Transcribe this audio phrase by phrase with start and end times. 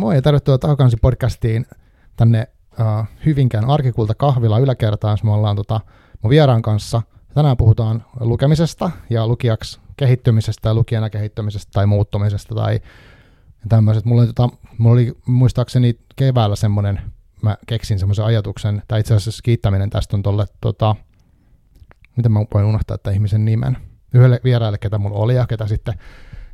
[0.00, 1.66] Moi ja tervetuloa Takakansi podcastiin
[2.16, 5.18] tänne uh, Hyvinkään arkikulta kahvila yläkertaan.
[5.22, 5.80] Me ollaan tota,
[6.22, 7.02] mun vieraan kanssa.
[7.34, 12.80] Tänään puhutaan lukemisesta ja lukijaksi kehittymisestä ja lukijana kehittymisestä tai muuttumisesta tai
[13.68, 14.04] tämmöiset.
[14.04, 17.00] Mulla, tota, mulla oli muistaakseni keväällä semmoinen,
[17.42, 20.96] mä keksin semmoisen ajatuksen, tai itse asiassa kiittäminen tästä on tolle, tota,
[22.16, 23.76] miten mä voin unohtaa että ihmisen nimen,
[24.14, 25.94] yhdelle vieraille, ketä mulla oli ja ketä sitten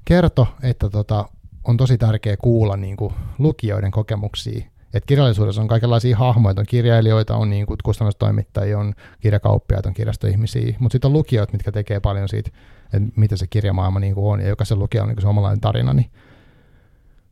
[0.05, 1.28] kertoi, että tota,
[1.69, 4.66] on tosi tärkeää kuulla niin kuin, lukijoiden kokemuksia.
[4.95, 10.77] Et kirjallisuudessa on kaikenlaisia hahmoja, on kirjailijoita, on niin kuin, kustannustoimittajia, on kirjakauppiaita, on kirjastoihmisiä,
[10.79, 12.51] mutta sitten on lukijoita, mitkä tekee paljon siitä,
[12.92, 15.61] että mitä se kirjamaailma niin kuin on, ja jokaisen lukija on niin kuin se omalainen
[15.61, 15.92] tarina.
[15.95, 16.11] Niin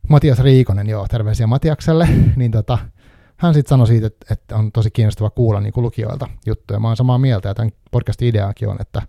[0.09, 2.77] Matias Riikonen, joo, terveisiä Matiakselle, niin tota,
[3.37, 6.79] hän sitten sanoi siitä, että, että on tosi kiinnostava kuulla niin kuin lukijoilta juttuja.
[6.79, 9.01] Mä oon samaa mieltä, ja tämän podcastin ideakin on, että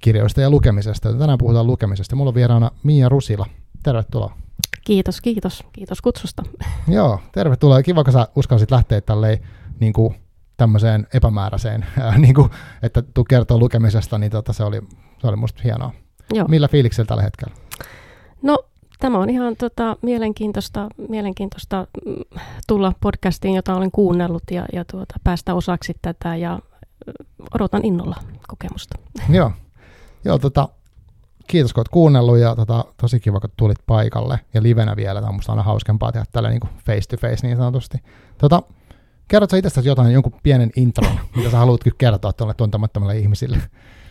[0.00, 1.12] kirjoista ja lukemisesta.
[1.12, 2.16] Tänään puhutaan lukemisesta.
[2.16, 3.46] Mulla on vieraana Mia Rusila.
[3.82, 4.36] Tervetuloa.
[4.84, 5.64] Kiitos, kiitos.
[5.72, 6.42] Kiitos kutsusta.
[6.88, 7.82] Joo, tervetuloa.
[7.82, 9.38] Kiva, kun sä uskalsit lähteä tälleen
[9.80, 10.14] niin kuin
[10.56, 12.50] tämmöiseen epämääräiseen, ää, niin kuin,
[12.82, 14.80] että tuu kertoo lukemisesta, niin tota, se, oli,
[15.18, 15.92] se oli musta hienoa.
[16.34, 16.48] Joo.
[16.48, 17.54] Millä fiiliksellä tällä hetkellä?
[18.42, 18.58] No,
[18.98, 22.14] tämä on ihan tota, mielenkiintoista, mielenkiintoista mm,
[22.66, 26.58] tulla podcastiin, jota olen kuunnellut ja, ja tuota, päästä osaksi tätä ja
[27.54, 28.16] odotan innolla
[28.48, 28.98] kokemusta.
[29.28, 29.52] Joo,
[30.24, 30.68] Joo tota,
[31.46, 35.20] kiitos kun olet kuunnellut ja tota, tosi kiva kun tulit paikalle ja livenä vielä.
[35.20, 37.98] Tämä on musta aina hauskempaa tehdä tällä niin face to face niin sanotusti.
[38.38, 38.62] Tota,
[39.28, 43.58] kerrotko itsestäsi jotain, jonkun pienen intron, mitä sä haluat kertoa tuolle tuntemattomille ihmisille?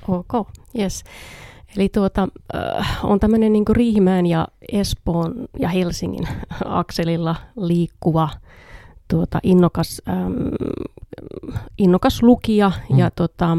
[0.07, 0.47] Ok,
[0.79, 1.03] yes.
[1.77, 6.27] Eli tuota, äh, on tämmöinen niin Riihimäen ja Espoon ja Helsingin
[6.65, 8.29] akselilla liikkuva
[9.07, 10.33] tuota, innokas, ähm,
[11.77, 12.99] innokas lukija mm.
[12.99, 13.57] ja tuota,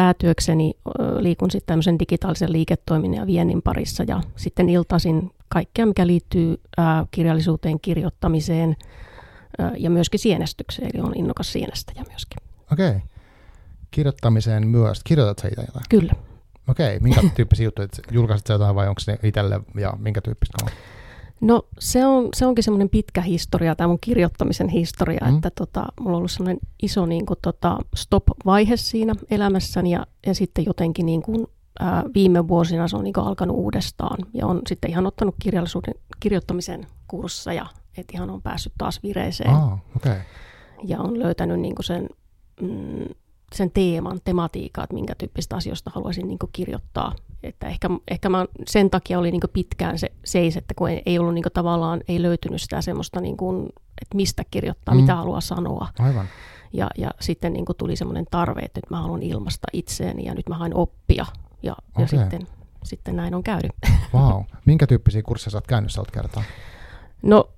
[0.00, 0.74] päätyökseni
[1.18, 6.60] liikun sitten tämmöisen digitaalisen liiketoiminnan ja viennin parissa ja sitten iltaisin kaikkea, mikä liittyy
[7.10, 8.76] kirjallisuuteen, kirjoittamiseen
[9.78, 12.38] ja myöskin sienestykseen, eli on innokas sienestäjä myöskin.
[12.72, 12.88] Okei.
[12.88, 13.00] Okay.
[13.90, 15.00] Kirjoittamiseen myös.
[15.04, 15.84] Kirjoitat sä itse jotain?
[15.88, 16.12] Kyllä.
[16.68, 16.96] Okei.
[16.96, 16.98] Okay.
[17.00, 17.88] Minkä tyyppisiä juttuja?
[18.10, 20.70] Julkaisit sä jotain vai onko se itselle ja minkä tyyppistä on?
[21.40, 25.34] No se, on, se onkin semmoinen pitkä historia, tämä mun kirjoittamisen historia, mm.
[25.34, 30.34] että tota, mulla on ollut semmoinen iso niin kuin, tota, stop-vaihe siinä elämässäni ja, ja
[30.34, 31.46] sitten jotenkin niin kuin,
[31.80, 35.94] ää, viime vuosina se on niin kuin, alkanut uudestaan ja on sitten ihan ottanut kirjallisuuden
[36.20, 39.50] kirjoittamisen kursseja, että ihan on päässyt taas vireeseen.
[39.50, 40.16] Ah, okay.
[40.84, 42.08] Ja on löytänyt niin kuin sen,
[42.60, 43.14] mm,
[43.54, 48.90] sen teeman, tematiikan, että minkä tyyppistä asioista haluaisin niin kirjoittaa että ehkä, ehkä mä sen
[48.90, 52.62] takia oli niin pitkään se seis, että kun ei, ei ollut niin tavallaan, ei löytynyt
[52.62, 53.68] sitä semmoista, niin kuin,
[54.02, 55.00] että mistä kirjoittaa, mm.
[55.00, 55.88] mitä haluaa sanoa.
[55.98, 56.26] Aivan.
[56.72, 60.48] Ja, ja sitten niin tuli semmoinen tarve, että nyt mä haluan ilmasta itseäni ja nyt
[60.48, 61.26] mä haen oppia.
[61.62, 62.02] Ja, okay.
[62.02, 62.46] ja sitten,
[62.84, 63.72] sitten näin on käynyt.
[64.14, 64.42] Wow.
[64.64, 66.42] Minkä tyyppisiä kursseja sä oot käynyt kertaa?
[67.22, 67.50] No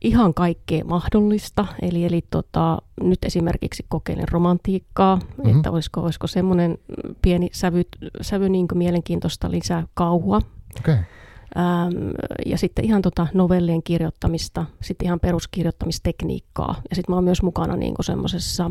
[0.00, 1.66] ihan kaikkea mahdollista.
[1.82, 5.56] Eli, eli tota, nyt esimerkiksi kokeilen romantiikkaa, mm-hmm.
[5.56, 6.78] että olisiko, olisiko semmoinen
[7.22, 7.82] pieni sävy,
[8.20, 10.40] sävy niin mielenkiintoista lisää kauhua.
[10.78, 10.94] Okay.
[10.94, 12.10] Ähm,
[12.46, 16.82] ja sitten ihan tota novellien kirjoittamista, sitten ihan peruskirjoittamistekniikkaa.
[16.90, 18.70] Ja sitten mä oon myös mukana niin semmoisessa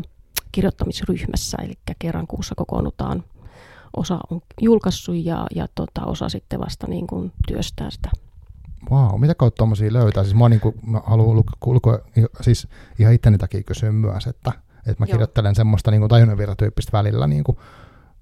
[0.52, 3.24] kirjoittamisryhmässä, eli kerran kuussa kokoonnutaan.
[3.96, 8.10] Osa on julkaissut ja, ja tota, osa sitten vasta niin kuin työstää sitä
[8.90, 10.24] Wow, mitä kautta tuommoisia löytää?
[10.24, 11.98] Siis mä, niin kuin, mä haluan ulkoa,
[12.40, 15.12] siis ihan itteni takia kysyä myös, että, että mä Joo.
[15.12, 17.58] kirjoittelen semmoista niin tajunnanvirratyyppistä välillä niin kuin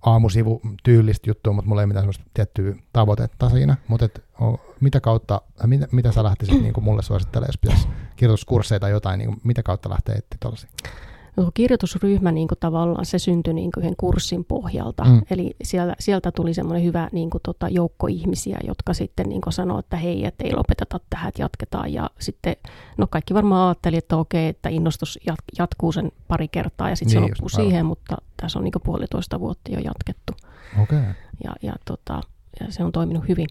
[0.06, 3.76] aamusivu tyylistä juttua, mutta mulla ei mitään semmoista tiettyä tavoitetta siinä.
[3.88, 7.88] Mutta et, o, mitä kautta, mitä, mitä sä lähtisit niin kuin mulle suosittelemaan, jos pitäisi
[8.16, 10.70] kirjoituskursseja tai jotain, niin kuin, mitä kautta lähtee etsiä tuollaisia?
[11.37, 15.05] No, kirjoitusryhmä niin kuin tavallaan se syntyi niin kuin yhden kurssin pohjalta.
[15.05, 15.22] Mm.
[15.31, 19.81] Eli siellä, sieltä tuli semmoinen hyvä niin kuin tota, joukko ihmisiä, jotka sitten niin sanoi,
[19.81, 21.93] että hei, että ei lopeteta tähän, että jatketaan.
[21.93, 22.56] Ja sitten,
[22.97, 25.19] no kaikki varmaan ajatteli, että okei, että innostus
[25.58, 28.82] jatkuu sen pari kertaa ja sitten niin, se loppuu siihen, mutta tässä on niin kuin
[28.82, 30.32] puolitoista vuotta jo jatkettu.
[30.82, 31.03] Okay.
[31.44, 32.20] Ja, ja, tota,
[32.61, 33.49] ja se on toiminut hyvin.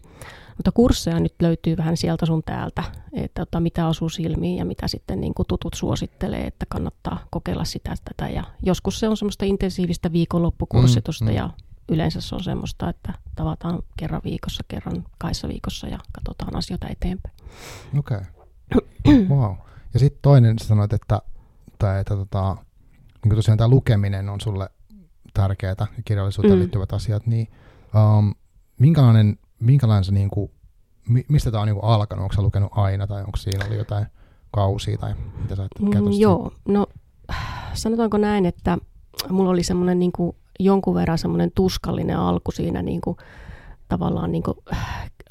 [0.56, 4.88] Mutta kursseja nyt löytyy vähän sieltä sun täältä, että tota, mitä osuu silmiin ja mitä
[4.88, 8.32] sitten niin kuin tutut suosittelee, että kannattaa kokeilla sitä tätä.
[8.32, 11.36] Ja joskus se on semmoista intensiivistä viikonloppukurssitusta mm, mm.
[11.36, 11.50] ja
[11.88, 17.34] yleensä se on semmoista, että tavataan kerran viikossa, kerran kaissa viikossa ja katsotaan asioita eteenpäin.
[17.98, 18.18] Okei.
[18.74, 19.26] Okay.
[19.36, 19.54] wow.
[19.94, 21.22] Ja sitten toinen sanoit, että,
[21.78, 24.68] tai, että tota, niin kuin tosiaan tämä lukeminen on sulle
[25.34, 26.58] tärkeää ja kirjallisuuteen mm.
[26.58, 27.48] liittyvät asiat, niin
[28.18, 28.34] um,
[28.78, 30.50] minkälainen minkälainen se, niin kuin,
[31.28, 32.22] mistä tämä on niin kuin alkanut?
[32.22, 34.06] Onko lukenut aina tai onko siinä oli jotain
[34.50, 36.86] kausia tai mitä sä mm, Joo, no
[37.72, 38.78] sanotaanko näin, että
[39.28, 43.16] mulla oli semmoinen niin kuin jonkun verran semmoinen tuskallinen alku siinä niin kuin,
[43.88, 44.56] tavallaan niin kuin,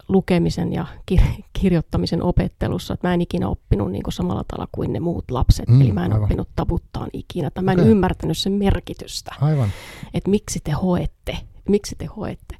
[0.07, 4.93] lukemisen ja kir- kirjoittamisen opettelussa, että mä en ikinä oppinut niin kuin samalla tavalla kuin
[4.93, 6.23] ne muut lapset, mm, eli mä en aivan.
[6.23, 7.91] oppinut tavuttaan ikinä, tai mä en okay.
[7.91, 9.69] ymmärtänyt sen merkitystä, aivan.
[10.13, 11.37] että miksi te hoette,
[11.69, 12.55] miksi te hoette.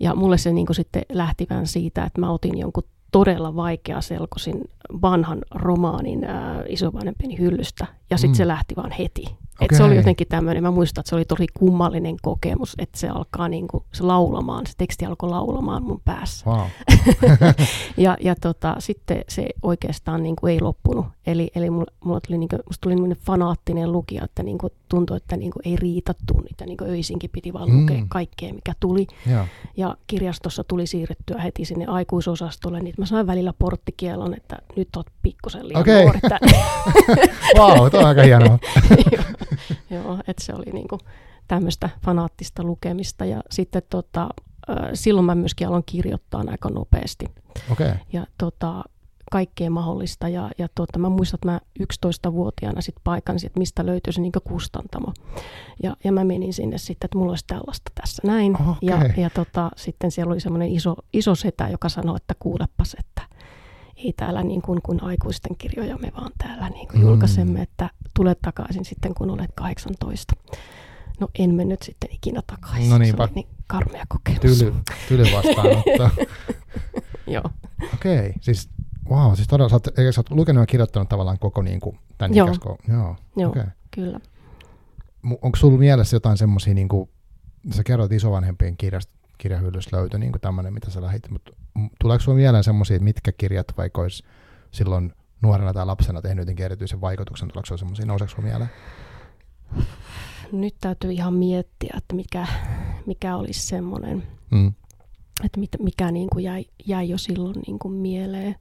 [0.00, 4.00] Ja mulle se niin kuin sitten lähti vähän siitä, että mä otin jonkun todella vaikea
[4.00, 4.64] selkosin
[5.02, 8.36] vanhan romaanin äh, isovanhempien hyllystä, ja sitten mm.
[8.36, 9.24] se lähti vaan heti.
[9.26, 9.66] Okay.
[9.70, 13.08] Et se oli jotenkin tämmöinen, mä muistan, että se oli tosi kummallinen kokemus, että se
[13.08, 16.50] alkaa niin kuin, se laulamaan, se teksti alkoi laulamaan mun päässä.
[16.50, 16.66] Wow.
[17.96, 21.06] ja ja tota, sitten se oikeastaan niin kuin ei loppunut.
[21.26, 24.72] Eli, eli mulla, mulla tuli, niin kuin, musta tuli niin fanaattinen lukija, että niin kuin
[24.92, 28.08] tuntui, että niin kuin ei riitä tunnit ja niin kuin öisinkin piti vaan lukea mm.
[28.08, 29.06] kaikkea, mikä tuli.
[29.26, 29.46] Ja.
[29.76, 35.06] ja kirjastossa tuli siirrettyä heti sinne aikuisosastolle, niin mä sain välillä porttikielon, että nyt oot
[35.22, 36.02] pikkusen liian okay.
[36.02, 36.20] nuori.
[37.58, 38.58] wow, tämä on aika hienoa.
[39.94, 40.98] Joo, että se oli niinku
[41.48, 43.24] tämmöistä fanaattista lukemista.
[43.24, 44.28] Ja sitten tota,
[44.94, 47.26] silloin mä myöskin aloin kirjoittaa aika nopeasti.
[47.70, 47.92] Okay.
[48.12, 48.84] Ja tota,
[49.32, 50.28] kaikkea mahdollista.
[50.28, 54.32] Ja, ja tota, mä muistan, että mä 11-vuotiaana sit paikansin, että mistä löytyy se niin
[54.44, 55.12] kustantamo.
[55.82, 58.54] Ja, ja mä menin sinne sitten, että mulla olisi tällaista tässä näin.
[58.54, 58.74] Okay.
[58.82, 63.22] Ja, ja tota, sitten siellä oli semmoinen iso, iso setä, joka sanoi, että kuulepas, että
[63.96, 67.06] ei täällä niin kuin, kuin aikuisten kirjoja, me vaan täällä niin kuin mm.
[67.06, 70.34] julkaisemme, että tule takaisin sitten, kun olet 18.
[71.20, 72.90] No en mennyt sitten ikinä takaisin.
[72.90, 73.16] No niinpä.
[73.16, 74.58] Se oli niin karmea kokemus.
[74.58, 74.74] Tyly,
[75.08, 76.22] tyly vastaanotto.
[77.34, 77.50] Joo.
[77.94, 78.32] Okei, okay.
[78.40, 78.68] siis
[79.12, 82.34] wow, siis todella, sä oot, sä oot lukenut ja kirjoittanut tavallaan koko niin kuin, tämän
[82.34, 82.46] Joo.
[82.46, 82.78] ikäsko.
[82.88, 83.66] Joo, Joo okay.
[83.90, 84.20] kyllä.
[85.42, 87.10] Onko sulla mielessä jotain semmoisia, niin kuin,
[87.70, 91.52] sä kerroit isovanhempien kirjasta, kirjahyllystä löytö niin tämmöinen, mitä sä lähit, mutta
[92.00, 94.24] tuleeko sinulla mieleen semmoisia, mitkä kirjat vaikka olisi
[94.70, 95.12] silloin
[95.42, 98.70] nuorena tai lapsena tehnyt jotenkin erityisen vaikutuksen, tuleeko sinulla semmoisia, nouseeko mieleen?
[100.52, 102.46] Nyt täytyy ihan miettiä, että mikä,
[103.06, 104.72] mikä olisi semmoinen, mm.
[105.44, 108.56] että mit, mikä niin kuin jäi, jäi jo silloin niin kuin mieleen.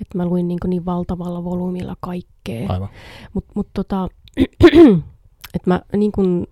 [0.00, 2.66] Että mä luin niin, niin valtavalla volyymilla kaikkea.
[2.68, 2.88] Aivan.
[3.32, 4.08] Mutta mut tota,
[5.54, 6.46] että mä niin kuin,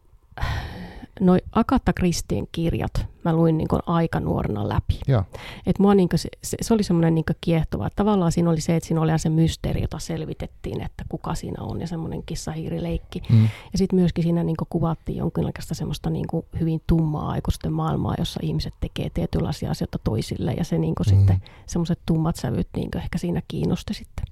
[1.21, 5.01] noi Agatha Christien kirjat mä luin niin aika nuorena läpi.
[5.09, 5.25] Joo.
[5.67, 7.91] Et mua niin se, se, se, oli semmoinen niin kiehtova.
[7.97, 11.81] Tavallaan siinä oli se, että siinä oli se mysteeri, jota selvitettiin, että kuka siinä on
[11.81, 13.23] ja semmoinen kissahiirileikki.
[13.31, 13.43] Mm.
[13.43, 16.27] Ja sitten myöskin siinä niin kuvattiin jonkinlaista semmoista niin
[16.61, 21.11] hyvin tummaa aikuisten maailmaa, jossa ihmiset tekee tietynlaisia asioita toisille ja se niin mm.
[21.11, 24.25] sitten semmoiset tummat sävyt niin ehkä siinä kiinnosti sitten.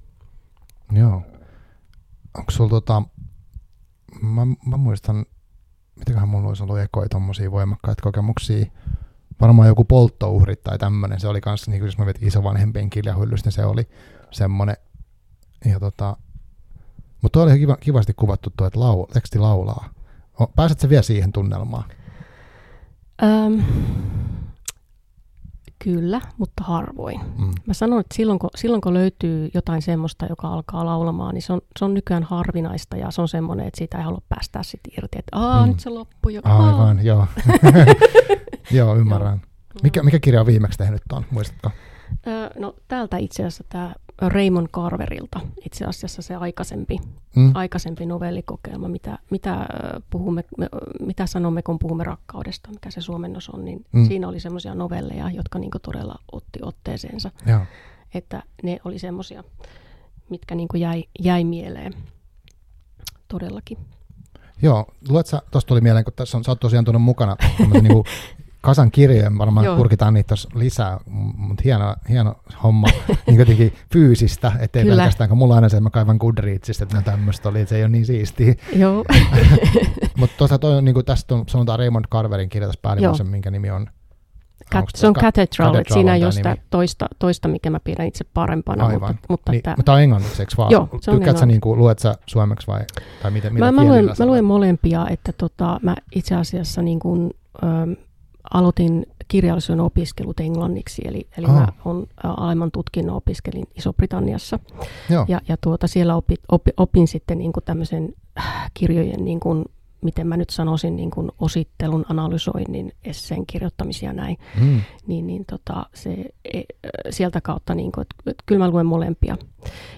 [0.91, 1.21] Joo.
[2.37, 3.03] Onko sulla tota,
[4.21, 5.25] mä, mä muistan
[6.01, 8.65] mitäköhän mulla olisi ollut ekoja tommosia voimakkaita kokemuksia.
[9.41, 11.19] Varmaan joku polttouhrit tai tämmöinen.
[11.19, 13.89] Se oli kanssa, niin jos mä vetin isovanhempien kirjahyllystä, niin se oli
[14.31, 14.77] semmoinen.
[15.65, 16.17] Ja tota,
[17.21, 19.89] mutta oli kiva, kivasti kuvattu tuo, että lau, teksti laulaa.
[20.55, 21.83] Pääsetkö vielä siihen tunnelmaan?
[23.23, 23.63] Um,
[25.83, 27.21] Kyllä, mutta harvoin.
[27.37, 27.51] Mm.
[27.65, 31.53] Mä sanon, että silloin kun, silloin kun löytyy jotain semmoista, joka alkaa laulamaan, niin se
[31.53, 34.79] on, se on nykyään harvinaista ja se on semmoinen, että siitä ei halua päästää sit
[34.97, 35.71] irti, että aa, mm.
[35.71, 36.41] nyt se loppui jo.
[36.43, 37.27] Aivan, joo.
[38.77, 39.41] joo, ymmärrän.
[39.83, 41.71] Mikä, mikä kirja on viimeksi tehnyt tuon, muistatko?
[42.59, 43.93] no täältä itse asiassa tämä
[44.29, 46.97] Raymond Carverilta, itse asiassa se aikaisempi,
[47.35, 47.51] mm.
[47.55, 49.67] aikaisempi novellikokeelma, mitä, mitä,
[50.09, 50.43] puhumme,
[50.99, 54.07] mitä sanomme, kun puhumme rakkaudesta, mikä se suomennos on, niin mm.
[54.07, 57.31] siinä oli semmoisia novelleja, jotka niinku todella otti otteeseensa.
[57.45, 57.61] Joo.
[58.13, 59.43] Että ne oli semmoisia,
[60.29, 61.93] mitkä niinku jäi, jäi mieleen
[63.27, 63.77] todellakin.
[64.61, 67.35] Joo, luet sä, tuosta tuli mieleen, kun tässä on, sä oot tosiaan tuonut mukana
[67.81, 68.03] niinku
[68.61, 69.77] kasan kirjoja, varmaan Joo.
[69.77, 70.99] kurkitaan niitä lisää,
[71.37, 72.87] mutta hieno, hieno homma,
[73.27, 74.95] niin jotenkin fyysistä, ettei Kyllä.
[74.95, 77.75] pelkästään, kun mulla aina se, että mä kaivan Goodreadsista, että no tämmöistä oli, että se
[77.75, 78.55] ei ole niin siistiä.
[78.75, 79.05] Joo.
[80.19, 83.51] mutta tuossa toi on, niin kuin tästä on, sanotaan Raymond Carverin kirja tässä päällimmäisen, minkä
[83.51, 83.87] nimi on
[84.71, 88.85] Kat, se on Cathedral, Cathedral siinä on sitä toista, toista, mikä mä pidän itse parempana.
[88.85, 89.09] Aivan.
[89.09, 89.75] Mutta, mutta, niin, tämä...
[89.77, 90.71] mutta on englanniksi, eikö vaan?
[90.71, 92.79] Joo, se on Tykkäät sä niin kuin, luet sä suomeksi vai
[93.21, 97.31] tai miten, mä, mä, luen, mä luen molempia, että tota, mä itse asiassa niin kuin,
[97.63, 97.91] ähm,
[98.53, 104.59] aloitin kirjallisuuden opiskelut englanniksi, eli, eli mä on alemman tutkinnon opiskelin Iso-Britanniassa.
[105.09, 105.25] Joo.
[105.27, 109.65] Ja, ja tuota, siellä opi, opi, opin sitten niin kuin tämmöisen äh, kirjojen, niin kuin,
[110.01, 114.37] miten mä nyt sanoisin, niin kuin osittelun, analysoinnin, esseen kirjoittamisia näin.
[114.61, 114.81] Mm.
[115.07, 116.61] Niin, niin tota, se, e,
[117.09, 119.37] sieltä kautta, niin kuin, että, että kyllä mä luen molempia.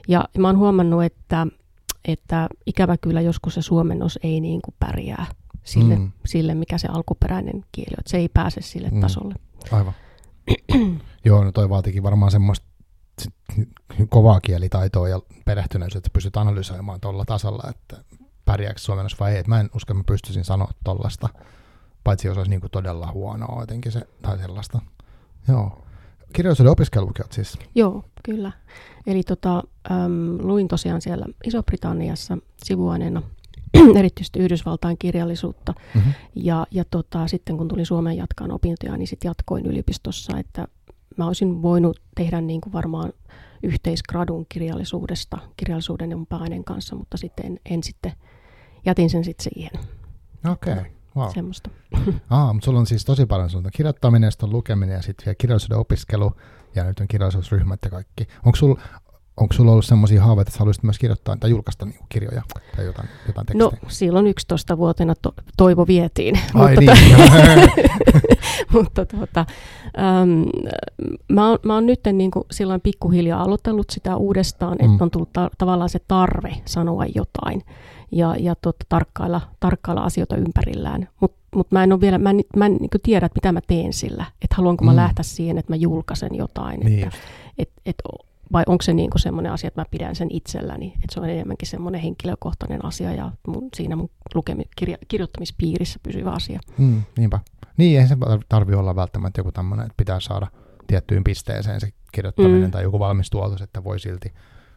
[0.08, 1.48] Ja mä oon huomannut, että,
[2.06, 5.26] että ikävä kyllä joskus se suomennos ei niin kuin pärjää
[5.64, 6.12] sille, mm.
[6.26, 8.00] sille, mikä se alkuperäinen kieli on.
[8.00, 9.02] Että se ei pääse sille mm.
[9.02, 9.36] tasolle.
[9.72, 9.94] Aivan.
[11.26, 12.68] Joo, no toi vaatikin varmaan semmoista
[14.10, 18.04] kovaa kielitaitoa ja perehtyneisyyttä, että pystyt analysoimaan tuolla tasolla, että
[18.46, 19.38] pärjääkö suomennos vai ei.
[19.38, 21.30] Et mä en usko, että mä pystyisin sanoa tuollaista,
[22.04, 24.82] paitsi jos olisi niinku todella huonoa jotenkin se, tai sellaista.
[25.48, 25.84] Joo.
[26.34, 27.60] Kirjallisuuden opiskelukin siis?
[27.76, 28.52] Joo, kyllä.
[29.08, 33.22] Eli tota, äm, luin tosiaan siellä Iso-Britanniassa sivuaineena
[34.00, 35.74] erityisesti Yhdysvaltain kirjallisuutta.
[35.96, 36.14] Mm-hmm.
[36.36, 40.68] Ja, ja tota, sitten kun tulin Suomeen jatkaan opintoja, niin sitten jatkoin yliopistossa, että
[41.18, 43.14] mä olisin voinut tehdä niin kuin varmaan
[43.64, 48.12] yhteisgradun kirjallisuudesta, kirjallisuuden ja pääaineen kanssa, mutta sitten en, en sitten,
[48.86, 49.72] jätin sen sitten siihen.
[50.52, 50.86] Okei, okay.
[51.16, 51.30] wow.
[51.34, 51.70] Semmoista.
[52.30, 55.78] Aa, mutta sulla on siis tosi paljon sulla kirjoittaminen, sitten lukeminen ja sitten vielä kirjallisuuden
[55.78, 56.32] opiskelu
[56.76, 58.28] ja nyt on kirjallisuusryhmät ja kaikki.
[58.46, 58.82] Onko sulla
[59.38, 62.42] onko sulla ollut sellaisia haaveita, että haluaisit myös kirjoittaa tai julkaista niin kirjoja
[62.76, 63.82] tai jotain, jotain tekstejä?
[63.82, 66.40] No silloin 11-vuotena to- toivo vietiin.
[66.54, 67.70] Ai mutta, niin.
[68.74, 69.46] mutta tuota,
[70.22, 70.46] äm,
[71.32, 74.92] mä, oon, mä oon nyt niin kuin silloin pikkuhiljaa aloitellut sitä uudestaan, mm.
[74.92, 77.62] että on tullut ta- tavallaan se tarve sanoa jotain
[78.12, 81.08] ja, ja tuota, tarkkailla, tarkkailla asioita ympärillään.
[81.20, 83.62] Mutta mut mä en ole vielä, mä en, mä en niin tiedä, että mitä mä
[83.68, 84.96] teen sillä, että haluanko mä mm.
[84.96, 86.80] lähteä siihen, että mä julkaisen jotain.
[86.80, 87.18] Niin että,
[87.58, 87.96] et, et,
[88.54, 91.68] vai onko se niin semmoinen asia, että mä pidän sen itselläni, että se on enemmänkin
[91.68, 96.60] semmoinen henkilökohtainen asia ja mun, siinä mun lukemi, kirja, kirjoittamispiirissä pysyvä asia.
[96.78, 97.40] Mm, niinpä.
[97.78, 98.18] Niin, eihän se
[98.50, 100.48] tarvitse olla välttämättä joku tämmöinen, että pitää saada
[100.88, 102.72] tiettyyn pisteeseen se kirjoittaminen mm.
[102.72, 104.34] tai joku valmis tuotos, että voi silti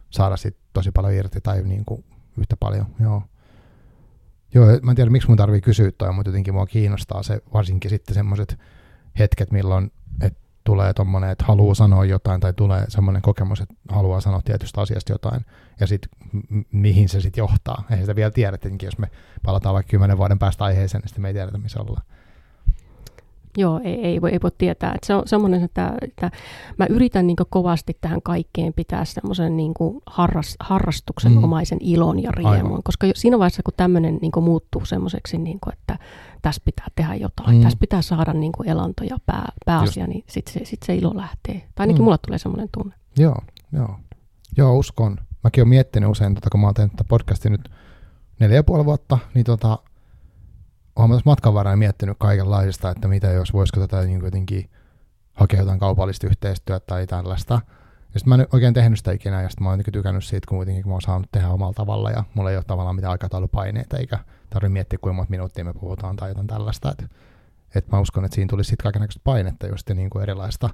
[0.09, 2.05] saada sit tosi paljon irti tai niin kuin
[2.37, 2.85] yhtä paljon.
[2.99, 3.21] Joo.
[4.53, 7.89] Joo, mä en tiedä miksi mun tarvii kysyä toi, mutta jotenkin mua kiinnostaa se varsinkin
[7.89, 8.59] sitten semmoiset
[9.19, 9.91] hetket, milloin
[10.67, 15.13] tulee tommonen, että haluaa sanoa jotain tai tulee semmoinen kokemus, että haluaa sanoa tietystä asiasta
[15.13, 15.45] jotain
[15.79, 16.09] ja sitten
[16.71, 17.83] mihin se sitten johtaa.
[17.89, 19.07] Eihän sitä vielä tiedä, tietenkin jos me
[19.45, 22.01] palataan vaikka kymmenen vuoden päästä aiheeseen, niin sitten me ei tiedetä, missä ollaan.
[23.57, 24.91] Joo, ei, ei, voi, ei voi tietää.
[24.95, 26.31] Että se on semmoinen, että, että
[26.77, 29.73] mä yritän niin kovasti tähän kaikkeen pitää semmoisen niin
[30.05, 31.87] harras, harrastuksenomaisen mm.
[31.87, 32.83] ilon ja riemun, Aivan.
[32.83, 35.97] koska siinä vaiheessa, kun tämmöinen niin muuttuu semmoiseksi, niin kuin, että
[36.41, 37.63] tässä pitää tehdä jotain, mm.
[37.63, 40.13] tässä pitää saada niin elanto ja pää, pääasia, Just.
[40.13, 41.53] niin sitten se, sit se ilo lähtee.
[41.75, 42.03] Tai ainakin mm.
[42.03, 42.95] mulle tulee semmoinen tunne.
[43.17, 43.37] Joo,
[43.71, 43.99] joo.
[44.57, 45.17] Joo, uskon.
[45.43, 47.69] Mäkin olen miettinyt usein, tota, kun mä oon tehnyt tätä podcastia nyt
[48.39, 49.79] neljä ja puoli vuotta, niin tota,
[50.95, 54.69] olen tässä matkan varrella miettinyt kaikenlaista, että mitä jos voisiko tätä niin jotenkin
[55.33, 57.61] hakea jotain kaupallista yhteistyötä tai tällaista.
[58.17, 60.57] Ja sitten mä en oikein tehnyt sitä ikinä, ja sitten mä oon tykännyt siitä, kun
[60.57, 64.19] kuitenkin mä oon saanut tehdä omalla tavalla, ja mulla ei ole tavallaan mitään aikataulupaineita, eikä
[64.49, 66.91] tarvitse miettiä, kuinka monta minuuttia me puhutaan tai jotain tällaista.
[66.91, 67.07] Että
[67.75, 70.69] et mä uskon, että siinä tulisi sitten kaikenlaista painetta just niin kuin erilaista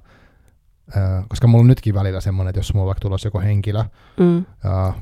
[1.28, 3.84] koska mulla on nytkin välillä semmoinen, että jos mulla vaikka tulossa joku henkilö
[4.20, 4.44] mm.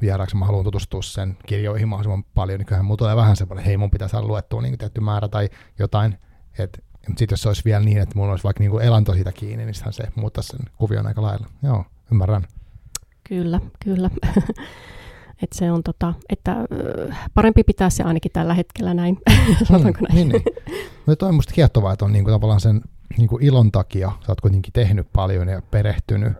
[0.00, 3.76] vieraaksi, mä haluan tutustua sen kirjoihin mahdollisimman paljon, niin kyllähän mulla tulee vähän semmoinen, hei
[3.76, 6.18] mun pitää saada luettua niin tietty määrä tai jotain,
[6.58, 9.64] että sitten jos se olisi vielä niin, että mulla olisi vaikka niin elanto siitä kiinni,
[9.64, 11.46] niin se muuttaisi sen kuvion aika lailla.
[11.62, 12.44] Joo, ymmärrän.
[13.28, 14.10] Kyllä, kyllä.
[15.42, 16.56] että se on tota, että
[17.34, 19.18] parempi pitää se ainakin tällä hetkellä näin,
[19.68, 20.28] sanotaanko mm, näin.
[20.28, 20.42] Niin, niin.
[21.06, 22.80] Mutta on musta kiehtovaa, että on niinku tavallaan sen
[23.18, 26.32] niin kuin ilon takia sä oot kuitenkin tehnyt paljon ja perehtynyt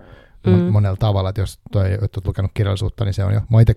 [0.47, 0.53] mm.
[0.53, 3.75] monella tavalla, että jos toi, että oot lukenut kirjallisuutta, niin se on jo, mä itse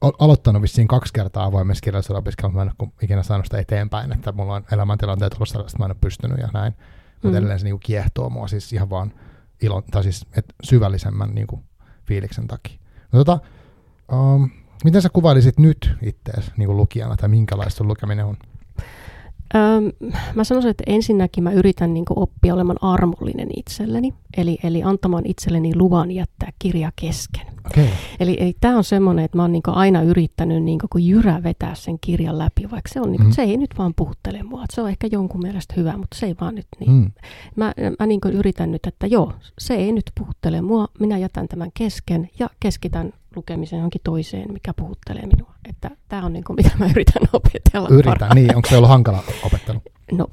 [0.00, 4.32] aloittanut vissiin kaksi kertaa avoimessa kirjallisuuden opiskelua, mä en ole ikinä saanut sitä eteenpäin, että
[4.32, 6.74] mulla on elämäntilanteet ollut sellaista, mä en ole pystynyt ja näin,
[7.12, 7.36] mutta mm.
[7.36, 9.12] edelleen se niin kuin kiehtoo mua siis ihan vaan
[9.64, 11.62] ilon, tai siis et syvällisemmän niin kuin
[12.06, 12.78] fiiliksen takia.
[13.12, 13.38] No tota,
[14.12, 14.50] um,
[14.84, 18.36] miten sä kuvailisit nyt itseäsi niin lukijana, tai minkälaista lukeminen on?
[19.54, 25.26] Öm, mä sanoisin, että ensinnäkin mä yritän niin oppia olemaan armollinen itselleni, eli, eli antamaan
[25.26, 27.46] itselleni luvan jättää kirja kesken.
[27.66, 27.86] Okay.
[28.20, 31.74] Eli, eli tämä on semmoinen, että mä oon niin aina yrittänyt niin kuin, jyrä vetää
[31.74, 33.32] sen kirjan läpi, vaikka se, on, niin kuin, mm.
[33.32, 34.64] se ei nyt vaan puhuttele mua.
[34.72, 36.92] Se on ehkä jonkun mielestä hyvä, mutta se ei vaan nyt niin.
[36.92, 37.10] Mm.
[37.56, 41.70] Mä, mä niin yritän nyt, että joo, se ei nyt puhuttele mua, minä jätän tämän
[41.74, 45.54] kesken ja keskitän lukemisen johonkin toiseen, mikä puhuttelee minua.
[45.68, 47.88] Että tämä on niin kuin, mitä mä yritän opetella.
[47.88, 48.56] Yritän, niin.
[48.56, 49.82] Onko se ollut hankala opettelu?
[50.12, 50.26] No,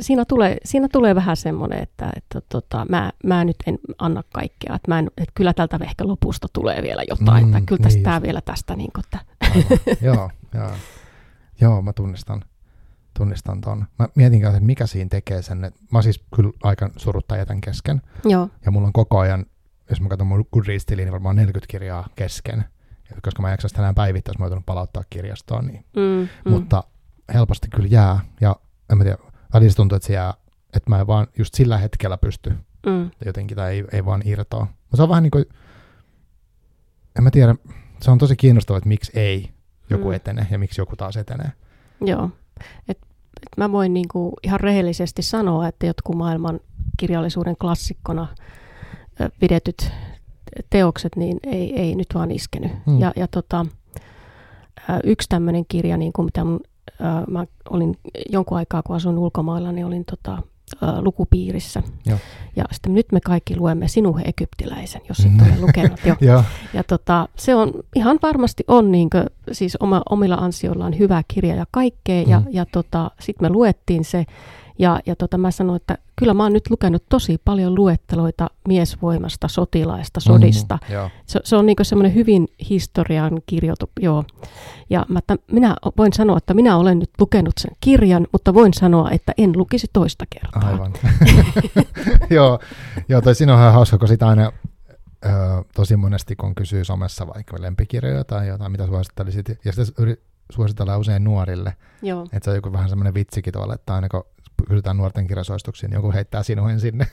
[0.00, 4.74] siinä tulee, siinä tulee vähän semmoinen, että, että tota, mä, mä nyt en anna kaikkea.
[4.74, 7.46] Että, mä en, että kyllä tältä ehkä lopusta tulee vielä jotain.
[7.46, 8.76] Mm, että kyllä tästä niin tämä vielä tästä.
[8.76, 9.18] Niin kuin, että.
[10.06, 10.70] joo, joo.
[11.60, 12.44] joo, mä tunnistan,
[13.18, 13.84] tunnistan ton.
[13.98, 15.64] Mä mietin että mikä siinä tekee sen.
[15.64, 18.02] Että mä siis kyllä aika surutta jätän kesken.
[18.24, 18.48] Joo.
[18.64, 19.46] Ja mulla on koko ajan
[19.90, 22.64] jos mä katson mun goodreads niin varmaan 40 kirjaa kesken.
[23.10, 25.66] Ja koska mä en jaksa sitä enää päivittää, jos mä oon palauttaa kirjastoon.
[25.66, 25.84] Niin.
[25.96, 26.50] Mm, mm.
[26.52, 26.84] Mutta
[27.34, 28.20] helposti kyllä jää.
[28.40, 28.56] Ja
[28.92, 29.18] en mä tiedä,
[29.54, 30.34] välillä tuntuu, että se jää,
[30.76, 32.52] että mä en vaan just sillä hetkellä pysty
[32.86, 33.10] mm.
[33.24, 34.60] jotenkin, tai ei, ei vaan irtoa.
[34.60, 35.44] Mutta se on vähän niin kuin,
[37.18, 37.54] en mä tiedä,
[38.00, 39.50] se on tosi kiinnostavaa, että miksi ei
[39.90, 40.14] joku mm.
[40.14, 41.52] etene ja miksi joku taas etenee.
[42.00, 42.30] Joo,
[42.88, 42.98] et,
[43.36, 46.60] et mä voin niinku ihan rehellisesti sanoa, että jotkut maailman
[46.96, 48.28] kirjallisuuden klassikkona–
[49.40, 49.90] pidetyt
[50.70, 52.72] teokset, niin ei, ei nyt vaan iskenyt.
[52.86, 53.00] Mm.
[53.00, 53.66] Ja, ja tota,
[55.04, 56.60] yksi tämmöinen kirja, niin kuin mitä mun,
[57.30, 57.96] mä olin
[58.32, 60.38] jonkun aikaa, kun asuin ulkomailla, niin olin tota,
[61.00, 61.82] lukupiirissä.
[62.06, 62.18] Joo.
[62.56, 66.14] Ja sitten nyt me kaikki luemme Sinuhe Egyptiläisen, jos et ole lukenut jo.
[66.32, 66.44] Joo.
[66.74, 71.54] Ja tota, se on ihan varmasti on niin kuin, siis oma, omilla ansioillaan hyvä kirja
[71.54, 72.22] ja kaikkea.
[72.22, 72.48] Ja, Mhm.
[72.52, 74.24] ja tota, sitten me luettiin se.
[74.82, 79.48] Ja, ja tota, mä sanoin, että kyllä mä oon nyt lukenut tosi paljon luetteloita miesvoimasta,
[79.48, 80.78] sotilaista, sodista.
[80.88, 81.10] Mm, joo.
[81.26, 84.24] Se, se on niinku semmoinen hyvin historian kirjoitu, joo.
[84.90, 88.74] Ja mä, että minä voin sanoa, että minä olen nyt lukenut sen kirjan, mutta voin
[88.74, 90.70] sanoa, että en lukisi toista kertaa.
[90.70, 90.92] Aivan.
[92.36, 92.58] joo,
[93.08, 94.52] joo, toi siinä on ihan hauska, kun sitä aina
[95.24, 95.28] ö,
[95.74, 100.22] tosi monesti, kun kysyy somessa vaikka lempikirjoja tai jotain, mitä suosittelisit, ja yri-
[100.52, 104.24] suositellaan usein nuorille, Joo, että se on joku vähän semmoinen vitsikin tuolla, että aina kun
[104.68, 107.06] kysytään nuorten kirjasoistuksiin, niin joku heittää sinuen sinne.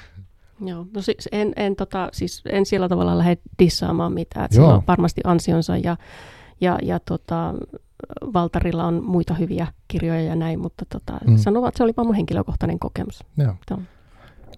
[0.70, 0.86] joo.
[0.94, 4.48] No siis en, en, tota, siis en sillä tavalla lähde dissaamaan mitään.
[4.52, 5.96] Sillä on varmasti ansionsa ja,
[6.60, 7.54] ja, ja tota,
[8.32, 11.30] Valtarilla on muita hyviä kirjoja ja näin, mutta tota, Mm.
[11.30, 11.36] mm.
[11.38, 13.24] sanovat, että se oli vaan mun henkilökohtainen kokemus.
[13.38, 13.54] joo.
[13.70, 13.80] Joo.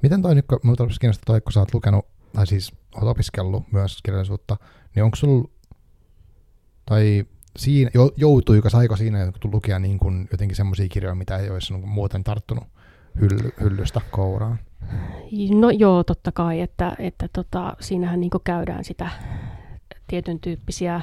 [0.03, 3.05] Miten toi nyt, kun minulta olisi kiinnostaa toi, kun sä oot lukenut, tai siis oot
[3.09, 4.57] opiskellut myös kirjallisuutta,
[4.95, 5.49] niin onko sulla,
[6.87, 7.25] tai
[7.59, 11.81] siinä, jo- joutuiko, saiko siinä lukea niin kuin jotenkin semmoisia kirjoja, mitä ei olisi niin
[11.83, 12.65] kuin muuten tarttunut
[13.21, 14.59] hylly, hyllystä kouraan?
[15.51, 19.09] No joo, totta kai, että, että tota, siinähän niin käydään sitä
[20.07, 21.01] tietyn tyyppisiä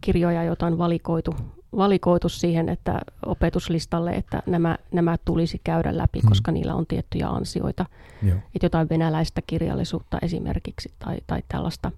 [0.00, 1.34] kirjoja, joita on valikoitu,
[1.76, 6.28] valikoitu siihen, että opetuslistalle, että nämä, nämä tulisi käydä läpi, Mm.
[6.28, 7.86] koska niillä on tiettyjä ansioita.
[8.22, 8.36] Joo.
[8.54, 11.92] Että jotain venäläistä kirjallisuutta esimerkiksi tai, tai tällaista,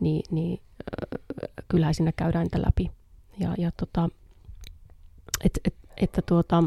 [0.00, 0.60] niin, niin
[1.68, 2.90] kyllähän siinä käydään niitä läpi.
[3.38, 4.08] Ja, ja tota,
[5.44, 6.64] et, et, että tuota,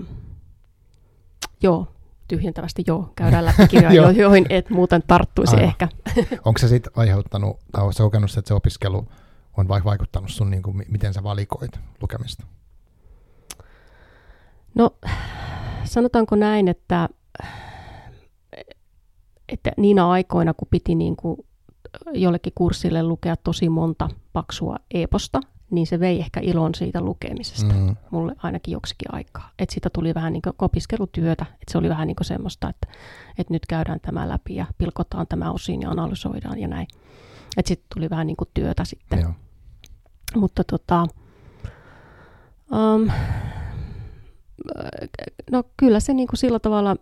[1.62, 1.88] joo,
[2.28, 5.68] tyhjentävästi joo, käydään läpi kirjoja, jo- joihin et muuten tarttuisi Aivan.
[5.70, 5.88] ehkä.
[6.46, 9.08] Onko se sitten aiheuttanut, tai oletko kokenut, että se opiskelu
[9.58, 12.44] on vaikuttanut sun, niin kuin, mi- miten sä valikoit lukemista?
[14.76, 14.92] No,
[15.84, 17.10] sanotaanko näin, että,
[19.50, 21.38] että niinä aikoina, kun piti niin kuin
[22.14, 25.40] jollekin kurssille lukea tosi monta paksua eposta,
[25.74, 27.74] niin se vei ehkä ilon siitä lukemisesta.
[27.74, 29.50] Mm, mulle ainakin joksikin aikaa.
[29.60, 32.88] Että siitä tuli vähän niin kuin opiskelutyötä, että se oli vähän niin kuin semmoista, että,
[33.38, 36.88] että nyt käydään tämä läpi ja pilkotaan tämä osiin ja analysoidaan ja näin.
[37.58, 39.20] Että sitten tuli vähän niin kuin työtä sitten.
[39.20, 39.32] joo.
[40.36, 41.08] Mutta tota,
[42.72, 43.12] um,
[45.52, 46.96] no kyllä se niin kuin sillä tavalla,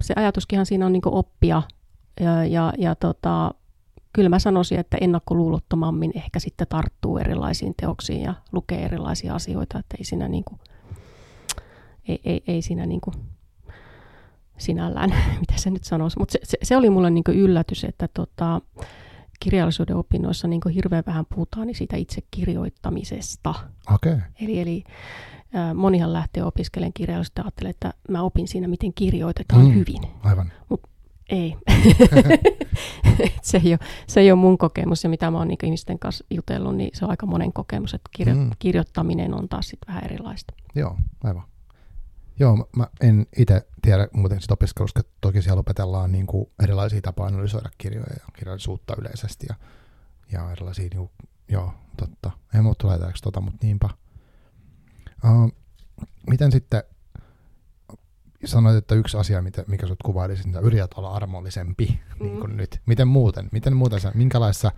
[0.00, 1.62] se ajatuskinhan siinä on niin kuin oppia
[2.20, 3.54] ja, ja, ja tota,
[4.16, 9.96] kyllä mä sanoisin, että ennakkoluulottomammin ehkä sitten tarttuu erilaisiin teoksiin ja lukee erilaisia asioita, että
[9.98, 10.60] ei siinä niin kuin,
[12.08, 13.14] ei, ei, ei siinä niin kuin
[14.58, 18.60] sinällään, mitä se nyt sanoisi, mutta se, se, se, oli mulle niin yllätys, että tota,
[19.40, 23.54] kirjallisuuden opinnoissa niin hirveän vähän puhutaan niin siitä itse kirjoittamisesta.
[23.94, 24.16] Okay.
[24.40, 24.84] Eli, eli
[25.74, 29.74] monihan lähtee opiskelemaan kirjallisuutta ja ajattelee, että mä opin siinä, miten kirjoitetaan Mm.
[29.74, 30.02] hyvin.
[30.22, 30.52] Aivan.
[31.28, 31.56] Ei.
[33.42, 36.24] se, ei ole, se ei ole mun kokemus ja mitä mä oon niin ihmisten kanssa
[36.30, 38.50] jutellut, niin se on aika monen kokemus, että kirjo, Mm.
[38.58, 40.54] kirjoittaminen on taas sit vähän erilaista.
[40.74, 41.42] Joo, aivan.
[42.38, 46.46] Joo, mä- mä en itse tiedä muuten sitä opiskelusta, että toki siellä opetellaan niin kuin
[46.62, 49.54] erilaisia tapoja analysoida kirjoja ja kirjallisuutta yleisesti ja,
[50.32, 51.10] ja erilaisia, niin kuin,
[51.48, 52.30] joo, totta.
[52.54, 53.88] Ei muuta tule ajatelleeksi tota, mutta niinpä.
[55.24, 55.52] Uh,
[56.30, 56.82] miten sitten,
[58.46, 62.26] sanoit, että yksi asia, mitä, mikä sut kuvailisi, että yrität olla armollisempi mm.
[62.26, 62.80] niin kuin nyt.
[62.86, 63.48] Miten muuten?
[63.52, 64.72] Miten muuten sä, minkälaissa,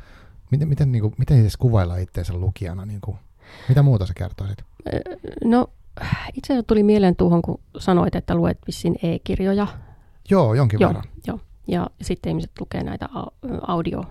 [0.50, 2.86] miten, miten, niin kuin, miten edes kuvailla itseänsä lukijana?
[2.86, 3.16] Niin kuin,
[3.68, 4.58] mitä muuta sä kertoisit?
[5.44, 5.70] No
[6.34, 9.66] itse asiassa tuli mieleen tuohon, kun sanoit, että luet vissiin e-kirjoja.
[10.30, 11.04] Joo, jonkin Joo, verran.
[11.26, 11.40] joo.
[11.66, 14.02] Ja sitten ihmiset lukee näitä au- audio,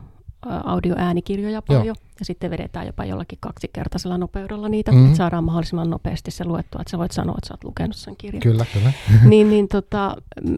[0.63, 1.95] audioäänikirjoja paljon.
[2.19, 4.97] Ja sitten vedetään jopa jollakin kaksikertaisella nopeudella niitä, Mhm.
[4.97, 5.07] mm-hmm.
[5.11, 8.15] että saadaan mahdollisimman nopeasti se luettua, että sä voit sanoa, että sä oot lukenut sen
[8.17, 8.41] kirjan.
[8.41, 8.93] Kyllä, kyllä.
[9.29, 10.15] niin, niin tota,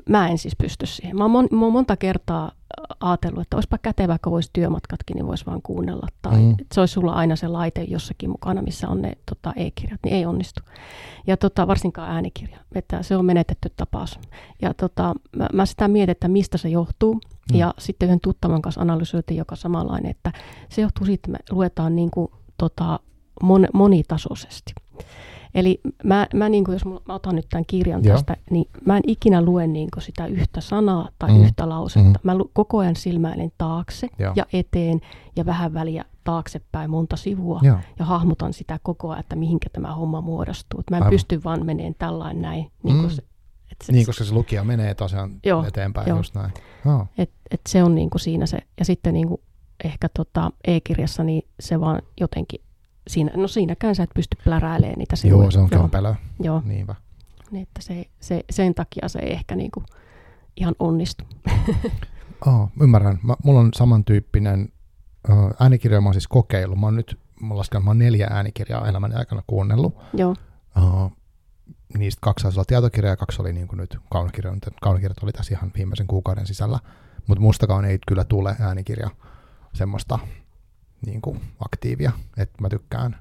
[0.09, 1.17] mä en siis pysty siihen.
[1.17, 2.51] Mä oon, mon, mä oon monta kertaa
[2.99, 6.07] ajatellut, että olisipa kätevä, kun voisi työmatkatkin, niin voisi vaan kuunnella.
[6.21, 6.43] Tai Mm.
[6.45, 6.51] mm.
[6.51, 10.15] että se olisi sulla aina se laite jossakin mukana, missä on ne tota, e-kirjat, niin
[10.15, 10.61] ei onnistu.
[11.27, 14.19] Ja tota, varsinkaan äänikirja, että se on menetetty tapaus.
[14.61, 17.19] Ja tota, mä, mä sitä mietin, että mistä se johtuu.
[17.51, 17.55] Mm.
[17.55, 17.59] Mm.
[17.59, 20.31] Ja sitten yhden tuttavan kanssa analysoitiin joka samanlainen, että
[20.69, 22.99] se johtuu siitä, että me luetaan niin kuin, tota,
[23.43, 24.73] mon, monitasoisesti.
[25.55, 28.13] Eli mä, mä, niin kuin, jos mä otan nyt tämän kirjan Joo.
[28.15, 31.35] tästä, niin mä en ikinä lue niin kuin sitä yhtä sanaa tai Mm.
[31.37, 31.43] mm.
[31.43, 32.09] yhtä lausetta.
[32.09, 32.13] Mm.
[32.13, 32.19] Mm.
[32.23, 34.33] Mä lu, koko ajan silmäilen taakse Joo.
[34.35, 35.01] ja eteen
[35.35, 37.59] ja vähän väliä taaksepäin monta sivua.
[37.63, 40.79] Joo, Ja hahmotan sitä koko ajan, että mihinkä tämä homma muodostuu.
[40.79, 41.11] Et mä en Aivan.
[41.11, 42.71] pysty vaan meneen tällainen näin.
[42.83, 43.01] Niin, Mm.
[43.01, 43.23] kuin se,
[43.81, 46.17] et se, niin koska se lukija menee tosiaan Joo, eteenpäin joo.
[46.17, 46.51] just näin.
[46.85, 47.07] Oh.
[47.17, 48.59] et, et se on niin kuin siinä se.
[48.79, 49.41] Ja sitten niin kuin
[49.83, 52.61] ehkä tota e-kirjassa niin se vaan jotenkin,
[53.07, 55.43] siinä, no siinäkään sä et pysty pläräilemään niitä sivuja.
[55.43, 56.13] Joo, se on Joo, kömpelö.
[56.39, 56.61] joo.
[56.65, 56.95] Niinpä.
[57.51, 59.85] Niin, että se, se, sen takia se ei ehkä niin kuin
[60.55, 61.23] ihan onnistu.
[62.45, 63.19] Oh, ymmärrän.
[63.23, 64.69] Mä, mulla on samantyyppinen
[65.59, 66.79] äänikirja, mä oon siis kokeillut.
[66.79, 69.95] Mä oon nyt, mä lasken, mä oon neljä äänikirjaa elämäni aikana kuunnellut.
[70.13, 70.35] Joo.
[70.77, 71.11] Uh,
[71.97, 74.53] niistä kaksi taisi olla tietokirja ja kaksi oli niin kuin nyt kaunokirja.
[74.81, 76.79] Kaunokirjat oli tässä ihan viimeisen kuukauden sisällä.
[77.27, 79.09] Mutta mustakaan ei kyllä tule äänikirja
[79.73, 80.19] semmoista
[81.05, 82.11] niin kuin aktiivia.
[82.37, 83.15] Että mä tykkään.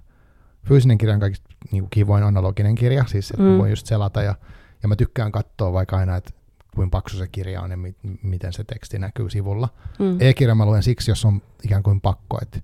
[0.64, 3.48] Fyysinen kirja on kaikista niin kuin kivoin analoginen kirja, siis että mm.
[3.48, 4.34] mä voin just selata ja,
[4.82, 6.30] ja mä tykkään katsoa vaikka aina, että
[6.74, 9.68] kuinka paksu se kirja on ja mi- miten se teksti näkyy sivulla.
[9.98, 10.16] Mm.
[10.20, 12.60] E-kirja mä luen siksi, jos on ikään kuin pakko, että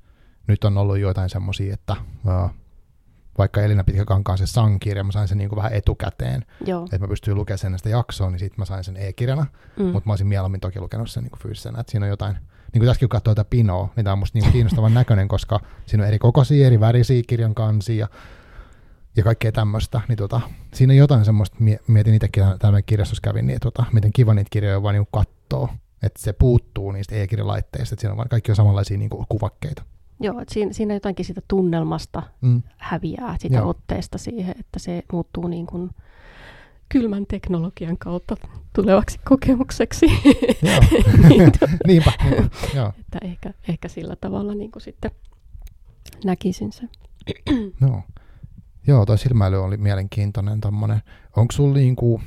[0.47, 1.97] nyt on ollut joitain semmoisia, että
[2.45, 2.51] uh,
[3.39, 6.85] vaikka Elina Pitkäkankaan se Sang-kirja, mä sain sen niin kuin vähän etukäteen, Joo.
[6.85, 9.47] että mä pystyin lukemaan sen sitä jaksoa, niin sitten mä sain sen e-kirjana,
[9.79, 9.85] mm.
[9.85, 12.81] mutta mä olisin mieluummin toki lukenut sen niin kuin fyysisenä, että siinä on jotain, niin
[12.81, 16.03] kuin tässäkin kun katsoo tätä pinoa, niin tämä on musta niin kiinnostavan näköinen, koska siinä
[16.03, 18.09] on eri kokoisia, eri värisiä kirjan kansia ja,
[19.17, 20.41] ja kaikkea tämmöistä, niin tota,
[20.75, 21.57] siinä on jotain semmoista,
[21.89, 25.69] mietin itsekin tämmöinen kirjastus kävin, niin tota, miten kiva niitä kirjoja vaan niin kattoo,
[26.03, 29.83] että se puuttuu niistä e-kirjalaitteista, että siinä on vaan kaikki on samanlaisia niin kuin kuvakkeita.
[30.21, 32.63] Joo, että siinä, siinä jotakin sitä tunnelmasta mm.
[32.77, 33.69] häviää, sitä Joo.
[33.69, 35.91] otteesta siihen, että se muuttuu niin kuin
[36.89, 38.37] kylmän teknologian kautta
[38.75, 40.07] tulevaksi kokemukseksi.
[40.63, 40.81] Joo.
[41.29, 42.13] niin, niinpä, niinpä.
[42.77, 42.93] Joo.
[43.01, 45.11] Että ehkä, ehkä sillä tavalla niin kuin sitten
[46.25, 46.91] näkisin sen.
[47.81, 48.03] Joo.
[48.87, 51.03] Joo, toi silmäily oli mielenkiintoinen tommonen.
[51.37, 52.21] Onko sulla niinku,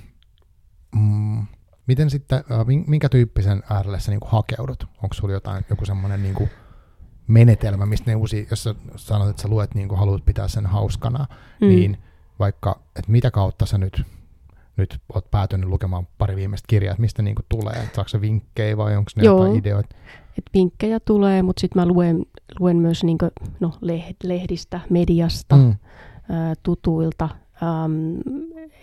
[0.95, 1.45] mm,
[1.87, 4.87] miten sitten, äh, minkä tyyppisen äärelle sä niinku hakeudut?
[5.03, 6.49] Onko sulla jotain, joku semmoinen niinku,
[7.27, 10.65] menetelmä, mistä ne uusi, jos sä sanot, että sä luet niin kuin haluat pitää sen
[10.65, 11.25] hauskana,
[11.61, 11.67] mm.
[11.67, 11.97] niin
[12.39, 14.01] vaikka, että mitä kautta sä nyt,
[14.77, 18.21] nyt oot päätynyt lukemaan pari viimeistä kirjaa, että mistä niin kuin tulee, että saako se
[18.21, 19.37] vinkkejä vai onko ne Joo.
[19.37, 19.95] jotain ideoita?
[20.37, 22.25] Et vinkkejä tulee, mutta sitten mä luen,
[22.59, 23.73] luen myös niin kuin, no,
[24.23, 25.75] lehdistä, mediasta, mm.
[26.29, 27.29] ää, tutuilta,
[27.61, 28.17] Um,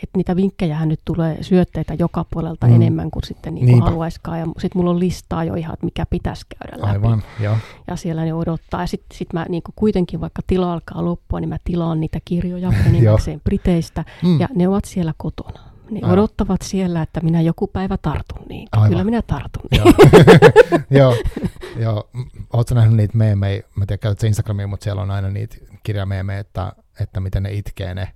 [0.03, 2.75] että niitä vinkkejä nyt tulee syötteitä joka puolelta mm.
[2.75, 4.39] enemmän kuin sitten niin kuin haluaisikaan.
[4.39, 6.91] Ja sitten mulla on listaa jo ihan, että mikä pitäisi käydä läpi.
[6.91, 7.57] Aivan, joo.
[7.87, 8.81] Ja siellä ne odottaa.
[8.81, 12.19] Ja sitten sit mä niin kuin kuitenkin, vaikka tila alkaa loppua, niin mä tilaan niitä
[12.25, 14.05] kirjoja enimmäkseen Briteistä.
[14.23, 14.41] Mm.
[14.41, 15.61] Ja ne ovat siellä kotona.
[15.91, 16.11] Ne Aivan.
[16.11, 18.69] odottavat siellä, että minä joku päivä tartun niin.
[18.73, 18.89] Aivan.
[18.89, 19.93] Kyllä minä tartun Joo,
[20.99, 21.17] joo.
[21.85, 22.11] joo.
[22.53, 23.63] Oletko nähnyt niitä meemejä?
[23.75, 27.95] Mä tiedän, käytät Instagramia, mutta siellä on aina niitä kirjameemejä, että, että miten ne itkee
[27.95, 28.09] ne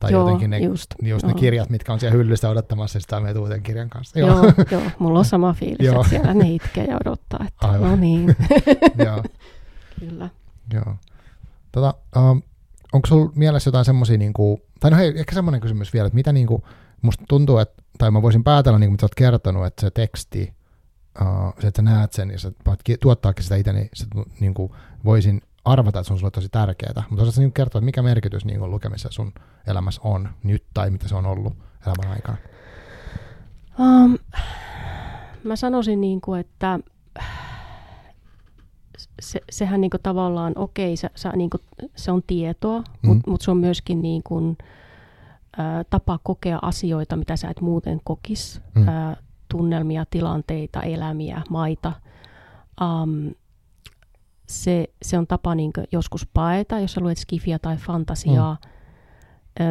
[0.00, 3.42] tai Joo, jotenkin ne, just, just ne kirjat, mitkä on siellä hyllystä odottamassa sitä meidän
[3.42, 4.18] uuden kirjan kanssa.
[4.18, 7.90] Joo, Joo, joo mulla on sama fiilis, että siellä ne itkee ja odottaa, että Aivan.
[7.90, 8.36] no niin.
[9.06, 9.22] Joo.
[10.00, 10.28] Kyllä.
[10.72, 10.96] Joo.
[11.72, 12.42] Tota, um,
[12.92, 16.32] onko sinulla mielessä jotain semmoisia, niinku, tai no hei, ehkä semmoinen kysymys vielä, että mitä
[16.32, 16.64] niinku,
[17.02, 20.54] musta tuntuu, että, tai mä voisin päätellä, niin kuin mitä olet kertonut, että se teksti,
[21.20, 22.52] uh, se, että sä näet sen ja sä
[23.00, 24.06] tuottaakin sitä itse, niin se,
[24.40, 24.72] niin kuin,
[25.04, 28.44] voisin arvata, että se on sulle tosi tärkeää, mutta osaatko niin kertoa, että mikä merkitys
[28.44, 29.32] niin lukemisessa sun
[29.66, 31.52] elämässä on nyt tai mitä se on ollut
[31.86, 32.38] elämän aikana?
[33.78, 34.18] Um,
[35.44, 36.80] mä sanoisin, niin kuin, että
[39.20, 41.60] se, sehän niin kuin tavallaan, okei, se, se, niin kuin,
[41.96, 43.08] se on tietoa, mm.
[43.08, 44.58] mutta mut se on myöskin niin kuin,
[45.58, 48.60] ä, tapa kokea asioita, mitä sä et muuten kokis.
[48.74, 48.88] Mm.
[48.88, 49.16] Ä,
[49.48, 51.92] tunnelmia, tilanteita, elämiä, maita.
[52.80, 53.34] Um,
[54.50, 58.56] se, se on tapa niin joskus paeta, jos sä luet skifia tai fantasiaa.
[58.62, 58.70] Mm.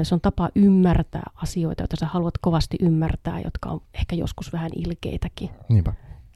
[0.03, 4.71] Se on tapa ymmärtää asioita, joita sä haluat kovasti ymmärtää, jotka on ehkä joskus vähän
[4.75, 5.49] ilkeitäkin.
[5.69, 5.93] Niinpä.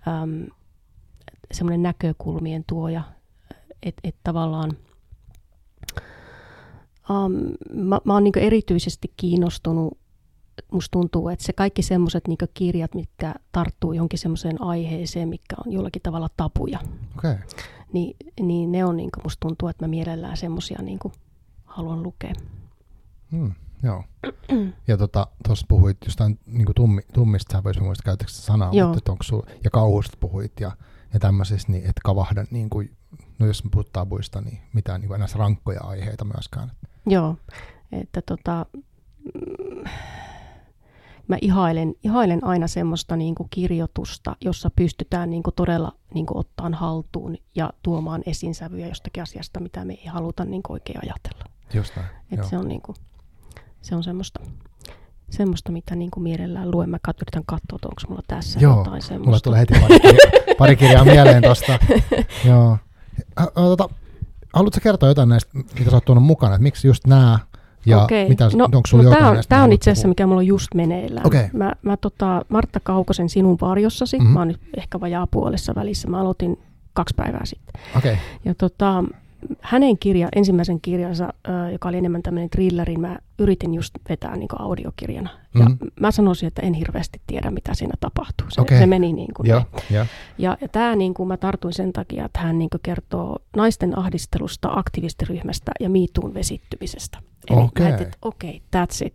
[0.08, 0.48] Öm,
[1.52, 3.04] semmoinen näkökulmien tuoja,
[3.84, 4.72] että et tavallaan
[7.10, 7.32] um,
[7.74, 9.98] mä, mä oon niin erityisesti kiinnostunut,
[10.72, 15.74] musta tuntuu, että se kaikki semmoiset niin kirjat, mitkä tarttuu johonkin semmoiseen aiheeseen, mikä on
[15.74, 16.80] jollakin tavalla tapuja.
[17.18, 17.36] Okay
[17.94, 21.14] niin, niin ne on, niin kuin, musta tuntuu, että mä mielellään semmosia niin kuin,
[21.66, 22.34] haluan lukea.
[23.32, 23.54] Hmm,
[23.84, 24.04] joo.
[24.88, 28.94] ja tuossa tota, puhuit jostain niin kuin tummi, tummista, sä voisin muistaa käytäkö sanaa, joo.
[28.94, 30.72] mutta onko sul, ja kauhusta puhuit ja,
[31.14, 32.92] ja tämmöisistä, niin et kavahda, niin kuin,
[33.40, 36.72] no jos puhutaan puista, niin mitään niin kuin enää rankkoja aiheita myöskään.
[37.06, 37.36] Joo,
[37.92, 38.66] että tota,
[41.28, 46.38] mä ihailen, ihailen aina semmoista niin kuin kirjoitusta, jossa pystytään niin kuin todella niin kuin
[46.38, 51.46] ottaan haltuun ja tuomaan esinsävyjä jostakin asiasta, mitä me ei haluta niin kuin oikein ajatella.
[51.74, 52.96] Just näin, Et se on, niin kuin,
[53.82, 54.40] se on semmoista,
[55.30, 56.90] semmoista, mitä niin kuin mielellään luen.
[56.90, 59.26] Mä kat, yritän katsoa, onko mulla tässä Joo, jotain semmoista.
[59.26, 61.80] mulla tulee heti pari, kirjaa, pari kirjaa mieleen tuosta.
[62.50, 62.78] Joo.
[63.54, 63.90] Tota,
[64.54, 67.40] haluatko kertoa jotain näistä, mitä sä oot tuonut mukana, että miksi just nämä
[67.86, 68.30] ja Okei.
[68.30, 70.74] mitä, no, onko sulla no, tämä on, tää on itse asiassa, mikä mulla on just
[70.74, 71.28] meneillään.
[71.28, 71.50] Okay.
[71.54, 74.34] Mä, mä tota, Martta Kaukosen Sinun varjossasi, mm-hmm.
[74.34, 76.60] mä oon nyt ehkä vajaa puolessa välissä, mä aloitin
[76.94, 77.82] kaksi päivää sitten.
[77.98, 78.16] Okay.
[78.46, 79.04] Ja tota,
[79.62, 81.34] hänen kirja, ensimmäisen kirjansa,
[81.72, 85.30] joka oli enemmän tämmöinen thrillerin, mä yritin just vetää niin audiokirjana.
[85.60, 85.74] Ja Mhm.
[86.00, 88.48] mä sanoisin, että en hirveästi tiedä, mitä siinä tapahtuu.
[88.50, 88.78] Se, Okei.
[88.80, 89.66] se meni niin kuin näin.
[89.90, 90.06] joo.
[90.38, 93.98] Ja, ja tämä niin kuin mä tartuin sen takia, että hän niin kuin kertoo naisten
[94.00, 97.18] ahdistelusta, aktivistiryhmästä ja miituun vesittymisestä.
[97.50, 97.84] Eli Okei.
[97.84, 99.14] mä ajattelin, että okei, okay, that's it.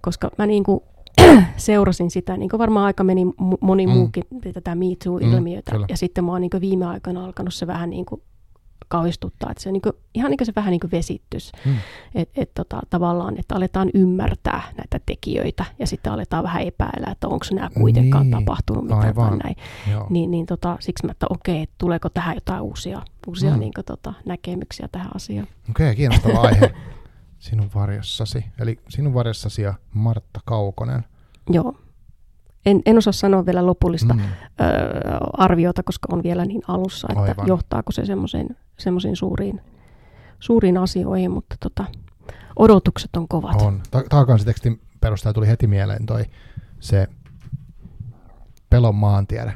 [0.00, 0.80] Koska mä niin kuin
[1.56, 3.22] seurasin sitä, niin kuin varmaan aika meni
[3.60, 3.92] moni Mm.
[3.92, 5.70] muukin tätä Me Too-ilmiötä.
[5.70, 5.86] kyllä.
[5.88, 8.22] ja sitten mä oon niin viime aikoina alkanut se vähän niin kuin
[8.88, 11.52] kauhistuttaa, että se on niin kuin, ihan niin kuin se vähän niin kuin vesitys.
[11.64, 11.74] Mm.
[12.14, 17.28] Että et, tota, tavallaan, että aletaan ymmärtää näitä tekijöitä ja sitten aletaan vähän epäillä, että
[17.28, 19.28] onko nämä kuitenkaan Niin, tapahtunut mitä aivan.
[19.28, 19.56] tai näin.
[19.90, 20.06] Joo.
[20.10, 23.56] Niin, niin tota, siksi mä, että okei, että tuleeko tähän jotain uusia, uusia Mm.
[23.56, 23.60] mm.
[23.60, 25.46] niin kuin, tota, näkemyksiä tähän asiaan.
[25.70, 26.74] Okei, kiinnostava aihe.
[27.40, 28.44] Sinun varjossasi.
[28.60, 31.04] Eli sinun varjossasi ja Martta Kaukonen.
[31.50, 31.74] Joo.
[32.66, 34.20] En, en osaa sanoa vielä lopullista Mm.
[34.20, 34.24] ö,
[35.32, 37.46] arviota, koska on vielä niin alussa, että Aivan.
[37.46, 38.02] johtaako se
[38.78, 39.60] semmoisiin suuriin,
[40.40, 41.84] suuriin asioihin, mutta tota,
[42.56, 43.62] odotukset on kovat.
[43.62, 43.80] On.
[43.90, 46.24] Ta- Taakansi-tekstin perusteella tuli heti mieleen toi
[46.80, 47.06] se
[48.70, 49.52] pelon maantiede.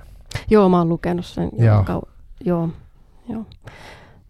[0.50, 1.50] Joo, mä oon lukenut sen.
[1.58, 1.82] Joo.
[1.82, 2.10] Kau-
[2.44, 2.68] joo,
[3.28, 3.44] joo.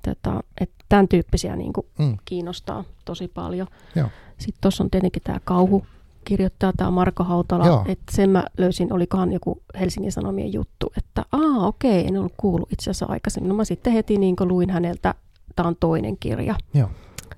[0.03, 2.17] Tätä, et tämän tyyppisiä niin kuin Mm.
[2.25, 3.67] kiinnostaa tosi paljon.
[3.95, 4.09] Joo.
[4.39, 5.87] Sitten tuossa on tietenkin tämä kauhu
[6.25, 7.85] kirjoittaa tämä Marko Hautala, Joo.
[7.89, 12.73] että sen mä löysin, olikohan joku Helsingin Sanomien juttu, että aa okei, en ollut kuullut
[12.73, 13.49] itse asiassa aikaisemmin.
[13.49, 15.15] No mä sitten heti niin luin häneltä,
[15.57, 16.89] tämä on toinen kirja, Joo.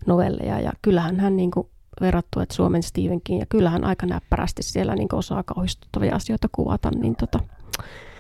[0.07, 1.69] novelleja, ja kyllähän hän niin kuin
[2.01, 6.91] verrattu, että Suomen Stephen King, ja kyllähän aika näppärästi siellä niin osaa kauhistuttavia asioita kuvata,
[6.91, 7.39] niin tota,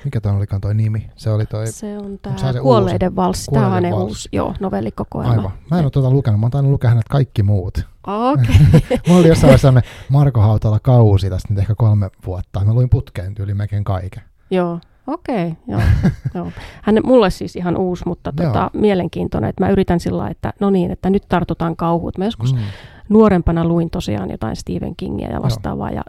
[0.06, 1.10] Mikä toi olikaan toi nimi?
[1.16, 1.66] Se oli toi...
[1.66, 5.32] se on tämä se Kuolleiden valssi, tämä on hänen uusi, joo, novellikokoelma.
[5.32, 5.50] Aivan.
[5.70, 6.40] Mä en ole tuota lukenut.
[6.40, 7.78] Mä oon tainnut lukea hänet kaikki muut.
[8.06, 8.56] Okei.
[9.08, 12.64] Mulla oli jossain vaiheessa sellainen Marko Hautala kausi tästä nyt ehkä kolme vuotta.
[12.64, 14.22] Mä luin putkeen tyyli melkein kaiken.
[14.50, 15.54] Joo, okei.
[15.68, 15.80] joo,
[16.34, 16.52] joo.
[16.82, 18.46] Hän mulle siis ihan uusi, mutta Joo.
[18.46, 19.50] tota, mielenkiintoinen.
[19.50, 22.12] Että mä yritän sillä lailla, että no niin, että nyt tartutaan kauhuun.
[22.18, 22.60] Mä joskus Mm.
[23.08, 26.02] nuorempana luin tosiaan jotain Stephen Kingia ja vastaavaa, ja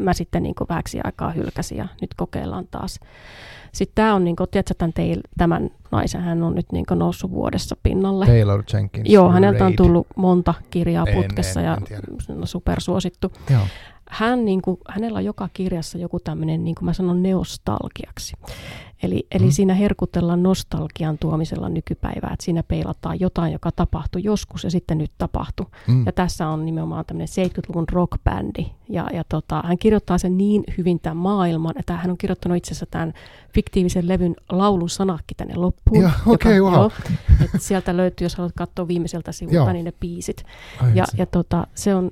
[0.00, 3.00] mä sitten niin vähäksi aikaa hylkäsin, ja nyt kokeillaan taas.
[3.72, 7.30] Sitten tämä on, niin kuin, tiedätkö, tämän, teil, tämän naisen, hän on nyt niin noussut
[7.30, 8.26] vuodessa pinnalle.
[8.26, 9.10] Taylor Jenkins.
[9.10, 9.76] Joo, häneltä on Raid.
[9.76, 12.02] tullut monta kirjaa En- putkessa en- ja en tiedä.
[12.34, 13.32] no, supersuosittu.
[13.50, 13.62] Joo.
[14.12, 18.36] Hän, niin kuin, hänellä on joka kirjassa joku tämmöinen, niin kuin mä sanon, neostalgiaksi.
[19.02, 19.50] Eli, eli Mm.
[19.50, 25.10] siinä herkutellaan nostalgian tuomisella nykypäivää, että siinä peilataan jotain, joka tapahtui joskus ja sitten nyt
[25.18, 25.66] tapahtui.
[25.88, 26.06] Mm.
[26.06, 28.66] Ja tässä on nimenomaan tämmöinen 70-luvun rockbändi.
[28.88, 32.68] Ja, ja tota, hän kirjoittaa sen niin hyvin tämän maailman, että hän on kirjoittanut itse
[32.68, 33.12] asiassa tämän
[33.54, 36.02] fiktiivisen levyn laulun sanakki tänne loppuun.
[36.02, 36.72] Joo, okei, wow.
[36.72, 36.90] joo,
[37.44, 39.72] että sieltä löytyy, jos haluat katsoa viimeiseltä sivulta, Joo.
[39.72, 40.44] niin ne biisit.
[40.82, 42.10] Ai Ja, ja tota, se on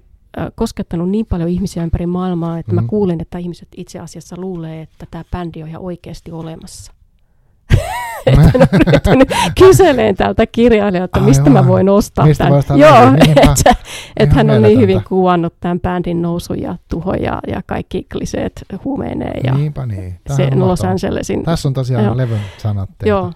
[0.55, 2.83] koskettanut niin paljon ihmisiä ympäri maailmaa, että Mhm.
[2.85, 6.93] mä kuulen, että ihmiset itse asiassa luulee, että tämä bändi on ihan oikeasti olemassa.
[8.27, 8.66] että ne
[9.07, 9.27] on
[9.59, 12.59] kyseleen tältä kirjailijalta, mistä mä voin ostaa Mistä tämän.
[12.59, 13.12] ostaa Joo,
[13.51, 13.75] että
[14.16, 18.64] et hän on niin hyvin kuvannut tämän bändin nousun ja tuhon ja, ja kaikki kliseet
[18.85, 20.21] huumeineen ja Niinpä niin.
[20.37, 20.85] Se on Los.
[20.85, 21.45] Angelesin.
[21.45, 22.16] Tässä on tosiaan Joo.
[22.16, 22.90] levyn sanat.
[23.05, 23.33] Joo,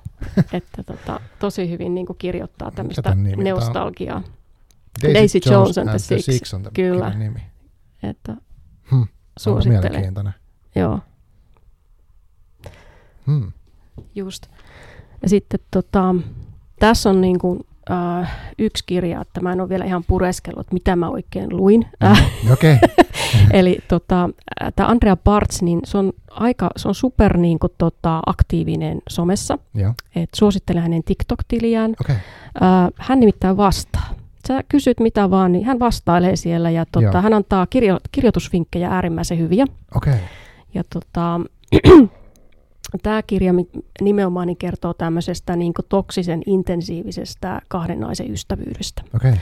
[0.52, 3.22] että tota, tosi hyvin niin kirjoittaa tämmöistä tän
[5.02, 5.20] neostalgiaa.
[5.20, 6.54] Daisy Jones and the Six.
[6.54, 7.10] on tämän Kyllä.
[7.10, 7.40] nimi.
[8.02, 8.36] Että
[8.90, 9.06] Hmm.
[9.38, 9.82] Suosittelen.
[9.82, 10.34] mielenkiintoinen?
[10.74, 11.00] Joo,
[13.26, 13.52] Hmm.
[14.14, 14.46] just.
[15.22, 16.14] Ja sitten tota,
[16.78, 20.74] tässä on niin kuin, äh, yksi kirja, että mä en ole vielä ihan pureskellut, että
[20.74, 21.86] mitä mä oikein luin.
[22.04, 22.76] Äh, Okei.
[23.52, 24.30] eli tota,
[24.76, 29.58] tämä Andrea Bartz, niin se on, aika, se on super niin kuin, tota, aktiivinen somessa.
[29.74, 29.94] Joo.
[30.16, 31.94] Et suosittelen hänen TikTok-tiliään.
[32.00, 32.14] Okei.
[32.16, 32.22] Äh,
[32.96, 34.14] hän nimittäin vastaa.
[34.48, 39.38] Sä kysyt mitä vaan, niin hän vastailee siellä ja tota, hän antaa kirjo, kirjoitusvinkkejä äärimmäisen
[39.38, 39.64] hyviä.
[39.96, 40.14] Okei.
[40.74, 41.40] Ja tota,
[43.02, 43.52] tämä kirja
[44.00, 49.02] nimenomaan niin kertoo tämmöisestä niin toksisen intensiivisestä kahden naisen ystävyydestä.
[49.16, 49.34] Okei.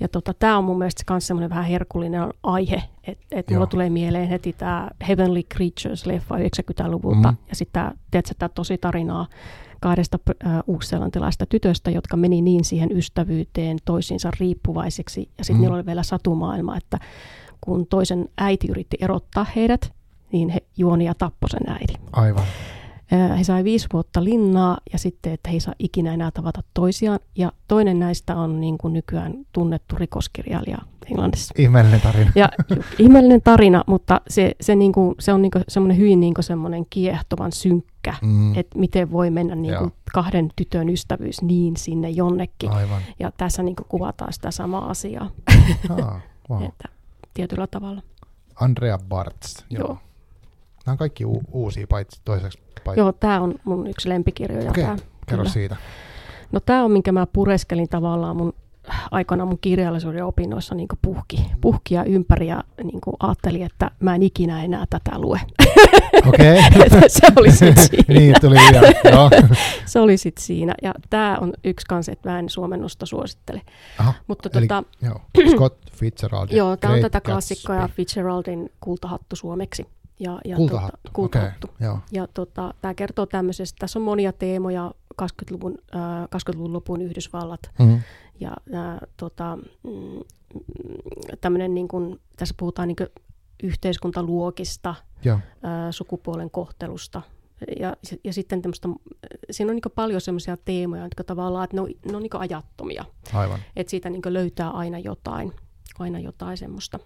[0.00, 3.90] Ja tota, tämä on mun mielestä myös semmoinen vähän herkullinen aihe, että et mulla tulee
[3.90, 7.30] mieleen heti tämä Heavenly Creatures-leffa 90-luvulta.
[7.30, 7.36] Mm.
[7.48, 7.92] Ja sitten
[8.38, 9.26] tämä, tosi tarinaa
[9.80, 15.30] kahdesta äh, uusselantilaista tytöstä, jotka meni niin siihen ystävyyteen toisiinsa riippuvaiseksi.
[15.38, 15.60] Ja sitten Mm.
[15.60, 16.98] niillä oli vielä satumaailma, että
[17.60, 19.92] kun toisen äiti yritti erottaa heidät,
[20.32, 21.96] niin he juoni ja tappoi sen äidin.
[22.12, 22.44] Aivan.
[23.38, 27.18] He sai viisi vuotta linnaa ja sitten, että he ei saa ikinä enää tavata toisiaan.
[27.36, 30.78] Ja toinen näistä on niin kuin nykyään tunnettu rikoskirjailija
[31.10, 31.54] Englannissa.
[31.58, 32.32] Ihmeellinen tarina.
[32.34, 36.20] Ja ju- ihmeellinen tarina, mutta se, se, niin kuin, se on niin kuin semmoinen hyvin
[36.20, 38.54] niin kuin semmoinen kiehtovan synkkä, Mm.
[38.58, 42.70] että miten voi mennä niin kuin kahden tytön ystävyys niin sinne jonnekin.
[42.70, 43.02] Aivan.
[43.20, 45.30] Ja tässä niin kuin kuvataan sitä samaa asiaa,
[45.90, 46.62] Ah, wow.
[46.68, 46.88] että
[47.34, 48.02] tietyllä tavalla.
[48.60, 49.56] Andrea Bartz.
[49.70, 49.86] Joo.
[49.86, 49.98] Joo.
[50.88, 52.58] Nämä on kaikki u- uusia, paitsi toiseksi.
[52.84, 53.00] Paitsi.
[53.00, 54.70] Joo, tämä on mun yksi lempikirjoja.
[54.70, 54.96] Okei, tää.
[55.26, 55.52] Kerro kyllä.
[55.52, 55.76] siitä.
[56.52, 58.52] No tämä on, minkä mä pureskelin tavallaan mun
[59.10, 64.64] aikana mun kirjallisuuden opinnoissa niin puhki, puhkia ympäri ja niin ajattelin, että mä en ikinä
[64.64, 65.40] enää tätä lue.
[66.26, 66.58] Okei.
[66.58, 67.08] Okay.
[67.08, 68.04] se oli sitten siinä.
[68.20, 69.16] niin, tuli vielä.
[69.16, 69.30] No.
[69.86, 70.74] se oli sitten siinä.
[70.82, 73.62] Ja tämä on yksi kanssa, että mä en suomennosta suosittele.
[73.98, 75.20] Aha, Mutta eli, tota, joo,
[75.50, 76.48] Scott Fitzgerald.
[76.50, 77.96] joo, tämä on tätä klassikkoa Gatsby.
[77.96, 79.86] Fitzgeraldin kultahattu suomeksi.
[80.20, 81.66] Ja, ja Kultahattu, Tota, kultahattu.
[81.66, 81.98] okei, joo.
[82.12, 88.00] Ja tota, tämä kertoo tämmöisestä, tässä on monia teemoja, 20-luvun, äh, 20-luvun lopun Yhdysvallat, Mm-hmm.
[88.40, 90.20] ja äh, tota, mm,
[91.40, 93.08] tämmöinen, niin kuin, tässä puhutaan niin kuin
[93.62, 97.22] yhteiskuntaluokista, Joo, äh, sukupuolen kohtelusta.
[97.80, 98.88] Ja, ja sitten tämmöistä,
[99.50, 103.04] siinä on niin paljon semmoisia teemoja, jotka tavallaan, että ne on, ne on niin ajattomia.
[103.32, 103.58] aivan.
[103.76, 105.52] Että siitä niin löytää aina jotain,
[105.98, 106.98] aina jotain semmoista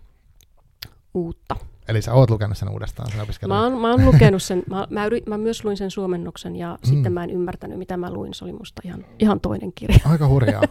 [1.14, 1.56] uutta.
[1.88, 3.56] Eli sä oot lukenut sen uudestaan, sen opiskelun.
[3.56, 6.78] Mä oon, mä oon lukenut sen, mä, mä, yrit, mä myös luin sen suomennoksen ja
[6.86, 6.88] mm.
[6.88, 8.34] Sitten mä en ymmärtänyt, mitä mä luin.
[8.34, 9.98] Se oli musta ihan, ihan toinen kirja.
[10.10, 10.62] Aika hurjaa.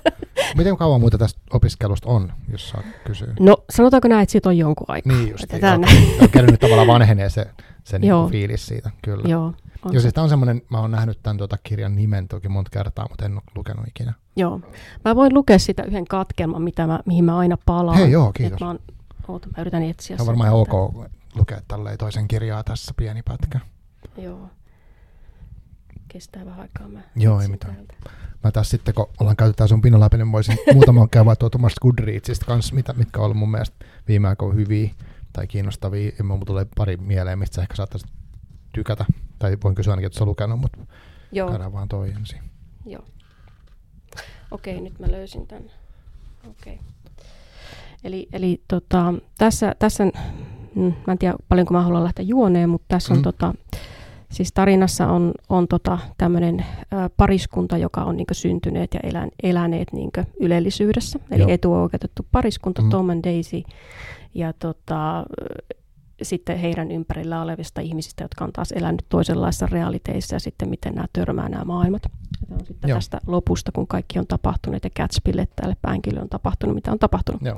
[0.57, 3.33] Miten kauan muuta tästä opiskelusta on, jos saa kysyä?
[3.39, 5.17] No sanotaanko näin, että siitä on jonkun aikaa.
[5.17, 5.87] Niin just, Että tänne.
[6.21, 7.45] on kerännyt tavallaan vanhenee se,
[7.83, 8.27] se niin Joo.
[8.27, 9.29] fiilis siitä, kyllä.
[9.29, 9.53] Joo, on
[9.85, 9.99] Joo, se.
[9.99, 13.25] siis tää on semmoinen, mä oon nähnyt tämän tuota kirjan nimen toki monta kertaa, mutta
[13.25, 14.13] en ole lukenut ikinä.
[14.35, 14.61] Joo.
[15.05, 17.97] Mä voin lukea sitä yhden katkelman, mitä mä, mihin mä aina palaan.
[17.97, 18.59] Hei, joo, Et kiitos.
[18.59, 18.79] Mä, oon,
[19.27, 20.73] oota, mä yritän etsiä Se on varmaan ok
[21.35, 23.59] lukea tälleen toisen kirjaa tässä pieni pätkä.
[24.17, 24.49] Joo.
[26.07, 26.87] Kestää vähän aikaa.
[26.87, 27.75] Mä Joo, ei mitään.
[27.75, 27.93] täältä.
[28.43, 31.57] Mä taas sitten, kun ollaan käyty tää sun pinnan läpi, niin voisin muutaman käydä tuolta
[31.57, 34.89] omasta Goodreadsista kanssa, mitä, mitkä on ollut mun mielestä viime aikoina hyviä
[35.33, 36.11] tai kiinnostavia.
[36.17, 38.09] Ja mun tulee pari mieleen, mistä sä ehkä saattaisit
[38.73, 39.05] tykätä.
[39.39, 40.79] Tai voin kysyä ainakin, että sä lukenut, mutta
[41.31, 42.39] Joo, käydään vaan toi ensin.
[42.85, 43.05] joo.
[44.51, 45.63] Okei, nyt mä löysin tän.
[46.49, 46.79] Okei.
[48.03, 50.05] Eli, eli tota, tässä, tässä,
[50.75, 53.23] mm, mä en tiedä paljonko mä haluan lähteä juoneen, mutta tässä on Mm.
[53.23, 53.53] tota,
[54.31, 56.65] siis tarinassa on, on tota, tämmöinen
[57.17, 61.19] pariskunta, joka on niinkö syntyneet ja elän, eläneet niinkö ylellisyydessä.
[61.31, 61.49] Eli Joo.
[61.51, 62.89] etuoikeutettu pariskunta, Mm.
[62.89, 63.63] Tom and Daisy.
[64.33, 65.25] Ja tota,
[66.21, 71.07] sitten heidän ympärillä olevista ihmisistä, jotka on taas elänyt toisenlaisissa realiteissa ja sitten miten nämä
[71.13, 72.01] törmää nämä maailmat.
[72.03, 72.97] Ja Tämä on sitten Joo.
[72.97, 77.41] tästä lopusta, kun kaikki on tapahtunut ja Gatsbylle tälle päänkille on tapahtunut, mitä on tapahtunut.
[77.41, 77.55] Joo.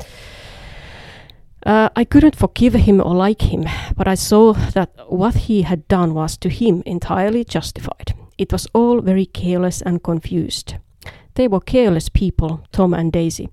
[1.66, 3.64] Uh, I couldn't forgive him or like him,
[3.98, 8.24] but I saw that what he had done was to him entirely justified.
[8.38, 10.74] It was all very careless and confused.
[11.34, 13.50] They were careless people, Tom and Daisy.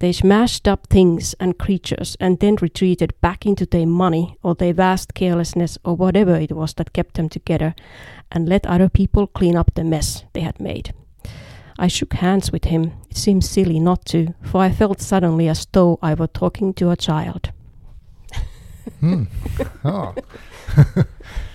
[0.00, 4.72] They smashed up things and creatures and then retreated back into their money or their
[4.72, 7.74] vast carelessness or whatever it was that kept them together
[8.30, 10.94] and let other people clean up the mess they had made.
[11.78, 12.92] I shook hands with him.
[13.10, 16.90] It seemed silly not to, for I felt suddenly as though I were talking to
[16.90, 17.50] a child.
[19.00, 19.24] Hmm.
[19.82, 20.14] Joo.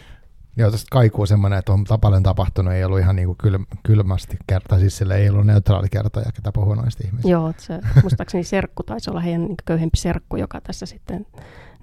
[0.58, 4.38] Joo, tästä kaikuu semmoinen, että on paljon tapahtunut, ei ollut ihan niin kuin kyl, kylmästi
[4.48, 7.30] kerta, siis sille ei ollut neutraali kertoja, ketä puhuu noista ihmisistä.
[7.30, 11.26] Joo, se, muistaakseni serkku taisi olla heidän niin köyhempi serkku, joka tässä sitten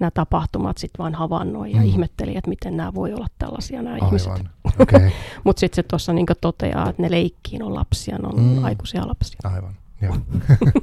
[0.00, 1.85] nämä tapahtumat sitten vaan havainnoi ja Mm.
[1.85, 4.33] ihmetteli, että miten nämä voi olla tällaisia nämä ihmiset.
[4.33, 5.11] Aivan, okei, okay.
[5.44, 8.64] Mutta sitten se tuossa niin toteaa, että ne leikkiin on lapsia, ne on Mm.
[8.64, 9.40] aikuisia lapsia.
[9.44, 10.16] aivan, joo.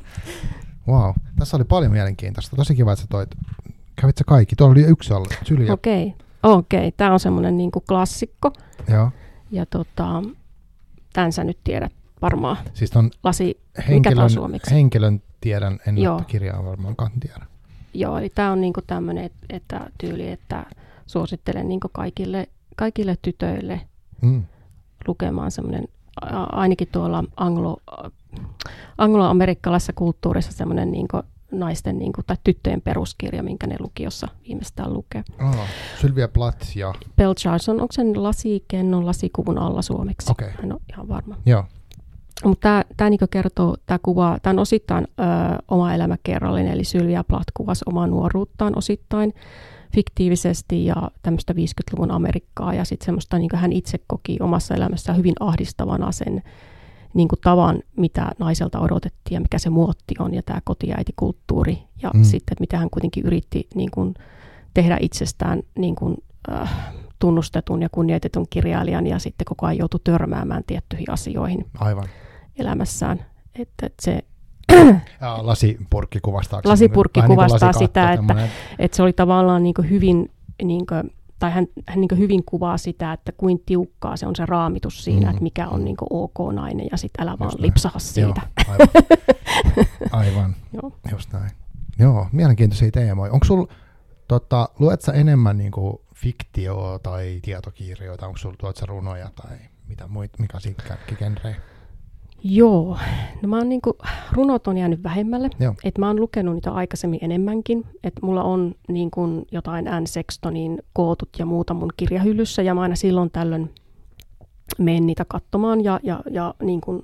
[0.88, 2.56] wow, tässä oli paljon mielenkiintoista.
[2.56, 3.30] Tosi kiva, että sä toit.
[3.96, 4.56] Kävit sä kaikki?
[4.56, 5.74] Tuolla oli yksi alla, Syljä.
[5.74, 6.92] Okei, okei.
[6.92, 8.52] Tämä on semmoinen niin klassikko.
[8.90, 9.10] Joo,
[9.52, 10.24] Ja tota,
[11.14, 12.58] tämän sä nyt tiedät varmaan.
[12.74, 13.44] siis ton Lasi,
[13.78, 14.72] mikä henkilön, on suomeksi?
[14.72, 16.22] henkilön tiedän, en Joo.
[16.28, 17.46] kirjaa varmaankaan tiedä.
[17.94, 20.66] Joo, eli tämä on niinku tämmöinen et- että tyyli, että
[21.06, 23.82] suosittelen niinku kaikille, kaikille tytöille
[24.22, 24.44] Mm.
[25.08, 25.88] lukemaan semmoinen,
[26.52, 27.78] ainakin tuolla anglo,
[28.98, 35.24] angloamerikkalaisessa kulttuurissa semmoinen niinku naisten niinku, tai tyttöjen peruskirja, minkä ne lukiossa viimeistään lukee.
[35.44, 35.68] Oh,
[36.02, 40.32] Sylvia Plath ja, Bell Charlson, onko sen lasikennon lasikuvun alla suomeksi?
[40.32, 40.66] okei, okay.
[40.66, 41.36] En ole ihan varma.
[41.46, 41.64] joo,
[42.44, 45.24] Mutta tämä, niinku kertoo, tämä kuva, tämä on osittain ö,
[45.68, 49.34] oma elämäkerrallinen, eli Sylvia Plath kuvasi omaa nuoruuttaan osittain
[49.96, 55.18] fiktiivisesti ja tämmöistä 50-luvun Amerikkaa ja sitten semmoista, niin kuin hän itse koki omassa elämässään
[55.18, 56.44] hyvin ahdistavana sen
[57.18, 62.12] niin kuin tavan, mitä naiselta odotettiin ja mikä se muotti on ja tämä kotiäitikulttuuri ja
[62.14, 62.24] Mm.
[62.24, 64.14] sitten, että mitä hän kuitenkin yritti niin kuin
[64.74, 66.18] tehdä itsestään niin kuin,
[66.52, 66.74] äh,
[67.20, 72.08] tunnustetun ja kunnioitetun kirjailijan ja sitten koko ajan joutui törmäämään tiettyihin asioihin aivan.
[72.60, 73.26] elämässään.
[73.56, 74.24] Että että se,
[75.42, 76.62] lasipurkki kuvastaa.
[76.66, 78.48] Lasipurkki niin kuvastaa lasikatto, sitä, että-
[78.80, 80.32] että se oli tavallaan niin kuin hyvin,
[80.64, 84.46] niin kuin, tai hän, hän niin hyvin kuvaa sitä, että kuin tiukkaa se on se
[84.46, 85.30] raamitus siinä, Mm.
[85.30, 87.62] että mikä on niin ok nainen ja sitten älä vaan näin.
[87.62, 88.42] lipsaha Joo, siitä.
[88.68, 88.88] aivan.
[90.12, 90.56] aivan.
[90.74, 90.92] Joo.
[91.12, 91.52] Just näin.
[92.00, 93.32] Joo, mielenkiintoisia teemoja.
[93.32, 93.66] Onko sul,
[94.28, 98.26] tota, luet sä enemmän niin kuin fiktioa tai tietokirjoita?
[98.28, 99.58] Onko sulla, sä runoja tai
[99.88, 100.84] mitä muit, mikä siinä
[101.16, 101.56] genrejä?
[102.44, 102.98] Joo,
[103.42, 103.98] no mä oon niinku,
[104.32, 105.50] runot on jäänyt vähemmälle.
[105.60, 105.74] Joo.
[105.84, 107.84] Et mä oon lukenut niitä aikaisemmin enemmänkin.
[108.04, 112.82] Et mulla on niin kun jotain Anne Sextonin kootut ja muuta mun kirjahyllyssä ja mä
[112.82, 113.74] aina silloin tällöin
[114.78, 117.04] menen niitä katsomaan ja, ja, ja niin kun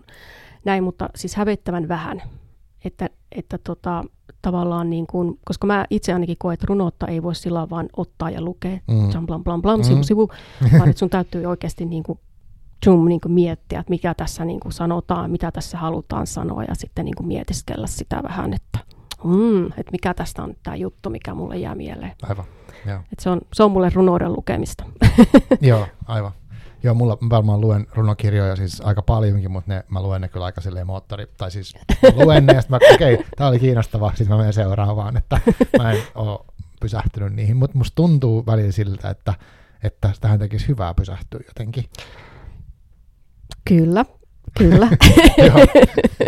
[0.65, 2.21] näin, mutta siis hävettävän vähän.
[2.85, 4.03] Että, että tota,
[4.41, 8.29] tavallaan niin kun, koska mä itse ainakin koen, että runoutta ei voi sillä vaan ottaa
[8.29, 9.25] ja lukea, mm.
[9.25, 9.83] blam blam blam, Mm.
[9.83, 10.29] sivu sivu,
[10.77, 12.19] vaan että sun täytyy oikeasti niin kuin
[12.85, 16.75] zoom, niin kuin miettiä, että mikä tässä niin kuin sanotaan, mitä tässä halutaan sanoa ja
[16.75, 18.79] sitten niin kuin mietiskellä sitä vähän, että,
[19.23, 22.11] mm, että mikä tästä on tämä juttu, mikä mulle jää mieleen.
[22.29, 22.45] Aivan,
[22.85, 22.99] joo.
[23.11, 24.83] Että se, on, se on mulle runouden lukemista.
[25.61, 26.31] joo, aivan.
[26.83, 30.45] Joo, mulla mä varmaan luen runokirjoja siis aika paljonkin, mutta ne, mä luen ne kyllä
[30.45, 31.73] aika silleen moottori, tai siis
[32.15, 35.39] luen ne ja sitten mä, okei, okay, tää oli kiinnostava, sitten mä menen seuraavaan, että
[35.77, 36.45] mä en oo
[36.79, 39.33] pysähtynyt niihin, mutta musta tuntuu välillä siltä, että,
[39.83, 41.85] että tähän tekisi hyvää pysähtyä jotenkin.
[43.65, 44.05] Kyllä,
[44.57, 44.89] kyllä,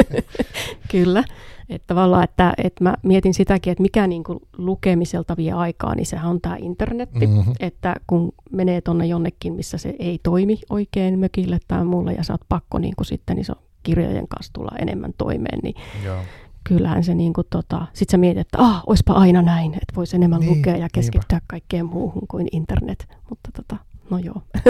[0.91, 1.23] kyllä.
[1.69, 6.05] Että tavallaan, että, että mä mietin sitäkin, että mikä niin kuin lukemiselta vie aikaa, niin
[6.05, 7.27] sehän on tämä internetti.
[7.27, 7.51] Mhm.
[7.59, 12.33] Että kun menee tuonne jonnekin, missä se ei toimi oikein mökille tai muulle ja sä
[12.33, 13.53] oot pakko niin kuin sitten niin se
[13.83, 16.19] kirjojen kanssa tulla enemmän toimeen, niin Joo.
[16.63, 20.15] kyllähän se niin kuin tota, sit sä mietit, että ah, oispa aina näin, että voisi
[20.15, 20.89] enemmän Niin, lukea ja niinpä.
[20.93, 23.07] keskittyä kaikkeen muuhun kuin internet.
[23.29, 24.41] Mutta tota, no joo.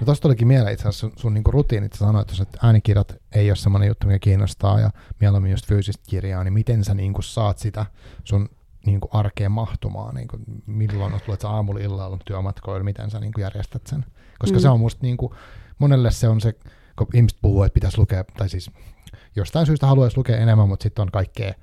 [0.00, 3.50] No tosta tulikin mieleen itse asiassa sun, sun niinku rutiinit, sä sanoit, että äänikirjat ei
[3.50, 4.90] ole semmoinen juttu, mikä kiinnostaa ja
[5.20, 7.86] mieluummin just fyysistä kirjaa, niin miten sä niinku saat sitä
[8.24, 8.48] sun
[8.86, 10.36] niinku arkeen mahtumaan, niinku,
[10.66, 14.04] milloin tulet sä aamulla illalla työmatkoilla, miten sä niinku järjestät sen?
[14.38, 14.56] Koska.
[14.56, 14.62] Mm.
[14.62, 15.34] se on musta niinku,
[15.78, 16.52] monelle se on se,
[16.98, 18.70] kun ihmiset puhuu, että pitäisi lukea, tai siis
[19.36, 21.54] jostain syystä haluaisi lukea enemmän, mutta sitten on kaikkea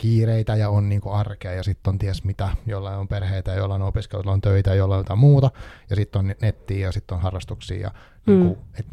[0.00, 3.88] kiireitä ja on niinku arkea ja sitten on ties mitä, jollain on perheitä, jollain on
[3.88, 5.50] opiskeluja, jollain on töitä, jollain on jotain muuta
[5.90, 7.90] ja sitten on nettiä ja sitten on harrastuksia ja
[8.26, 8.32] Mm.
[8.32, 8.86] niinku, et,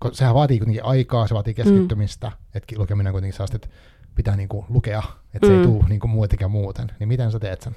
[0.00, 2.34] kun sehän vaatii kuitenkin aikaa, se vaatii keskittymistä, mm.
[2.54, 3.68] että lukeminen on kuitenkin sellaista, että
[4.14, 5.02] pitää niinku lukea,
[5.34, 5.64] että se ei Mm.
[5.72, 6.86] tule niinku muutenkaan muuten.
[6.98, 7.74] Niin miten sä teet sen?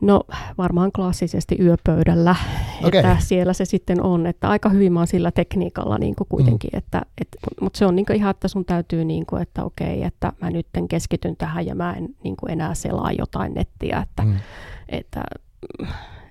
[0.00, 0.20] No
[0.58, 2.36] varmaan klassisesti yöpöydällä,
[2.84, 3.00] Okei.
[3.00, 6.70] että siellä se sitten on, että aika hyvin mä oon sillä tekniikalla niin kuin kuitenkin,
[6.72, 6.78] mm.
[6.78, 7.28] että, et,
[7.60, 10.50] mutta se on niin kuin ihan, että sun täytyy, niin kuin, että okei, että mä
[10.50, 14.34] nyt keskityn tähän ja mä en niin kuin enää selaa jotain nettiä, että, Mm.
[14.88, 15.22] että,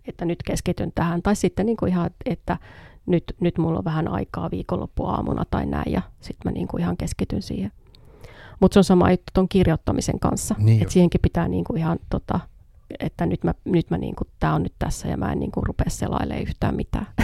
[0.07, 2.57] että nyt keskityn tähän, tai sitten niin kuin ihan, että
[3.05, 6.97] nyt, nyt mulla on vähän aikaa viikonloppuaamuna tai näin, ja sitten mä niin kuin ihan
[6.97, 7.71] keskityn siihen.
[8.59, 11.99] Mutta se on sama juttu tuon kirjoittamisen kanssa, Niin että siihenkin pitää niin kuin ihan
[12.09, 12.39] tota,
[12.99, 15.89] että nyt mä, nyt mä niinku, tää on nyt tässä ja mä en niinku rupea
[15.89, 17.07] selailemaan yhtään mitään.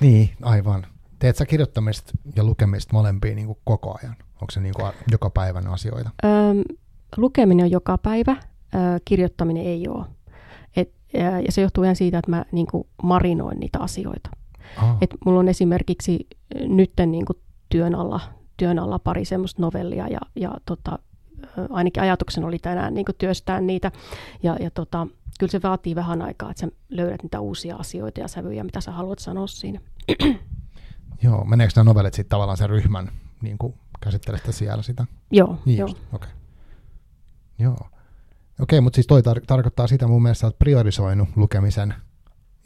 [0.00, 0.86] Niin, aivan.
[1.18, 4.16] Teet sä kirjoittamista ja lukemista molempia niinku koko ajan?
[4.34, 6.10] Onko se niinku a- joka päivän asioita?
[6.24, 6.62] Öm,
[7.16, 8.36] lukeminen on joka päivä,
[8.74, 10.06] ö, kirjoittaminen ei ole.
[10.76, 14.30] Et, ja, ja se johtuu ihan siitä, että mä niinku marinoin niitä asioita.
[14.76, 16.26] Ah, Et mulla on esimerkiksi
[16.68, 17.32] nytten niinku
[17.68, 18.20] työn, alla,
[18.56, 20.98] työn alla pari semmoista novellia ja, ja tota,
[21.70, 23.92] ainakin ajatuksen oli tänään niinku työstää niitä.
[24.42, 25.06] Ja, ja tota,
[25.38, 28.92] kyllä se vaatii vähän aikaa, että sä löydät niitä uusia asioita ja sävyjä, mitä sä
[28.92, 29.80] haluat sanoa siinä.
[31.22, 33.10] joo, meneekö nämä novellit sitten tavallaan sen ryhmän
[33.42, 33.74] niin kuin
[34.50, 35.06] siellä sitä?
[35.30, 35.88] Joo, Niin joo.
[35.88, 36.00] okei.
[36.12, 36.30] Okay.
[37.58, 37.88] Joo.
[38.60, 41.94] Okei, mutta siis toi tar- tarkoittaa sitä mun mielestä, että olet priorisoinut lukemisen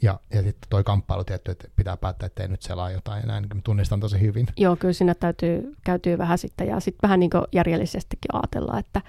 [0.01, 3.45] ja, ja sitten toi kamppailu tietty, että pitää päättää, että ei nyt selaa jotain näin,
[3.53, 4.47] niin tunnistan tosi hyvin.
[4.57, 9.01] Joo, kyllä siinä täytyy, käytyy vähän sitten ja sitten vähän niin järjellisestikin ajatella, että,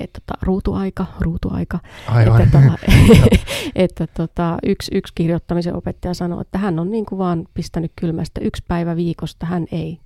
[0.00, 1.78] että tota, ruutuaika, ruutuaika.
[2.08, 2.42] Aivan.
[2.42, 2.78] Että, tota,
[3.74, 8.40] että tota, yksi, yksi kirjoittamisen opettaja sanoi, että hän on niin kuin vaan pistänyt kylmästä
[8.40, 10.00] yksi päivä viikosta, hän ei,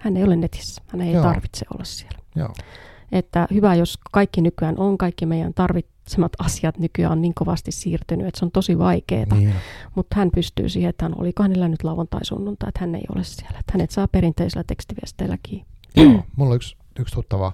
[0.00, 1.22] hän ei ole netissä, hän ei Joo.
[1.22, 2.18] tarvitse olla siellä.
[2.36, 2.52] Joo.
[3.12, 5.54] Että hyvä, jos kaikki nykyään on, kaikki meidän
[6.08, 9.34] tarvitsemat asiat nykyään on niin kovasti siirtynyt, että se on tosi vaikeaa.
[9.34, 9.54] Niin.
[9.94, 13.24] Mutta hän pystyy siihen, että hän oliko hänellä nyt lauantai sunnuntai, että hän ei ole
[13.24, 13.58] siellä.
[13.58, 15.66] Että hänet saa perinteisellä tekstiviesteillä kiinni.
[15.96, 16.24] Joo.
[16.36, 17.52] Mulla on yksi, yksi tuttava,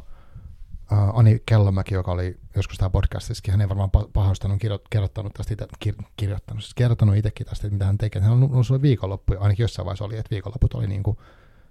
[0.93, 4.59] uh, Ani Kellomäki, joka oli joskus tämä podcastissakin, hän ei varmaan pa- pahoista, hän on
[4.59, 8.23] kirjo- kerrottanut tästä ite, kir- kirjoittanut, siis kertonut itsekin tästä, että mitä hän tekee.
[8.23, 11.19] Hän on ollut sulle viikonloppu, ainakin jossain vaiheessa oli, että viikonloput oli niin kuin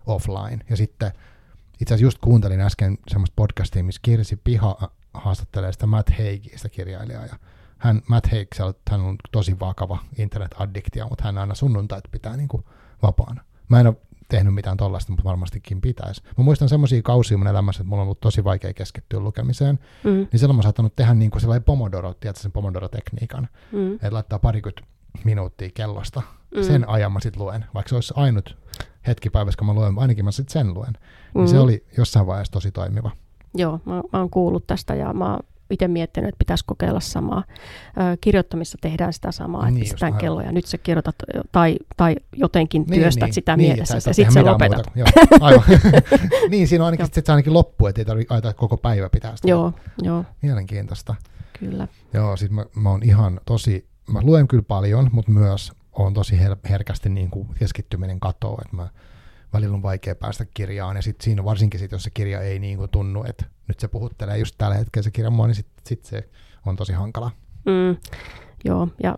[0.05, 0.59] offline.
[0.69, 1.11] Ja sitten
[1.81, 6.69] itse asiassa just kuuntelin äsken semmoista podcastia, missä Kirsi Piha haastattelee sitä Matt Haigia, sitä
[6.69, 7.25] kirjailijaa.
[7.25, 7.35] Ja
[7.77, 8.47] hän, Matt Haig,
[8.89, 12.63] hän on tosi vakava internet-addiktio, mutta hän aina sunnuntait pitää niin kuin
[13.01, 13.43] vapaana.
[13.69, 13.95] Mä en ole
[14.29, 16.21] tehnyt mitään tollaista, mutta varmastikin pitäisi.
[16.37, 20.09] Mä muistan semmoisia kausia mun elämässä, että mulla on ollut tosi vaikea keskittyä lukemiseen, Mm,
[20.11, 24.13] niin silloin mä oon saattanut tehdä niin kuin sellainen pomodoro, tiedätkö sen pomodoro-tekniikan, mm, että
[24.13, 24.81] laittaa parikymmentä
[25.23, 26.21] minuuttia kellosta,
[26.55, 28.57] mm, sen ajan mä sit luen, vaikka se olisi ainut
[29.07, 30.93] hetki päivässä, kun mä luen, ainakin mä sit sen luen.
[31.33, 31.47] Niin mm.
[31.47, 33.11] se oli jossain vaiheessa tosi toimiva.
[33.55, 35.39] Joo, mä, mä oon kuullut tästä ja mä oon
[35.69, 37.43] itse miettinyt, että pitäisi kokeilla samaa.
[37.97, 40.51] Ö, kirjoittamissa tehdään sitä samaa, että Niin, pistetään kelloja.
[40.51, 41.15] Nyt sä kirjoitat
[41.51, 44.77] tai, tai jotenkin työstät sitä niin, mielessä ja sitten sä lopetat.
[44.77, 44.91] Muuta.
[44.95, 45.07] Joo,
[45.41, 45.63] aivan.
[46.49, 49.35] niin, siinä on ainakin sit se ainakin loppu, että ei tarvitse että koko päivä pitää
[49.35, 49.47] sitä.
[49.47, 51.15] Joo, joo, Mielenkiintoista.
[51.59, 51.87] kyllä.
[52.13, 56.35] Joo, siis mä, mä oon ihan tosi, mä luen kyllä paljon, mutta myös on tosi
[56.35, 58.87] her- herkästi niin kuin keskittyminen katoo, että mä
[59.53, 62.77] välillä on vaikea päästä kirjaan, ja sitten siinä varsinkin sit, jos se kirja ei niin
[62.77, 66.05] kuin tunnu, että nyt se puhuttelee just tällä hetkellä se kirja mua, niin sitten sit
[66.05, 66.29] se
[66.65, 67.31] on tosi hankala.
[67.65, 67.97] Mm,
[68.65, 69.17] joo, ja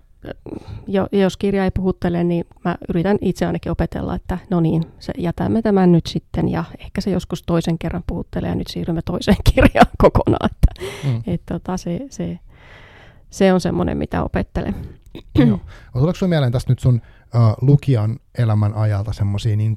[0.87, 5.13] jo, jos kirja ei puhuttele, niin mä yritän itse ainakin opetella, että no niin, se
[5.17, 9.37] jätämme tämän nyt sitten ja ehkä se joskus toisen kerran puhuttelee ja nyt siirrymme toiseen
[9.53, 10.49] kirjaan kokonaan.
[10.51, 10.65] Että,
[11.03, 11.21] Mm.
[11.27, 12.39] et, tota, se, se,
[13.29, 14.75] se on semmoinen, mitä opettelen.
[15.35, 15.59] Joo.
[15.93, 16.95] Tuleeko sinulle mieleen tästä nyt sun
[17.35, 19.75] uh, lukijan elämän ajalta semmoisia niin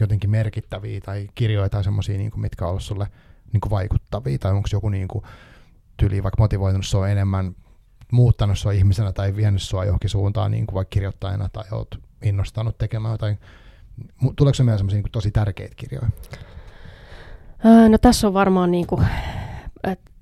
[0.00, 3.06] jotenkin merkittäviä tai kirjoja tai semmoisia, niin mitkä on ollut sulle
[3.52, 5.24] niin kuin vaikuttavia, tai onko joku niin kuin,
[5.96, 7.54] tyyli vaikka motivoitunut sua enemmän,
[8.12, 12.78] muuttanut sua ihmisenä tai vienyt sua johonkin suuntaan niin kuin vaikka kirjoittajana tai oot innostanut
[12.78, 13.38] tekemään jotain.
[14.36, 16.08] Tuleeko se mieleen semmoisia niin tosi tärkeitä kirjoja?
[17.88, 19.06] No tässä on varmaan niin kuin,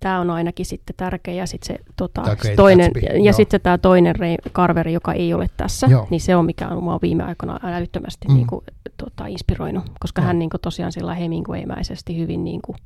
[0.01, 3.79] tämä on ainakin sitten tärkeä ja sitten se tota, Tää toinen, ja, ja sitten tämä
[3.79, 6.07] toinen Ray Carveri, joka ei ole tässä, Joo.
[6.11, 8.35] niin se on mikä on mua viime aikoina älyttömästi Mm.
[8.35, 8.65] niin kuin,
[8.97, 10.27] tota, inspiroinut, koska Joo.
[10.27, 12.77] hän niin kuin, tosiaan sillä Hemingway-mäisesti hyvin niin kuin,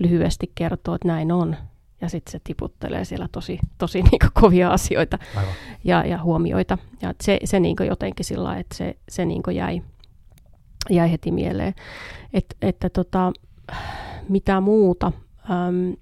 [0.00, 1.56] lyhyesti kertoo, että näin on.
[2.00, 5.52] Ja sitten se tiputtelee siellä tosi, tosi niin kuin, kovia asioita Aivan.
[5.84, 6.78] ja, ja huomioita.
[7.02, 9.82] Ja se, se niin kuin jotenkin sillä että se, se niin kuin jäi,
[10.90, 11.74] jäi heti mieleen.
[12.32, 13.32] Et, että tota,
[14.28, 15.12] mitä muuta.
[15.50, 15.96] Öm,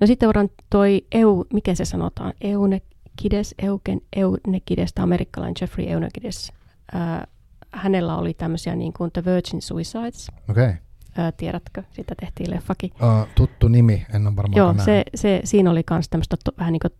[0.00, 6.52] no sitten on toi EU, mikä se sanotaan, Eunekides, Eugen, Eunekides, tämä amerikkalainen Jeffrey Eunekides.
[6.94, 7.26] Ö,
[7.72, 10.64] hänellä oli tämmöisiä niin kuin The Virgin Suicides, Okei.
[10.64, 11.32] Okay.
[11.36, 12.90] tiedätkö, siitä tehtiin leffakin.
[13.02, 14.84] Uh, tuttu nimi, en ole varmaan Joo, nähnyt.
[14.84, 16.92] se, se, siinä oli myös tämmöistä to, vähän niin kuin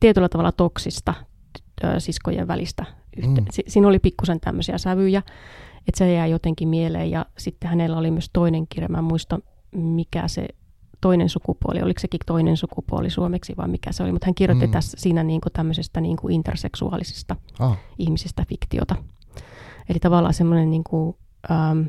[0.00, 1.14] tietyllä tavalla toksista
[1.84, 2.84] ö, siskojen välistä.
[3.16, 3.40] Yhte.
[3.40, 3.46] Mm.
[3.50, 5.22] Si, siinä oli pikkusen tämmöisiä sävyjä,
[5.88, 7.10] että se jäi jotenkin mieleen.
[7.10, 9.40] Ja sitten hänellä oli myös toinen kirja, mä en muista
[9.72, 10.48] mikä se
[11.00, 14.72] toinen sukupuoli, oliko sekin toinen sukupuoli suomeksi vai mikä se oli, mutta hän kirjoitti Mm.
[14.72, 18.94] tässä siinä niin kuin tämmöisestä niin kuin interseksuaalisista Ah, ihmisistä fiktiota.
[19.88, 21.16] Eli tavallaan semmoinen, niin kuin,
[21.50, 21.80] ähm,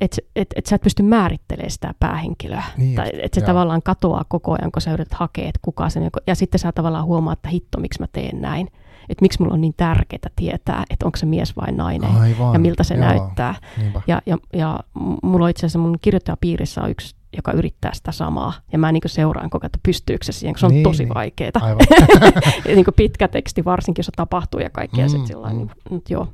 [0.00, 2.62] että et, et sä et pysty määrittelemään sitä päähenkilöä.
[2.76, 3.46] Niin tai että se joo.
[3.46, 6.00] tavallaan katoaa koko ajan, kun sä yrität hakea, että kuka se.
[6.26, 8.68] Ja sitten sä tavallaan huomaat, että hitto, miksi mä teen näin.
[9.08, 12.10] Että miksi mulla on niin tärkeää tietää, että onko se mies vai nainen.
[12.10, 12.52] aivan.
[12.54, 13.54] Ja miltä se Joo, näyttää.
[13.78, 14.02] Niinpä.
[14.06, 14.80] Ja, ja, ja
[15.22, 18.52] mulla itse asiassa mun kirjoittajapiirissä on yksi, joka yrittää sitä samaa.
[18.72, 21.04] Ja mä niin seuraan koko ajan, että pystyykö se siihen, kun se on Niin, tosi
[21.04, 21.14] niin.
[21.14, 21.50] vaikeaa.
[22.74, 25.04] Niin pitkä teksti, varsinkin jos se tapahtuu ja kaikkea.
[25.04, 25.56] Mm, sit sillä mm.
[25.90, 26.28] niin, joo.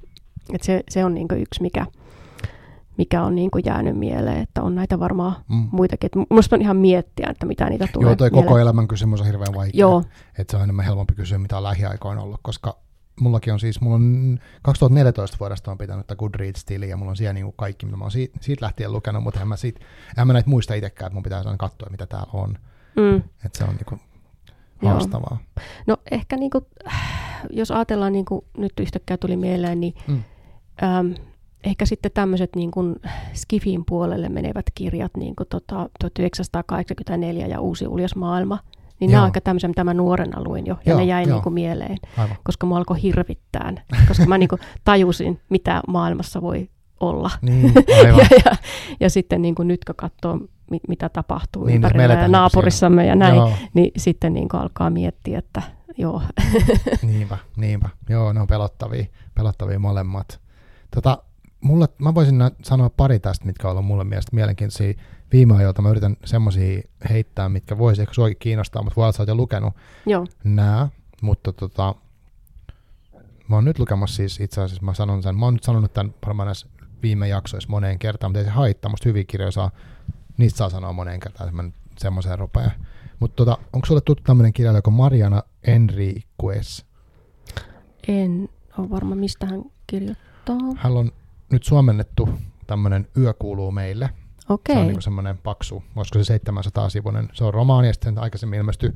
[0.53, 1.87] Et se, se on niin yksi, mikä,
[2.99, 5.69] mikä on niin jäänyt mieleen, että on näitä varmaan Mm.
[5.73, 6.07] muitakin.
[6.07, 8.47] Et musta on ihan miettiä, että mitä niitä tulee Joo, toi mieleen.
[8.49, 9.79] koko elämän kysymys on hirveän vaikea.
[9.81, 10.03] Joo,
[10.39, 12.79] Että se on enemmän helpompi kysyä, mitä on lähiaikoina ollut, koska
[13.21, 17.33] mullakin on siis, mulla on 2014 vuodesta on pitänyt tätä Goodreads-tiliä, ja mulla on siellä
[17.33, 19.81] niinku kaikki, mitä mä oon siitä, siitä lähtien lukenut, mutta en mä, siitä,
[20.19, 22.59] en mä näitä muista itsekään, että mun pitää aina katsoa, mitä täällä on.
[22.97, 23.17] mm.
[23.17, 23.99] Että se on niinku
[24.83, 24.93] Joo.
[24.93, 25.39] haastavaa.
[25.87, 26.65] No ehkä niin kuin,
[27.51, 30.23] jos ajatellaan, niin kuin nyt yhtäkkiä tuli mieleen, niin Mm.
[30.83, 31.15] äm,
[31.65, 32.97] ehkä sitten tämmöiset niin kuin
[33.35, 38.59] Skifin puolelle menevät kirjat, niin kuin tota, 1984 ja Uusi uljas maailma,
[39.01, 39.23] niin nämä Joo.
[39.23, 41.33] on aika tämmöisiä, mitä mä nuorena luin jo, ja Joo, ne jäi joo.
[41.33, 42.37] niin kuin mieleen, Aivan.
[42.45, 43.73] koska mua alkoi hirvittää,
[44.09, 46.69] koska mä niin kuin tajusin, mitä maailmassa voi
[47.01, 47.31] olla.
[47.43, 47.73] Niin,
[48.05, 48.19] aivan.
[48.19, 48.57] Ja, ja,
[49.01, 50.39] ja sitten niin kuin nyt kun katsoo,
[50.71, 54.35] mit, mitä tapahtuu Niin, niin, ympärillä ja niin kuin naapurissamme ja näin, Joo, niin sitten
[54.35, 55.63] niin kuin alkaa miettiä, että
[55.99, 56.23] joo,
[57.03, 57.89] niinpä, niinpä.
[58.09, 60.41] Joo, ne on pelottavia, pelottavia molemmat.
[60.95, 61.23] Tota,
[61.61, 64.95] mulla, mä voisin sanoa pari tästä, mitkä on ollut mulle mielestä mielenkiintoisia
[65.33, 65.83] viime ajoilta.
[65.83, 69.29] Mä yritän semmoisia heittää, mitkä voisi ehkä suokin kiinnostaa, mutta voi olla, että sä oot
[69.29, 69.75] jo lukenut
[70.07, 70.89] joo, nää,
[71.23, 71.95] mutta tota,
[73.49, 76.15] mä oon nyt lukemassa siis itse asiassa, mä sanon sen, mä oon nyt sanonut tämän
[76.27, 76.67] varmaan näissä
[77.03, 79.71] viime jaksoissa moneen kertaan, mutta ei se haittaa, musta hyviä kirjoja saa,
[80.37, 82.71] niistä saa sanoa moneen kertaan, että mä nyt semmoiseen rupean.
[83.21, 86.83] Mutta tota, onko sulle tuttu tämmöinen kirjailija kuin Mariana Enriquez?
[88.09, 88.49] en
[88.79, 90.57] ole varma, mistä hän kirjoittaa.
[90.77, 91.13] Hän on
[91.53, 92.29] nyt suomennettu
[92.67, 94.11] tämmöinen Yö kuuluu meille.
[94.49, 94.93] Okei, Se on okay.
[94.93, 97.29] niin semmoinen paksu, olisiko se 700-sivuinen.
[97.33, 98.93] Se on romaani ja sitten aikaisemmin ilmestyi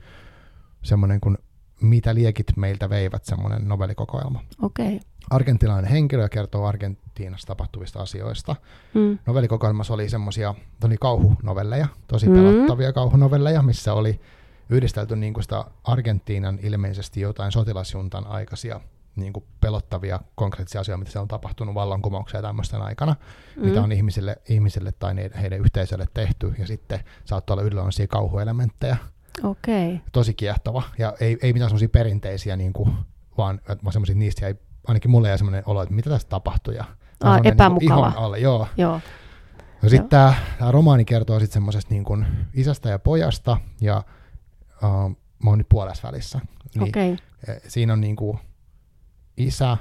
[0.83, 1.39] semmoinen kuin
[1.81, 4.41] Mitä liekit meiltä veivät, semmoinen novellikokoelma.
[4.63, 5.01] okei.
[5.31, 8.57] Argentilainen henkilö kertoo Argentiinassa tapahtuvista asioista.
[8.95, 9.19] Mm.
[9.27, 12.35] Novellikokoelmassa oli semmoisia oli kauhunovelleja, tosi Mm.
[12.35, 14.21] pelottavia kauhunovelleja, missä oli
[14.71, 18.81] yhdistelty niin kuin sitä Argentiinan ilmeisesti jotain sotilasjuntan aikaisia
[19.21, 23.17] niin kuin pelottavia konkreettisia asioita, mitä siellä on tapahtunut vallankumouksia tämmöisten aikana,
[23.57, 23.67] mm.
[23.67, 28.97] mitä on ihmisille, ihmisille tai heidän yhteisölle tehty, ja sitten saattaa olla yllä kauhuelementtejä.
[29.43, 29.95] Okei.
[29.95, 30.07] Okay.
[30.13, 32.93] Tosi kiehtova, ja ei, ei mitään semmoisia perinteisiä, niin kuin,
[33.39, 33.61] vaan,
[33.91, 34.55] semmoisia niistä jäi,
[34.87, 38.01] ainakin mulle jäi semmoinen olo, että mitä tästä tapahtui, ja Aa, semmoinen epämukava.
[38.01, 38.67] Niin ihon alle, joo.
[38.77, 39.01] Joo.
[39.83, 40.35] No sitten tämä,
[40.71, 44.05] romaani kertoo sitten semmoisesta niin kuin isästä ja pojasta, ja
[44.83, 46.41] uh, mä oon nyt puolessa välissä.
[46.75, 46.89] Niin.
[46.89, 47.17] Okay.
[47.49, 48.39] eh, siinä on niin kuin
[49.39, 49.77] isä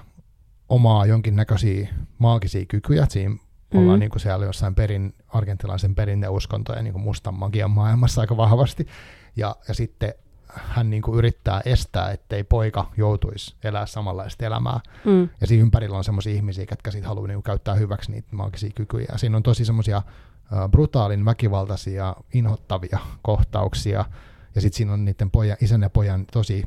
[0.69, 1.87] omaa jonkinnäköisiä
[2.17, 3.05] maagisia kykyjä.
[3.09, 3.39] Siinä mm.
[3.79, 8.87] ollaan niin kuin siellä jossain perin, argentinalaisen perinneuskontojen niin kuin mustan magian maailmassa aika vahvasti.
[9.35, 10.13] Ja, ja sitten
[10.53, 14.79] hän niin kuin yrittää estää, ettei poika joutuisi elää samanlaista elämää.
[15.05, 15.29] Mm.
[15.41, 19.05] Ja siinä ympärillä on semmoisia ihmisiä, jotka sitten haluaa niinku käyttää hyväksi niitä maagisia kykyjä.
[19.11, 20.01] Ja siinä on tosi semmoisia
[20.71, 24.05] brutaalin väkivaltaisia, inhottavia kohtauksia.
[24.55, 26.63] Ja sitten siinä on niiden pojan, isän ja pojan tosi,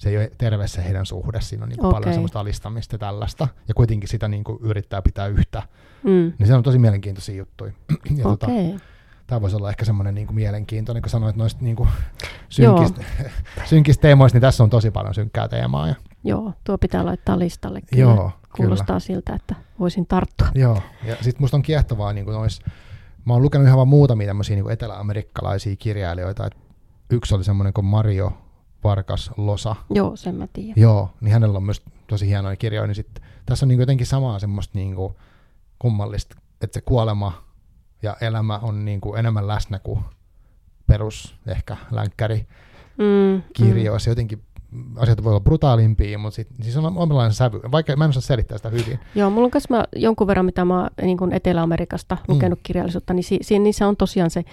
[0.00, 1.40] se ei ole terve se heidän suhde.
[1.40, 2.00] Siinä on niinku okay.
[2.00, 3.48] paljon semmoista alistamista ja tällaista.
[3.68, 5.62] Ja kuitenkin sitä niinku yrittää pitää yhtä.
[6.02, 6.32] Mm.
[6.38, 7.72] Niin se on tosi mielenkiintoisia juttuja.
[8.16, 8.46] ja tota.
[8.46, 8.78] Okay.
[9.26, 11.88] tämä voisi olla ehkä semmoinen niinku mielenkiintoinen, kun sanoit noista niinku
[12.48, 13.02] synkistä,
[13.70, 15.88] synkistä teemoista, niin tässä on tosi paljon synkkää teemaa.
[15.88, 15.94] Ja,
[16.24, 17.80] Joo, tuo pitää laittaa listalle.
[17.80, 18.02] Kyllä.
[18.02, 18.32] joo, kyllä.
[18.56, 20.48] Kuulostaa siltä, että voisin tarttua.
[20.54, 22.60] Joo, ja sitten musta on kiehtovaa, niin nois,
[23.24, 26.56] mä oon lukenut ihan vaan muutamia tämmöisiä niin etelä-amerikkalaisia kirjailijoita, et
[27.10, 28.32] yksi oli semmoinen kuin Mario
[28.84, 30.74] Vargas Losa, Joo, sen mä tiedän.
[30.82, 34.38] joo, niin hänellä on myös tosi hienoja kirjoja, niin sit, tässä on niin jotenkin samaa
[34.38, 34.94] semmoista niin
[35.78, 37.44] kummallista, että se kuolema
[38.02, 40.00] ja elämä on niin kuin enemmän läsnä kuin
[40.86, 42.46] perus ehkä länkkäri
[42.98, 44.10] Mm, kirjoissa.
[44.10, 44.42] Jotenkin
[44.96, 47.60] asiat voi olla brutaalimpia, mutta sit, siis on omanlainen sävy.
[47.72, 48.92] Vaikka mä en osaa selittää sitä hyvin.
[48.92, 49.20] Mm.
[49.20, 52.62] Joo, mulla on myös jonkun verran, mitä mä oon niin kuin Etelä-Amerikasta lukenut mm.
[52.62, 54.44] kirjallisuutta, niin si- si- niissä on tosiaan se,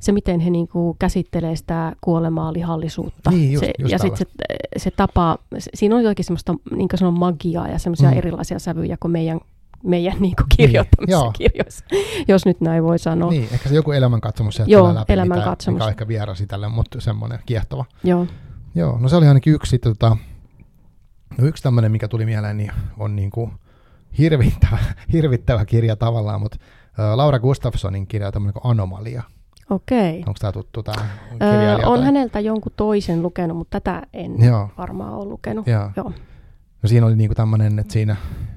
[0.00, 3.30] se miten he niin kuin käsittelee sitä kuolemaa, lihallisuutta.
[3.30, 6.88] Niin, just- se, just ja sitten se, se tapa, se- siinä on jotakin semmoista, niin
[6.88, 8.14] kuin sanon, magiaa ja semmoisia Mm.
[8.14, 8.18] mm.
[8.18, 9.40] erilaisia sävyjä kuin meidän,
[9.82, 11.32] meidän niin kuin kirjoittamissa joo.
[11.32, 11.84] kirjoissa,
[12.28, 13.30] jos nyt näin voi sanoa.
[13.30, 15.74] Niin, ehkä se joku elämänkatsomus sieltä Joo, läpi, elämänkatsomus.
[15.74, 17.84] Mikä, mikä on ehkä vieras itselle, mutta semmoinen kiehtova.
[18.04, 18.26] Joo.
[18.76, 20.16] Joo, no se oli ainakin yksi tota,
[21.38, 23.52] no yksi tämmöinen, mikä tuli mieleen, niin on niin kuin
[24.18, 24.78] hirvittävä,
[25.12, 26.56] hirvittävä kirja tavallaan, mutta
[26.98, 29.22] ä, Laura Gustafssonin kirja tämmöinen kuin Anomalia.
[29.70, 30.18] Okei.
[30.18, 31.02] Onko tämä tuttu tämä
[31.42, 31.88] Öö, kirjailija?
[31.88, 35.66] on tai- häneltä jonkun toisen lukenut, mutta tätä en Joo, varmaan ole lukenut.
[35.66, 35.90] joo.
[35.96, 36.12] Joo.
[36.82, 38.16] No siinä oli niinku tämmöinen, että siinä,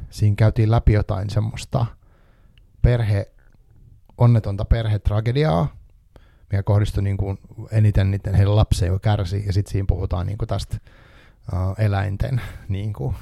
[0.09, 1.85] siinä käytiin läpi jotain semmoista
[2.81, 3.31] perhe,
[4.17, 5.67] onnetonta perhetragediaa,
[6.51, 7.37] mikä kohdistui niinku
[7.71, 10.77] eniten niiden heidän lapseen, joka kärsi, ja sitten siinä puhutaan niinku tästä
[11.53, 13.13] uh, eläinten niinku,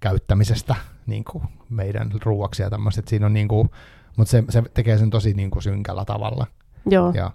[0.00, 0.74] käyttämisestä
[1.06, 3.68] niinku meidän ruuaksi ja tämmöistä, siinä on niinku,
[4.16, 6.46] mutta se, se, tekee sen tosi niinku synkällä tavalla,
[6.86, 7.30] Joo, ja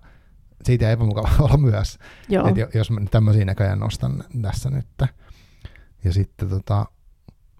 [0.63, 1.99] siitä ei epämukava olla myös,
[2.29, 2.47] joo.
[2.47, 4.87] et jo- jos mä nyt tämmöisiä näköjään nostan tässä nyt.
[6.03, 6.85] Ja sitten tota,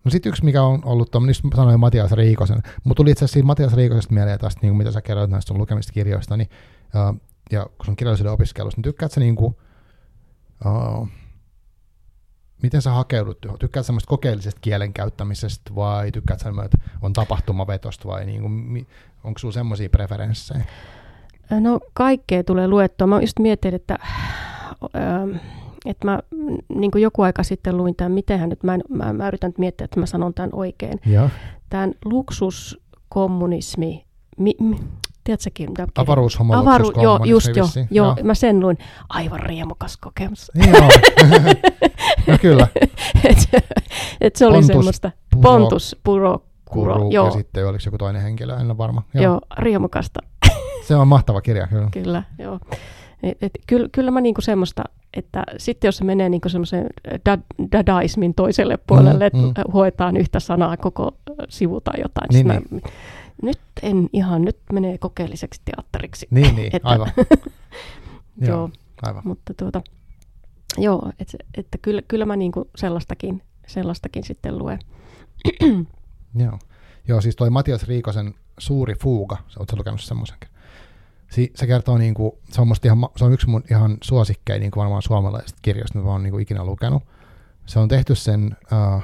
[0.04, 3.26] no sitten yksi, mikä on ollut tuommoinen, just mä sanoin Matias Riikosen, mutta tuli itse
[3.26, 6.50] asiassa Matias Riikosesta mieleen tästä, niin kuin mitä sä kerroit näistä sun lukemista kirjoista, niin,
[7.52, 9.56] ja kun sun kirjallisuuden opiskelussa, niin tykkäät sä niin kuin,
[10.66, 11.08] uh,
[12.64, 18.26] miten sä hakeudut, tykkäät semmoista kokeellisesta kielen käyttämisestä vai tykkäät sä, että on tapahtumavetosta vai
[18.26, 18.88] niin kuin,
[19.24, 20.66] onko sulla semmoisia preferenssejä?
[21.60, 23.08] No kaikkea tulee luettua.
[23.08, 24.00] Mä just mietin, että,
[25.86, 26.20] että mä
[26.76, 29.58] niin kuin joku aika sitten luin tämän, mitenhän nyt, mä, en, mä, mä yritän nyt
[29.58, 31.00] miettiä, että mä sanon tämän oikein.
[31.06, 31.30] Joo.
[31.70, 34.06] Tämän luksuskommunismi,
[34.38, 34.78] mi, mi,
[35.26, 37.88] tiedätsäkin Avaruushomo Avaru, joo, just joo, vissiin.
[37.92, 38.78] joo, mä sen luin.
[39.10, 40.52] Aivan riemukas kokemus.
[40.68, 40.90] Joo.
[42.28, 42.68] no kyllä.
[43.30, 43.64] et, se-
[44.22, 45.12] et se oli Pontus semmoista.
[45.36, 49.02] Puro- Pontus, puro, kuro, Kuru, joo, ja sitten oliko joku toinen henkilö, en ole varma.
[49.14, 49.24] joo.
[49.24, 50.20] joo, riemukasta.
[50.84, 51.88] Se on mahtava kirja, kyllä.
[51.92, 52.60] Kyllä, joo.
[53.24, 56.88] Et, et, kyllä, kyllä mä niinku semmoista, että sitten jos se menee niinku semmoisen
[57.30, 59.50] da- dadaismin toiselle puolelle, Mm, mm, mm.
[59.50, 61.12] että hoetaan yhtä sanaa koko
[61.50, 62.80] sivu tai jotain, Niin, niin, mä,
[63.42, 66.28] nyt en ihan, nyt menee kokeelliseksi teatteriksi.
[66.32, 67.12] Niin, niin, Että- aivan.
[68.42, 68.70] Joo, Joo,
[69.02, 69.22] aivan.
[69.26, 69.82] mutta tuota,
[70.78, 74.80] joo, et, että kyllä, kyllä mä niinku sellaistakin, sellaistakin sitten luen.
[76.44, 76.60] Joo.
[77.08, 80.38] Joo, siis toi Matias Riikosen Suuri fuuga, sä oot sä lukenut semmoisen
[81.32, 85.02] si- se kertoo, niinku, se, on ihan, se on yksi mun ihan suosikkeja niinku varmaan
[85.02, 87.04] suomalaisista kirjoista, mitä mä oon niinku ikinä lukenut.
[87.66, 88.58] Se on tehty sen,
[88.96, 89.04] uh,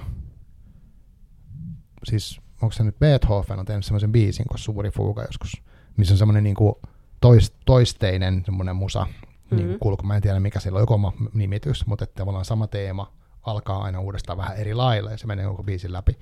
[2.03, 5.63] siis onko se nyt Beethoven on tehnyt semmoisen biisin kuin Suuri fuuga joskus,
[5.97, 6.79] missä on semmoinen niinku
[7.21, 9.07] tois, toisteinen semmoinen musa,
[9.51, 9.57] mm.
[9.57, 10.03] niin kulku.
[10.03, 13.83] Mä en tiedä mikä sillä on, joku oma nimitys, mutta että tavallaan sama teema alkaa
[13.83, 16.17] aina uudestaan vähän eri lailla ja se menee koko biisin läpi.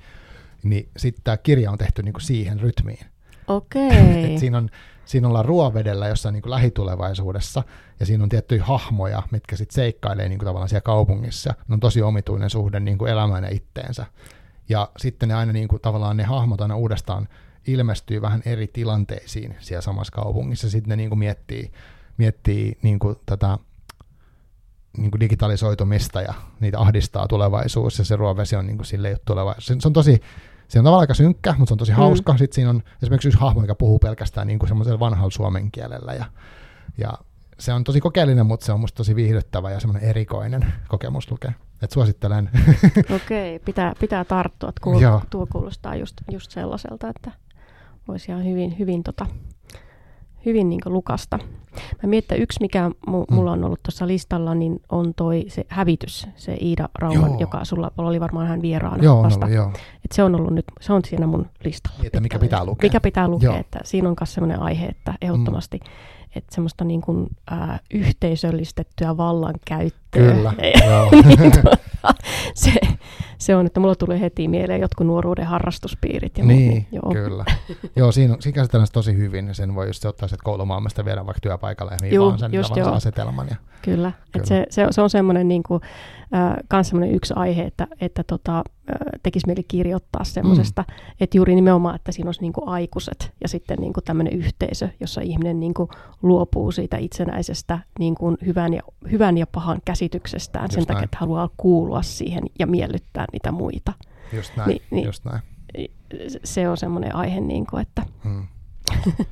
[0.64, 3.06] Niin sitten tämä kirja on tehty niinku siihen rytmiin.
[3.48, 4.26] Okei.
[4.34, 4.70] Et siinä, on,
[5.06, 7.64] siinä ollaan ruovedellä jossain niin lähitulevaisuudessa,
[8.00, 11.54] ja siinä on tiettyjä hahmoja, mitkä sitten seikkailee niin kuin tavallaan siellä kaupungissa.
[11.68, 14.06] Ne on tosi omituinen suhde niin kuin elämään ja itteensä.
[14.70, 17.28] Ja sitten ne aina niin kuin, tavallaan ne hahmot aina uudestaan
[17.68, 20.70] ilmestyy vähän eri tilanteisiin siellä samassa kaupungissa.
[20.70, 21.72] Sitten ne niin kuin miettii,
[22.18, 23.58] miettii niin kuin tätä
[24.98, 29.66] niin kuin digitalisoitumista ja niitä ahdistaa tulevaisuus ja se ruovesi on niin kuin sille tulevaisuus.
[29.66, 30.22] Se, se on tosi,
[30.68, 31.98] se on tavallaan aika synkkä, mutta se on tosi mm.
[31.98, 32.38] hauska.
[32.38, 36.14] Sitten siinä on esimerkiksi yksi hahmo, joka puhuu pelkästään niin kuin semmoisella vanhalla suomen kielellä
[36.14, 36.26] ja,
[36.98, 37.14] ja
[37.60, 41.52] se on tosi kokeellinen, mutta se on musta tosi viihdyttävä ja semmoinen erikoinen kokemus lukea.
[41.82, 42.50] Et suosittelen.
[43.16, 44.72] Okei, okay, pitää, pitää tarttua.
[44.82, 47.32] Kuul- tuo kuulostaa just, just sellaiselta, että
[48.08, 49.26] voisi ihan hyvin, hyvin, tota,
[50.46, 51.40] hyvin niin lukasta.
[52.04, 53.36] Mä mietin, että yksi, mikä mu- mm.
[53.36, 57.40] mulla on ollut tuossa listalla, niin on toi se hävitys, se Iida Rauman, joo.
[57.40, 59.46] joka sulla oli varmaan hän vieraana joo, vasta.
[59.46, 59.70] Ollut, joo.
[60.06, 61.98] Et se on ollut nyt, se on siinä mun listalla.
[61.98, 62.88] Niin, että mikä pitää lukea.
[62.88, 63.60] Mikä pitää lukea, joo.
[63.60, 69.18] että siinä on myös sellainen aihe, että ehdottomasti mm että semmoista niin kuin, ää, yhteisöllistettyä
[69.18, 70.09] vallankäyttöä.
[70.12, 71.78] Kyllä, niin, tuota,
[72.54, 72.72] se,
[73.38, 76.38] se on, että mulla tulee heti mieleen jotkut nuoruuden harrastuspiirit.
[76.38, 77.14] Ja niin, niin joo.
[77.14, 77.46] kyllä.
[77.96, 81.42] joo, siinä, siinä käsitellään tosi hyvin, ja sen voi just ottaa että koulumaailmasta viedä vaikka
[81.42, 82.92] työpaikalle, ja Juu, vaan sen just joo.
[82.92, 83.48] asetelman.
[83.50, 84.12] Ja, kyllä, kyllä.
[84.36, 85.82] Et se, se, se, on semmoinen niin kuin,
[86.74, 88.64] äh, semmoinen yksi aihe, että, että tota,
[89.24, 90.96] tekisi mieli kirjoittaa semmoisesta, mm.
[91.20, 94.90] että juuri nimenomaan, että siinä olisi niin kuin aikuiset ja sitten niin kuin tämmöinen yhteisö,
[95.00, 95.90] jossa ihminen niin kuin
[96.22, 98.82] luopuu siitä itsenäisestä niin kuin hyvän, ja,
[99.12, 100.88] hyvän ja pahan käsityksestään just sen näin.
[100.88, 103.94] takia, että haluaa kuulua siihen ja miellyttää niitä muita.
[104.34, 105.42] Just näin, Ni, niin, just näin.
[106.44, 108.06] Se on semmoinen aihe, niin kuin, että...
[108.24, 108.48] Mm.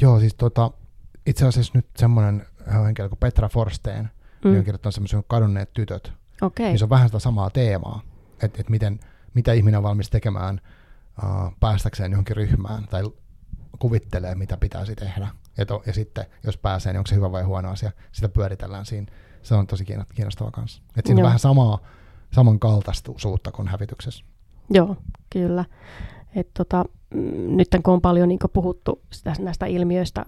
[0.00, 0.70] Joo, siis tota,
[1.26, 2.46] itse asiassa nyt semmoinen
[2.84, 4.50] henkilö kuin Petra Forsteen, mm.
[4.50, 6.66] niin on kirjoittanut semmoisen kadonneet tytöt, okay.
[6.66, 8.02] niin se on vähän sitä samaa teemaa
[8.42, 9.00] että et miten,
[9.34, 10.60] mitä ihminen on valmis tekemään
[11.22, 13.02] uh, päästäkseen johonkin ryhmään tai
[13.78, 15.28] kuvittelee, mitä pitäisi tehdä.
[15.58, 17.92] Et, ja sitten, jos pääsee, niin onko se hyvä vai huono asia.
[18.12, 19.12] Sitä pyöritellään siinä.
[19.48, 19.84] Se on tosi
[20.14, 20.82] kiinnostava kanssa.
[20.96, 21.24] Et siinä Joo.
[21.24, 21.78] on vähän samaa,
[22.32, 24.24] samankaltaisuutta kuin hävityksessä.
[24.70, 24.96] Joo,
[25.30, 25.64] kyllä.
[26.34, 26.84] Et tota,
[27.14, 30.24] mm, nyt kun on paljon niin puhuttu sitä, näistä ilmiöistä,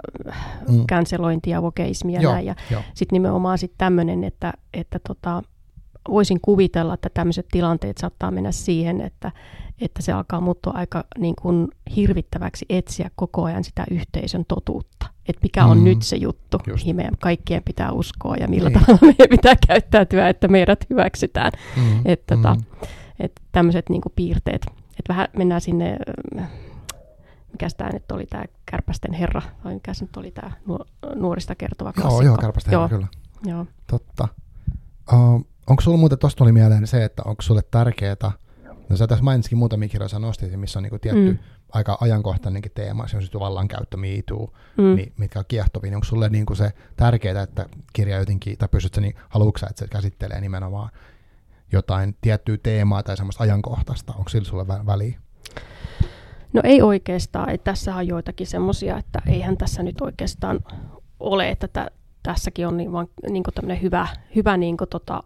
[0.68, 0.87] mm.
[0.87, 2.55] cancelointia, vokeismia ja näin, ja
[2.95, 5.43] sitten nimenomaan sit tämmöinen, että, että tota,
[6.09, 9.33] voisin kuvitella, että tämmöiset tilanteet saattaa mennä siihen, että,
[9.81, 15.07] että se alkaa muuttua aika niin kuin hirvittäväksi etsiä koko ajan sitä yhteisön totuutta.
[15.29, 16.83] Että mikä on mm, nyt se juttu, just.
[16.83, 18.81] mihin meidän kaikkien pitää uskoa ja millä niin.
[18.81, 21.53] tavalla meidän pitää käyttäytyä, että meidät hyväksytään.
[21.77, 22.63] Mm, että tota, mm.
[23.21, 24.67] että tämmöiset niin kuin piirteet.
[24.67, 25.97] Että vähän mennään sinne,
[27.53, 30.51] mikä tämä nyt oli, tämä Kärpästen herra, vai mikä se nyt oli tämä
[31.15, 32.23] nuorista kertova klassikko.
[32.23, 33.07] Joo, joo Kärpästen herra, kyllä.
[33.45, 33.67] Joo.
[33.87, 34.29] Totta.
[35.13, 38.16] Uh, Onko sulla muuten, tuosta tuli mieleen se, että onko sulle tärkeää,
[38.89, 41.39] no sä tässä mainitsitkin muutamia kirjoja, nostit, missä on niinku tietty mm.
[41.73, 44.95] aika ajankohtainenkin teema, se on sitten vallankäyttö, miituu, mm.
[44.95, 48.95] niin, mitkä on kiehtovia, niin onko sulle niinku se tärkeää, että kirja jotenkin, tai pystyt
[48.95, 50.91] sä, niin haluatko että se käsittelee nimenomaan
[51.73, 55.21] jotain tiettyä teemaa tai semmoista ajankohtaista, onko sillä sulle väliä?
[56.53, 60.61] No ei oikeastaan, että tässä on joitakin semmoisia, että eihän tässä nyt oikeastaan
[61.21, 61.91] ole, että tä,
[62.23, 65.23] tässäkin on niin, vaan, niin tämmöinen hyvä, hyvä niin kuin tota,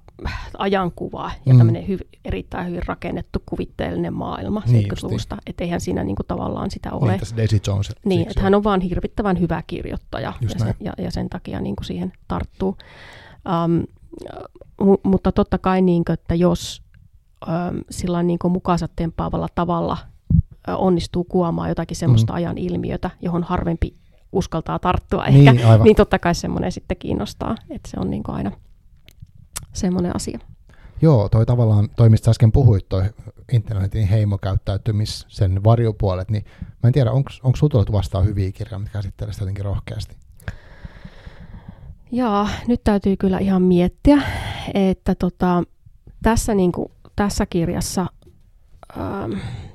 [0.58, 1.58] ajankuva ja mm.
[1.58, 5.36] tämmöinen hy, erittäin hyvin rakennettu kuvitteellinen maailma niin 70-luvusta.
[5.46, 7.10] Että eihän siinä niin kuin, tavallaan sitä ole.
[7.10, 7.92] Niin, tässä Daisy Jones.
[8.04, 11.76] Niin, että hän on vaan hirvittävän hyvä kirjoittaja ja sen, ja, ja sen takia niin
[11.76, 12.76] kuin siihen tarttuu.
[13.64, 13.84] Um,
[14.80, 16.82] mu, mutta totta kai, niin kuin, että jos
[17.48, 19.96] um, sillä niin kuin mukaansa tempaavalla tavalla
[20.68, 22.36] onnistuu kuvaamaan jotakin semmoista mm.
[22.36, 23.94] ajan ilmiötä, johon harvempi
[24.34, 25.84] uskaltaa tarttua ehkä, niin, aivan.
[25.84, 28.50] niin totta kai semmoinen sitten kiinnostaa, että se on niin kuin aina
[29.72, 30.38] semmoinen asia.
[31.02, 33.02] Joo, toi tavallaan, toi mistä äsken puhuit, toi
[33.52, 36.44] internetin heimokäyttäytymis, sen varjopuolet, niin
[36.82, 40.16] mä en tiedä, onko sinulla tullut vastaan hyviä kirjoja, mitkä käsittelee sitä jotenkin rohkeasti?
[42.12, 44.22] Joo, nyt täytyy kyllä ihan miettiä,
[44.74, 45.62] että tota,
[46.22, 48.06] tässä, niin kuin, tässä kirjassa
[48.98, 49.32] ähm,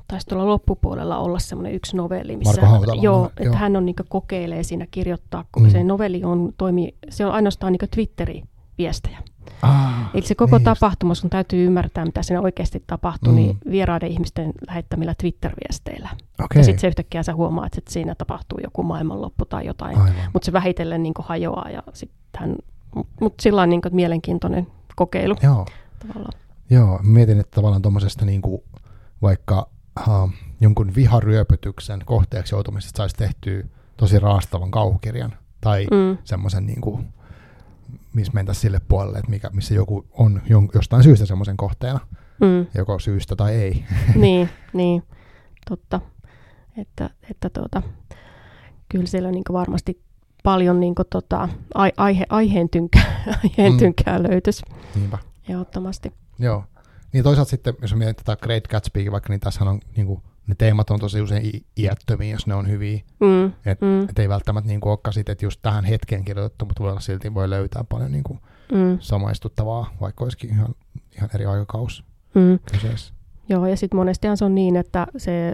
[0.09, 2.61] taisi tuolla loppupuolella olla semmoinen yksi novelli, missä
[3.01, 3.55] joo, että joo.
[3.55, 5.69] hän on niin kokeilee siinä kirjoittaa, kun mm.
[5.69, 9.17] se novelli on, toimii, se on ainoastaan niin Twitteri-viestejä.
[9.61, 13.59] Ah, Eli se koko niin tapahtuma, sun täytyy ymmärtää, mitä siinä oikeasti tapahtui, niin mm.
[13.63, 16.09] niin vieraiden ihmisten lähettämillä Twitter-viesteillä.
[16.43, 16.59] Okay.
[16.59, 19.97] Ja sitten se yhtäkkiä sä huomaat, että siinä tapahtuu joku maailmanloppu tai jotain.
[20.33, 22.55] Mutta se vähitellen niin hajoaa ja sitten
[23.21, 25.35] mutta sillä on niin mielenkiintoinen kokeilu.
[25.43, 25.65] Joo.
[25.99, 26.39] Tavallaan.
[26.69, 28.41] Joo, mietin, että tavallaan tuommoisesta niin
[29.21, 29.69] vaikka
[30.07, 30.31] uh,
[30.61, 33.63] jonkun viharyöpytyksen kohteeksi joutumisesta saisi tehtyä
[33.97, 36.17] tosi raastavan kauhukirjan tai mm.
[36.23, 37.07] semmoisen, niin kuin,
[38.13, 40.41] missä mentäisiin sille puolelle, että mikä, missä joku on
[40.73, 41.99] jostain syystä semmoisen kohteena,
[42.41, 42.65] mm.
[42.75, 43.85] joko syystä tai ei.
[44.15, 45.03] niin, niin,
[45.69, 46.01] totta.
[46.77, 47.81] Että, että tuota,
[48.89, 50.01] kyllä siellä niin varmasti
[50.43, 51.49] paljon niin kuin, tota,
[51.97, 53.01] aihe, aiheen, tynkä,
[53.43, 53.77] aiheen mm.
[53.77, 54.63] tynkää löytyisi.
[54.95, 55.17] Niinpä.
[55.49, 56.13] Ehdottomasti.
[56.39, 56.63] Joo.
[57.13, 60.55] Niin toisaalta sitten, jos mietit tätä Great Gatsby, vaikka niin tässä on niin kuin, ne
[60.57, 62.99] teemat on tosi usein i- iättömiä, jos ne on hyviä.
[63.19, 66.65] Mm, Et, mm, et ei välttämättä niin kuin olekaan sit, että just tähän hetkeen kirjoitettu,
[66.65, 68.39] mutta voi olla silti voi löytää paljon niin kuin
[68.71, 70.75] mm, samaistuttavaa, vaikka olisikin ihan,
[71.17, 72.03] ihan eri aikakaus
[72.35, 72.59] mm.
[72.71, 73.13] kyseessä.
[73.49, 75.53] Joo, ja sitten monestihan se on niin, että se,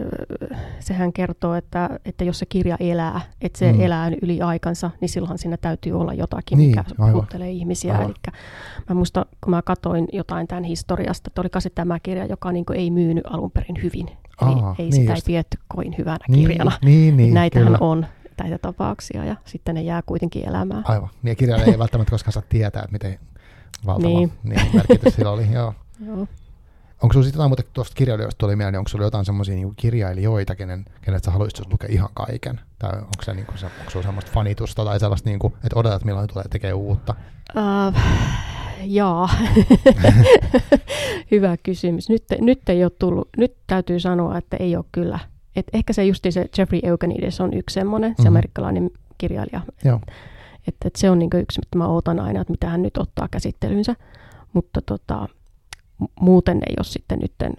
[0.79, 3.81] sehän kertoo, että, että jos se kirja elää, että se Mm.
[3.81, 7.11] elää yli aikansa, niin silloin siinä täytyy olla jotakin, Niin, mikä aivan.
[7.13, 7.93] puhuttelee ihmisiä.
[7.93, 8.05] Aivan.
[8.05, 8.33] Eli
[8.89, 12.65] mä muistan, kun mä katsoin jotain tämän historiasta, että oliko se tämä kirja, joka niin
[12.73, 14.07] ei myynyt alun perin hyvin.
[14.07, 14.15] Eli
[14.61, 15.27] Aa, ei niin sitä just.
[15.27, 16.71] ei pietty kovin hyvänä Niin, kirjana.
[16.83, 17.77] niin, niin, Näitähän kyllä.
[17.81, 18.05] on,
[18.41, 20.83] näitä tapauksia, ja sitten ne jää kuitenkin elämään.
[20.87, 21.09] Aivan.
[21.23, 23.19] Niin ja kirjailija ei välttämättä koskaan saa tietää, että miten
[23.85, 24.31] valtava niin.
[24.43, 24.55] Niin.
[24.61, 25.51] Niin, merkitys sillä oli.
[25.51, 25.73] Joo.
[26.05, 26.27] Joo.
[27.03, 29.73] Onko sinulla sitten jotain muuta tuosta kirjailijoista tuli mieleen, niin onko sinulla jotain semmoisia niin
[29.75, 32.59] kirjailijoita, kenen, kenet sä haluaisit lukea ihan kaiken?
[32.79, 35.79] Tai onko, se, niin kuin, se, onko sulla semmoista fanitusta tai sellaista, niin kuin, että
[35.79, 37.15] odotat milloin tulee tekemään uutta?
[37.55, 38.01] Uh,
[38.83, 39.29] jaa,
[41.31, 42.09] hyvä kysymys.
[42.09, 45.19] Nyt, nyt ei ole tullut, nyt täytyy sanoa, että ei ole kyllä.
[45.55, 48.23] Et ehkä se justi se Jeffrey Eugenides on yksi semmoinen, mm-hmm.
[48.23, 48.33] se Mhm.
[48.33, 49.61] amerikkalainen kirjailija.
[49.85, 49.99] Joo.
[50.67, 53.27] Että et se on niinku yksi, mitä mä odotan aina, että mitä hän nyt ottaa
[53.31, 53.95] käsittelynsä.
[54.53, 55.27] Mutta tota,
[56.19, 57.53] muuten ei ole sitten nytten,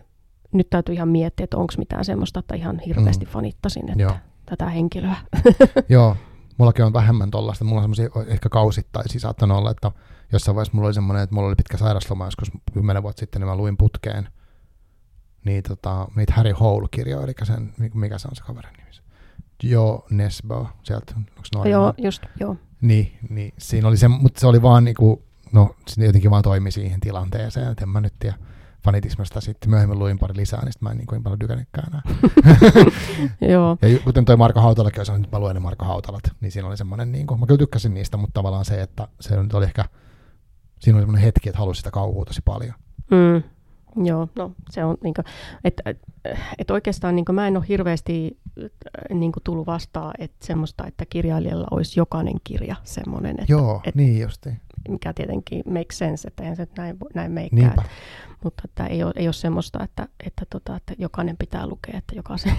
[0.53, 3.31] nyt täytyy ihan miettiä, että onko mitään semmoista, että ihan hirveästi Mm.
[3.31, 4.13] fanittasin että Joo.
[4.47, 5.17] tätä henkilöä.
[5.89, 6.17] Joo,
[6.59, 7.65] mullakin on vähemmän tollaista.
[7.65, 9.91] Mulla on semmoisia ehkä kausittaisia saattanut olla, että
[10.33, 13.49] jossain vaiheessa mulla oli semmoinen, että mulla oli pitkä sairasloma joskus kymmenen vuotta sitten, niin
[13.49, 14.29] mä luin putkeen
[15.45, 18.87] niin, tota, niitä Harry Hole-kirjoja, eli sen, mikä se on se kaverin nimi?
[19.63, 21.71] Joo, Nesbo, sieltä, onko noin?
[21.71, 22.57] joo, just, joo.
[22.81, 25.23] Niin, niin, siinä oli se, mutta se oli vaan niinku,
[25.53, 28.37] no se jotenkin vaan toimi siihen tilanteeseen, että en mä nyt tiedä
[28.85, 32.03] fanitismasta sitten myöhemmin luin pari lisää, niin mä en niin, kuin paljon tykännytkään enää.
[33.53, 33.79] joo.
[33.83, 36.77] Ja kuten toi Marko Hautalakin olisi, nyt mä luen ne Marko Hautalat, niin siinä oli
[36.77, 39.85] semmoinen, niin kuin, mä kyllä tykkäsin niistä, mutta tavallaan se, että se nyt oli ehkä,
[40.81, 42.75] siinä oli semmoinen hetki, että halusi sitä kauhua tosi paljon.
[43.11, 43.43] Mm,
[44.05, 45.23] joo, no se on niinku,
[45.65, 45.95] että
[46.59, 48.71] et oikeastaan niinku, mä en ole hirveästi äh,
[49.15, 54.21] niinku, tullut vastaan, että semmoista, että kirjailijalla olisi jokainen kirja semmoinen, että, Joo, et- niin
[54.21, 54.51] justi.
[54.89, 57.83] Mikä tietenkin makes sense, että eihän se nyt näin, näin meikään, Niinpä.
[58.45, 62.15] mutta että ei, ole, ei ole semmoista, että, että, tota, että jokainen pitää lukea, että
[62.15, 62.53] jokaisen,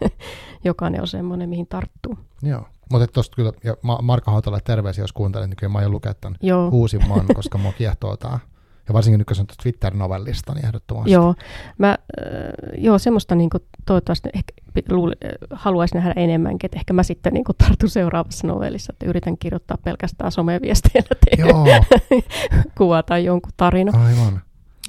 [0.64, 2.18] jokainen on semmoinen, mihin tarttuu.
[2.42, 2.68] Joo.
[2.90, 6.14] Mutta tosta kyllä, ja Ma- Marko Hautala terveisiä, jos kuuntelet, niin kyllä mä aion lukea
[6.14, 8.38] tämän Joo, uusimman, koska mua kiehtoo tää.
[8.88, 11.12] Ja varsinkin nyt, kun on Twitter-novellista, niin ehdottomasti.
[11.12, 11.34] Joo,
[11.78, 11.96] mä, äh,
[12.78, 14.52] joo semmoista niin kuin, toivottavasti ehkä
[14.90, 19.06] luul, äh, haluaisin nähdä enemmänkin, että ehkä mä sitten niin kuin, tartun seuraavassa novellissa, että
[19.06, 21.84] yritän kirjoittaa pelkästään someviesteillä teille Joo,
[22.78, 24.06] kuva tai jonkun tarina.
[24.06, 24.40] aivan.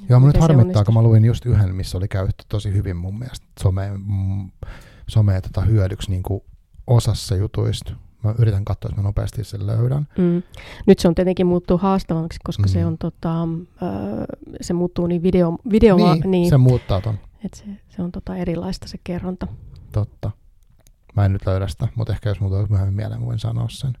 [0.08, 3.18] Joo, mä nyt harmittaa, kun mä luin just yhden, missä oli käytetty tosi hyvin mun
[3.18, 4.50] mielestä some, mm,
[5.08, 6.42] somea tota hyödyksi niin kuin
[6.86, 7.92] osassa jutuista.
[8.26, 10.08] Mä yritän katsoa, että mä nopeasti sen löydän.
[10.18, 10.42] Mm.
[10.86, 12.68] Nyt se on tietenkin muuttuu haastavammaksi, koska Mm.
[12.68, 13.48] se on tota,
[14.60, 17.18] se muuttuu niin video, video niin, niin, niin se muuttaa ton.
[17.44, 19.46] että se, se on tota erilaista se kerronta.
[19.92, 20.30] Totta.
[21.16, 23.92] Mä en nyt löydä sitä, mutta ehkä jos muuta olisi myöhemmin mieleen, voin sanoa sen.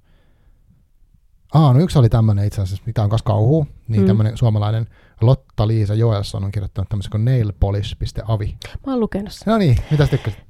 [1.54, 4.06] Aa, no yksi oli tämmöinen itse asiassa, mitä on kas kauhu, niin Mm.
[4.06, 4.86] tämmöinen suomalainen
[5.20, 8.56] Lotta-Liisa Joelsson on kirjoittanut tämmöisen kuin nailpolish.avi.
[8.86, 9.52] Mä oon lukenut sen.
[9.52, 10.45] No niin, mitä tykkäsit?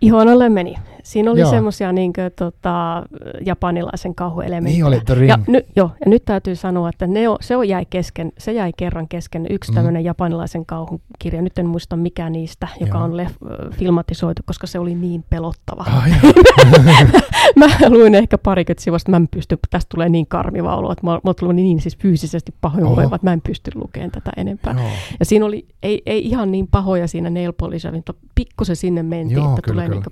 [0.00, 0.74] Ihonalle meni.
[1.02, 3.02] Siinä oli semmoisia niin tota,
[3.46, 4.74] japanilaisen kauhuelementtejä.
[4.74, 5.28] Niin oli The Ring.
[5.28, 8.52] Ja, ny, joo, ja nyt täytyy sanoa, että ne on, se on jäi kesken, se
[8.52, 9.74] jäi kerran kesken yksi Mm.
[9.74, 9.76] mm.
[9.76, 11.42] tämmöinen japanilaisen kauhun kirja.
[11.42, 13.04] Nyt en muista mikä niistä, joka Joo.
[13.04, 13.32] on lef,
[13.70, 15.84] filmatisoitu, koska se oli niin pelottava.
[16.02, 16.10] Ai,
[17.56, 21.20] mä luin ehkä parikymmentä sivusta, mä en pysty, tästä tulee niin karmiva olo, että mä,
[21.24, 22.94] mä tullut niin siis fyysisesti pahoin Oho.
[22.94, 24.74] oleva, että mä en pysty lukemaan tätä enempää.
[24.78, 24.90] joo.
[25.18, 27.52] Ja siinä oli, ei, ei ihan niin pahoja siinä nail
[27.92, 30.00] mutta pikkusen sinne mentiin, Joo, että kyllä, tulee, kyllä.
[30.00, 30.10] niinku,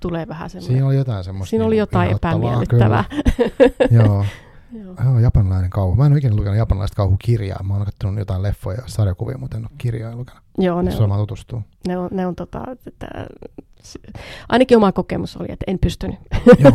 [0.00, 0.72] tulee vähän semmoinen.
[0.74, 1.50] Siinä oli jotain semmoista.
[1.50, 3.04] Siinä oli niinku jotain epämiellyttävää.
[3.90, 4.24] Joo.
[5.04, 5.18] Joo.
[5.18, 5.94] Japanilainen kauhu.
[5.96, 7.62] Mä en ole ikinä lukenut japanilaista kauhukirjaa.
[7.62, 10.42] Mä oon katsonut jotain leffoja ja sarjakuvia, mutta en ole kirjoja lukenut.
[10.58, 11.62] Joo, ne on, tutustuu.
[11.88, 13.06] ne on, ne on tota, että,
[13.82, 13.98] s-
[14.48, 16.16] ainakin oma kokemus oli, että en pystynyt.
[16.58, 16.72] Joo.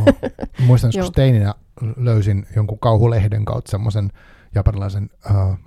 [0.68, 1.10] Muistan, kun Joo.
[1.12, 1.54] teininä
[1.98, 4.10] löysin jonkun kauhulehden kautta semmoisen
[4.56, 5.58] japanilaisen uh,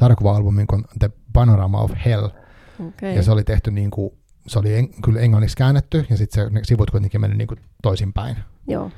[0.00, 2.24] sarjakuva-albumin kuin The Panorama of Hell.
[2.88, 3.10] Okay.
[3.12, 4.10] Ja se oli tehty niin kuin,
[4.46, 7.60] se oli en, kyllä englanniksi käännetty ja sitten se, ne sivut kuitenkin meni niin kuin
[7.82, 8.36] toisinpäin.
[8.68, 8.90] Joo.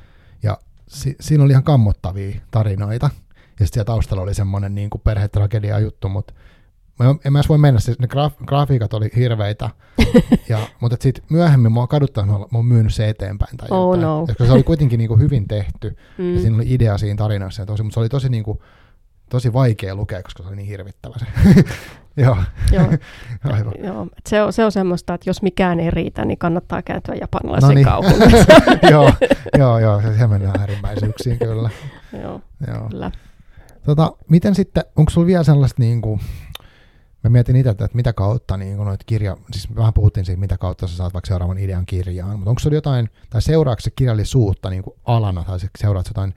[0.87, 3.05] Si, siinä oli ihan kammottavia tarinoita.
[3.05, 6.33] Ja sitten siellä taustalla oli semmoinen niin kuin perhetragedia juttu, mutta
[6.99, 9.69] mä en, en mä edes voi mennä, siis ne graaf, grafiikat oli hirveitä,
[10.49, 14.01] ja, mutta sitten myöhemmin mua kaduttaa, että mä oon myynyt se eteenpäin tai Oh jotain.
[14.01, 14.25] no.
[14.27, 16.33] Koska se oli kuitenkin niin kuin hyvin tehty, Mm.
[16.35, 18.59] ja siinä oli idea siinä tarinassa, ja tosi, mutta se oli tosi, niin kuin,
[19.29, 21.25] tosi vaikea lukea, koska se oli niin hirvittävä se.
[22.17, 22.37] Joo,
[22.71, 22.85] Joo,
[23.53, 23.73] aivan.
[23.83, 24.03] joo.
[24.17, 27.69] Et Se, on, se on semmoista, että jos mikään ei riitä, niin kannattaa kääntyä japanilaisen
[27.69, 27.87] No niin.
[28.91, 29.13] joo,
[29.57, 31.69] joo, joo, se, se mennään äärimmäisyyksiin kyllä.
[32.21, 32.89] joo, Joo.
[32.89, 33.11] kyllä.
[33.85, 36.19] Tota, miten sitten, onko sulla vielä sellaista niin kuin,
[37.23, 40.57] Mä mietin itse, että mitä kautta niin kun noit kirja, siis vähän puhuttiin siitä, mitä
[40.57, 44.69] kautta sä saat vaikka seuraavan idean kirjaan, mutta onko se jotain, tai seuraako se kirjallisuutta
[44.69, 46.33] niin kuin alana, tai seuraat jotain,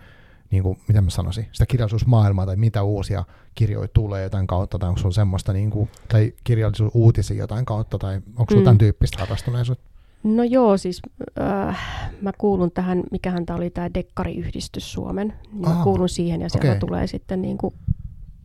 [0.53, 3.25] niin kuin, mitä mä sanoisin, sitä kirjallisuusmaailmaa, tai mitä uusia
[3.55, 8.17] kirjoja tulee jotain kautta, tai onko sulla semmoista, niin kuin, tai kirjallisuusuutisia jotain kautta, tai
[8.17, 8.65] onko sulla mm.
[8.65, 9.85] tämän tyyppistä harrastuneisuutta?
[10.23, 11.03] No joo, siis
[11.41, 11.79] äh,
[12.21, 16.69] mä kuulun tähän, mikähän tämä oli tämä Dekkariyhdistys Suomen, niin mä kuulun siihen ja sieltä
[16.69, 16.79] okay.
[16.79, 17.75] tulee sitten niin kuin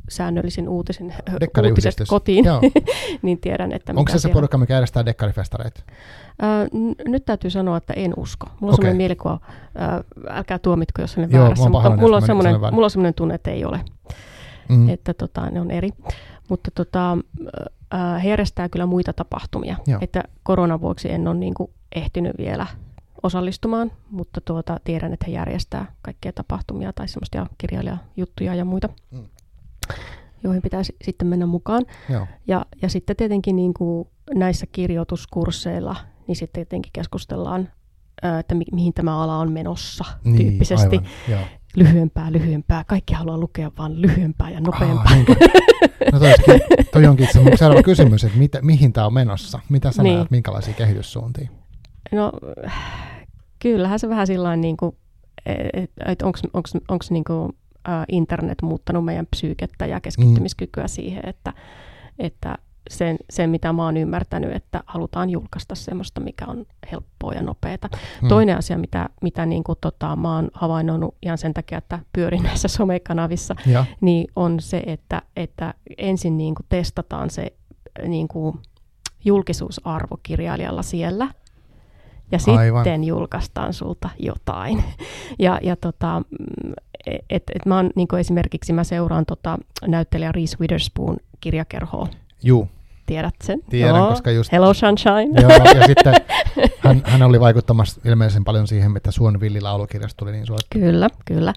[0.10, 1.14] säännöllisin uutisin,
[1.70, 2.46] uutiset kotiin,
[3.22, 5.82] niin tiedän, että Onko se se porukka, mikä järjestää dekkarifestareita?
[6.44, 6.68] Äh,
[7.08, 8.46] nyt täytyy sanoa, että en usko.
[8.46, 8.76] Mulla on okay.
[8.76, 9.40] sellainen mielikuva,
[9.82, 13.52] äh, älkää tuomitko, jos olen väärässä, mutta mulla on, semmoinen, mulla on semmoinen tunne, että
[13.52, 13.80] ei ole.
[14.70, 14.90] Mm.
[14.90, 15.90] Että tota, ne on eri.
[16.50, 17.18] Mutta tota,
[17.94, 19.76] äh, he järjestää kyllä muita tapahtumia.
[19.88, 20.00] Joo.
[20.02, 22.68] Että koronan vuoksi en ole niin kuin ehtinyt vielä
[23.24, 28.90] osallistumaan, mutta tuota, tiedän, että he järjestää kaikkia tapahtumia tai semmoista kirjailijajuttuja ja muita.
[29.12, 29.24] Mm
[30.44, 31.86] joihin pitäisi sitten mennä mukaan.
[32.10, 32.28] Joo.
[32.48, 35.96] Ja, ja sitten tietenkin niin kuin näissä kirjoituskursseilla,
[36.28, 37.70] niin sitten tietenkin keskustellaan,
[38.40, 40.98] että mi- mihin tämä ala on menossa niin, tyyppisesti.
[41.30, 42.84] Aivan, lyhyempää, lyhyempää.
[42.84, 45.12] Kaikki haluaa lukea vain lyhyempää ja nopeampaa.
[45.12, 46.60] Ah, no toi,
[46.94, 49.60] toi onkin se seuraava kysymys, että mitä, mihin tämä on menossa?
[49.70, 50.16] Mitä sä niin.
[50.16, 51.50] näet, minkälaisia kehityssuuntia?
[52.12, 52.32] No
[53.60, 54.96] kyllähän se vähän sillä niin kuin,
[56.06, 57.52] että onko niin kuin
[58.08, 60.88] internet muuttanut meidän psyykettä ja keskittymiskykyä mm.
[60.88, 61.54] siihen, että,
[62.20, 62.58] että
[62.90, 67.90] sen, sen, mitä mä oon ymmärtänyt, että halutaan julkaista semmoista, mikä on helppoa ja nopeata.
[68.22, 68.28] Mm.
[68.28, 72.44] Toinen asia, mitä, mitä niin kuin, tota, mä oon havainnoinut ihan sen takia, että pyörin
[72.50, 73.86] näissä somekanavissa, ja.
[74.02, 77.54] niin on se, että, että ensin niin kuin testataan se
[78.08, 78.60] niin kuin
[79.26, 81.28] julkisuusarvo kirjailijalla siellä,
[82.32, 82.84] ja Aivan.
[82.84, 84.84] sitten julkaistaan sulta jotain.
[85.40, 86.22] Ja, ja tota,
[87.30, 92.08] et, et mä oon, niin esimerkiksi mä seuraan tota, näyttelijä Reese Witherspoon kirjakerhoa.
[92.44, 92.70] Juu.
[93.06, 93.60] Tiedät sen?
[93.70, 94.10] Tiedän, Joo.
[94.10, 94.52] koska just...
[94.52, 95.42] Hello Sunshine.
[95.42, 96.14] Joo, ja sitten
[96.80, 100.80] hän, hän oli vaikuttamassa ilmeisen paljon siihen, että Suon villilaulukirjasta tuli niin suosittu.
[100.80, 101.54] Kyllä, kyllä.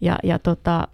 [0.00, 0.88] Ja, ja tota,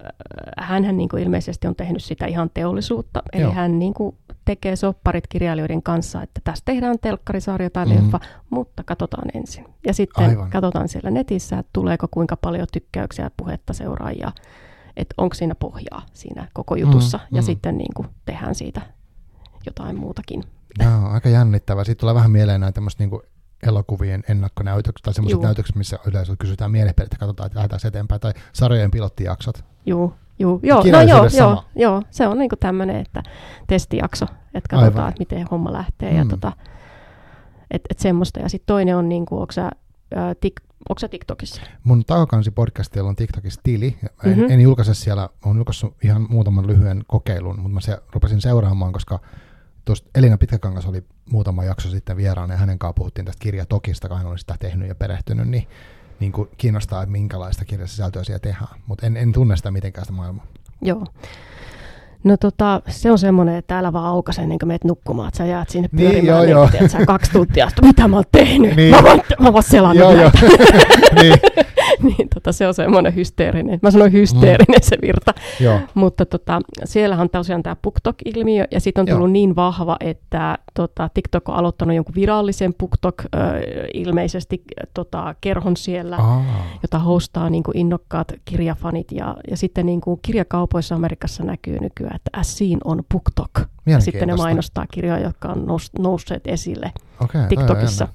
[0.59, 3.53] hänhän niin kuin ilmeisesti on tehnyt sitä ihan teollisuutta, eli Joo.
[3.53, 4.17] hän niin kuin
[4.49, 7.95] tekee sopparit kirjailijoiden kanssa, että tässä tehdään telkkarisarja tai mm.
[7.95, 8.21] leffa,
[8.51, 9.67] mutta katsotaan ensin.
[9.87, 10.51] Ja sitten Aivan.
[10.51, 14.33] katsotaan siellä netissä, että tuleeko kuinka paljon tykkäyksiä ja puhetta seuraajia,
[14.97, 17.47] että onko siinä pohjaa siinä koko jutussa, mm, ja mm.
[17.47, 18.81] sitten niin kuin tehdään siitä
[19.67, 20.45] jotain muutakin.
[20.85, 21.85] Joo, aika jännittävää.
[21.85, 23.21] Siitä tulee vähän mieleen näitä tämmöistä niin
[23.63, 28.91] elokuvien ennakkonäytökset tai semmoiset näytökset, missä yleensä kysytään mielipiteitä, katsotaan, että lähdetään eteenpäin, tai sarjojen
[28.91, 29.65] pilottijaksot.
[29.87, 33.23] Joo, joo, joo, no joo, joo, joo, se on niinku tämmöinen, että
[33.67, 35.09] testijakso, että katsotaan, Aivan.
[35.09, 36.19] että miten homma lähtee, mm.
[36.19, 36.53] ja tota,
[37.71, 38.41] että et semmoista.
[38.41, 39.71] Ja sitten toinen on, niinku, onko sä,
[40.15, 41.63] ää, tik, onko sä TikTokissa?
[41.85, 43.97] Mun takakansi podcastilla on TikTokissa tili.
[44.03, 44.51] En, mm-hmm.
[44.51, 49.19] en julkaise siellä, olen julkaissut ihan muutaman lyhyen kokeilun, mutta mä se, rupesin seuraamaan, koska
[49.85, 54.17] tuosta Elina Pitkäkangas oli muutama jakso sitten vieraana ja hänen kanssa puhuttiin tästä kirjatokista, kun
[54.17, 55.69] hän oli sitä tehnyt ja perehtynyt, niin,
[56.21, 58.81] niin kuin kiinnostaa, että minkälaista kirjasisältöä siellä tehdään.
[58.87, 60.47] Mutta en, en tunne sitä mitenkään sitä maailmaa.
[60.83, 61.07] Joo.
[62.25, 65.45] No tota, se on semmoinen, että täällä vaan aukasen ennen kuin meet nukkumaan, että sä
[65.45, 66.89] jäät sinne niin, pyörimään niin, joo, niin, joo.
[66.89, 68.95] Sä kaksi tuntia, että mitä mä oon tehnyt, niin.
[68.97, 70.31] mä vaan, mä vaan selannut joo, joo.
[71.23, 71.35] niin.
[72.09, 74.83] niin tota, se on semmoinen hysteerinen, mä sanoin hysteerinen mm.
[74.83, 75.81] se virta, joo.
[75.95, 79.33] mutta tota, siellähän on tosiaan tämä BookTok-ilmiö, ja sitten on tullut joo.
[79.33, 83.41] niin vahva, että tota, TikTok on aloittanut jonkun virallisen BookTok äh,
[83.95, 84.63] ilmeisesti
[84.95, 86.45] tota, kerhon siellä, Aa.
[86.83, 92.17] jota hostaa niin kuin innokkaat kirjafanit, ja, ja sitten niin kuin kirjakaupoissa Amerikassa näkyy nykyään
[92.17, 93.69] että seen on BookTok.
[93.87, 98.09] Ja sitten ne mainostaa kirjoja, jotka on nous, nousseet esille okay, TikTokissa.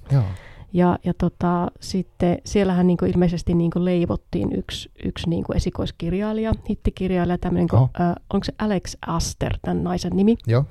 [0.74, 7.68] Ja, ja tota, sitten siellähän niin ilmeisesti niin leivottiin yksi, yksi niin esikoiskirjailija, hittikirjailija, tämmöinen,
[7.74, 7.90] oh.
[8.02, 10.36] äh, onko se Alex Aster, tämän naisen nimi?
[10.48, 10.66] Joo.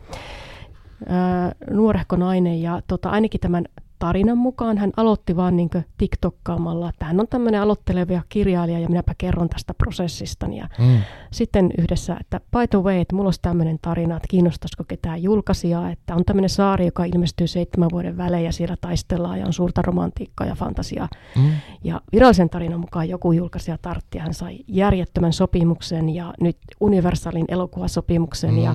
[1.10, 3.64] Äh, nuorehko nainen ja tota, ainakin tämän
[4.02, 9.14] tarinan mukaan hän aloitti vaan niin TikTokkaamalla, että hän on tämmöinen aloitteleva kirjailija ja minäpä
[9.18, 10.46] kerron tästä prosessista.
[10.46, 10.98] Ja mm.
[11.30, 15.90] sitten yhdessä, että by the way, että mulla olisi tämmöinen tarina, että kiinnostaisiko ketään julkaisijaa,
[15.90, 19.82] että on tämmöinen saari, joka ilmestyy seitsemän vuoden välein ja siellä taistellaan ja on suurta
[19.82, 21.08] romantiikkaa ja fantasiaa.
[21.36, 21.50] Mm.
[21.84, 28.54] Ja virallisen tarinan mukaan joku julkaisija tartti hän sai järjettömän sopimuksen ja nyt universaalin elokuvasopimuksen
[28.54, 28.58] mm.
[28.58, 28.74] ja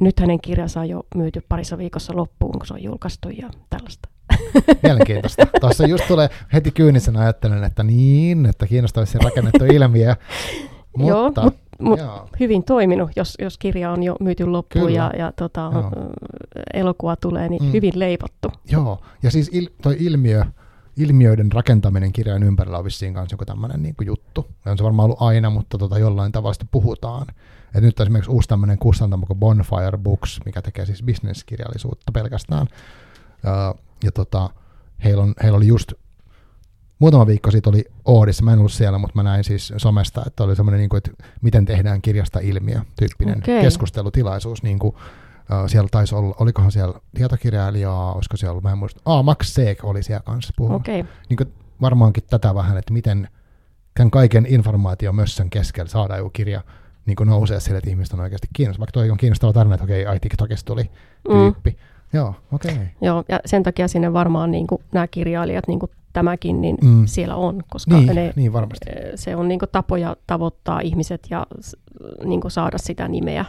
[0.00, 4.13] nyt hänen kirjansa on jo myyty parissa viikossa loppuun, kun se on julkaistu ja tällaista.
[4.82, 5.46] Mielenkiintoista.
[5.60, 10.14] Tuossa just tulee heti kyynisen ajattelen, että niin, että kiinnostavasti rakennettu ilmiö.
[10.96, 12.00] Mutta, joo, mutta mut
[12.40, 14.96] hyvin toiminut, jos, jos kirja on jo myyty loppuun Kyllä.
[14.96, 15.70] ja, ja tota,
[16.74, 17.72] elokuva tulee, niin mm.
[17.72, 18.52] hyvin leivottu.
[18.70, 20.44] Joo, ja siis il, toi ilmiö,
[20.96, 24.46] ilmiöiden rakentaminen kirjan ympärillä on vissiin kanssa joku tämmöinen niin kuin juttu.
[24.64, 27.26] Ja on se varmaan ollut aina, mutta tota, jollain tavalla sitä puhutaan.
[27.74, 32.66] Et nyt on esimerkiksi uusi tämmöinen kustantamo kuin Bonfire Books, mikä tekee siis bisneskirjallisuutta pelkästään.
[33.42, 33.74] Ja,
[34.04, 34.50] ja tota,
[35.04, 35.92] heillä, on, heillä oli just
[36.98, 40.44] muutama viikko sitten oli Oodissa, mä en ollut siellä, mutta mä näin siis somesta, että
[40.44, 43.60] oli semmoinen, niin kuin, että miten tehdään kirjasta ilmiö tyyppinen okay.
[43.60, 44.62] keskustelutilaisuus.
[44.62, 49.00] Niin kuin, uh, siellä taisi olla, olikohan siellä tietokirjailijaa, olisiko siellä ollut, mä en muista.
[49.04, 50.82] Ah, Max Seek oli siellä kanssa puhunut.
[50.82, 51.04] Okay.
[51.28, 53.28] Niin kuin, varmaankin tätä vähän, että miten
[53.94, 56.62] tämän kaiken informaation mössön keskellä saadaan joku kirja
[57.06, 58.80] niin kuin nousee sille, että ihmiset on oikeasti kiinnostunut.
[58.80, 60.90] Vaikka toi on kiinnostava tarina, että okei, okay, ai TikTokista tuli
[61.30, 61.70] tyyppi.
[61.70, 61.93] Mm.
[62.14, 62.72] Joo, okei.
[62.72, 62.86] Okay.
[63.00, 67.06] Joo, ja sen takia sinne varmaan niin kuin, nämä kirjailijat, niin kuin tämäkin, niin mm.
[67.06, 68.86] siellä on, koska niin, ne, niin varmasti.
[69.14, 71.46] se on niin kuin, tapoja tavoittaa ihmiset ja
[72.24, 73.44] niin kuin, saada sitä nimeä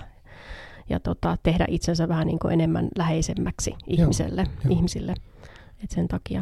[0.89, 5.13] ja tota, tehdä itsensä vähän niin kuin, enemmän läheisemmäksi ihmiselle, joo, ihmisille.
[5.83, 6.41] Et sen takia.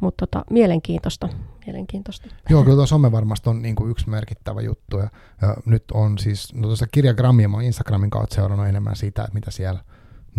[0.00, 1.28] Mutta tota, mielenkiintoista.
[1.66, 2.28] mielenkiintoista.
[2.50, 4.98] Joo, kyllä tuo some varmasti on niin kuin yksi merkittävä juttu.
[4.98, 5.08] Ja,
[5.42, 9.50] ja nyt on siis, no tuossa kirjagrammia, mä Instagramin kautta seurannut enemmän sitä, että mitä
[9.50, 9.80] siellä,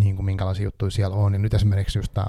[0.01, 1.31] niin kuin minkälaisia juttuja siellä on.
[1.31, 2.25] Niin nyt esimerkiksi just tämä,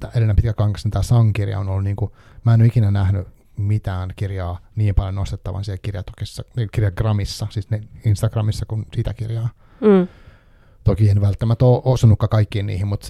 [0.00, 2.12] tämä Elina Pitkäkangas, tämä Sankirja on ollut, niin kuin,
[2.44, 7.80] mä en ole ikinä nähnyt mitään kirjaa niin paljon nostettavan siellä kirjatokessa, kirjagramissa, siis ne
[8.04, 9.48] Instagramissa kuin sitä kirjaa.
[9.80, 10.08] Mm.
[10.84, 13.08] Toki en välttämättä ole osunutkaan kaikkiin niihin, mutta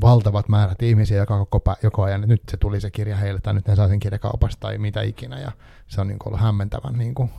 [0.00, 3.68] valtavat määrät ihmisiä joka koko, joko ajan, nyt se tuli se kirja heille, tai nyt
[3.68, 5.52] ne saa sen kirjakaupasta tai mitä ikinä, ja
[5.88, 7.30] se on niin kuin ollut hämmentävän, niin kuin,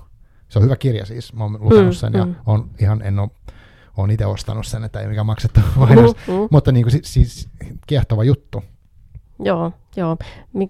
[0.49, 3.19] se on hyvä kirja siis, mä oon lukenut mm, sen, mm, ja on ihan, en
[3.19, 3.29] ole,
[3.97, 6.47] olen itse ostanut sen, että ei mikään maksettu mainos, mm, mm.
[6.51, 7.49] mutta niin kuin, siis, siis
[7.87, 8.63] kiehtova juttu.
[9.39, 10.17] Joo, joo.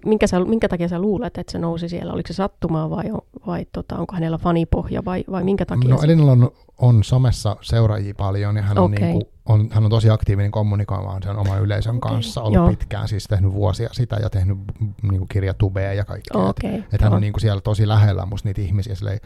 [0.04, 2.12] Minkä, sä, minkä takia sä luulet, että se nousi siellä?
[2.12, 3.04] Oliko se sattumaa vai,
[3.46, 5.90] vai tota, onko hänellä fanipohja vai, vai minkä takia?
[5.90, 8.98] No Elinalla on, on somessa seuraajia paljon ja hän on, okay.
[8.98, 12.10] niin kuin, on, hän on tosi aktiivinen kommunikoimaan sen oman yleisön okay.
[12.10, 12.68] kanssa, ollut joo.
[12.68, 14.58] pitkään, siis tehnyt vuosia sitä ja tehnyt
[15.02, 16.42] niin kuin kirjatubeja ja kaikkea.
[16.42, 16.74] Okay.
[16.74, 19.20] Että et hän on niin kuin siellä tosi lähellä musta niitä ihmisiä silleen,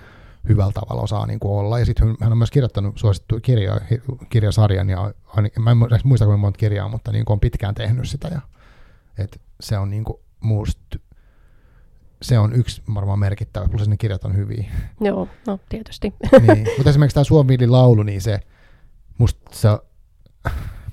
[0.49, 1.79] hyvällä tavalla osaa niin kuin olla.
[1.79, 3.81] Ja sitten hän on myös kirjoittanut suosittu kirja,
[4.29, 5.15] kirjasarjan, ja
[5.59, 8.29] mä en muista kuinka monta kirjaa, mutta niin kuin on pitkään tehnyt sitä.
[8.29, 8.41] Ja
[9.19, 10.99] et se on niinku musta,
[12.23, 14.71] se on yksi varmaan merkittävä, plus ne kirjat on hyviä.
[15.01, 16.15] Joo, no tietysti.
[16.47, 16.69] niin.
[16.77, 18.41] Mutta esimerkiksi tämä Suomiilin laulu, niin se,
[19.19, 19.69] musta se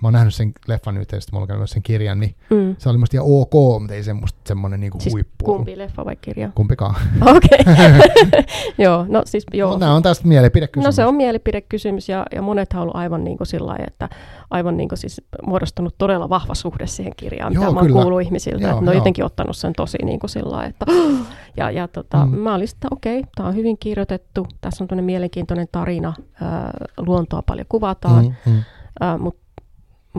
[0.02, 2.76] mä oon nähnyt sen leffan yhteydessä, mä oon lukenut sen kirjan, niin mm.
[2.78, 5.46] se oli musta ihan ok, mutta ei semmoista semmoinen niinku siis huippu.
[5.46, 6.50] kumpi leffa vai kirja?
[6.56, 6.96] Kumpikaan.
[7.36, 7.60] Okei.
[7.62, 8.44] Okay.
[8.86, 9.72] joo, no siis joo.
[9.72, 10.86] No, nämä on tästä mielipidekysymys.
[10.86, 14.10] No se on mielipidekysymys ja, ja monet on ollut aivan niin kuin sillä että
[14.50, 18.22] aivan niin kuin siis muodostunut todella vahva suhde siihen kirjaan, joo, mitä mä oon kuullut
[18.22, 18.64] ihmisiltä.
[18.64, 20.86] Joo, että ne on jotenkin ottanut sen tosi niin kuin sillä että
[21.58, 22.38] ja, ja tota, mm.
[22.38, 26.50] mä olin että okei, okay, tämä on hyvin kirjoitettu, tässä on tämmöinen mielenkiintoinen tarina, äh,
[26.98, 28.64] luontoa paljon kuvataan, mm, mm.
[29.04, 29.42] Äh, mutta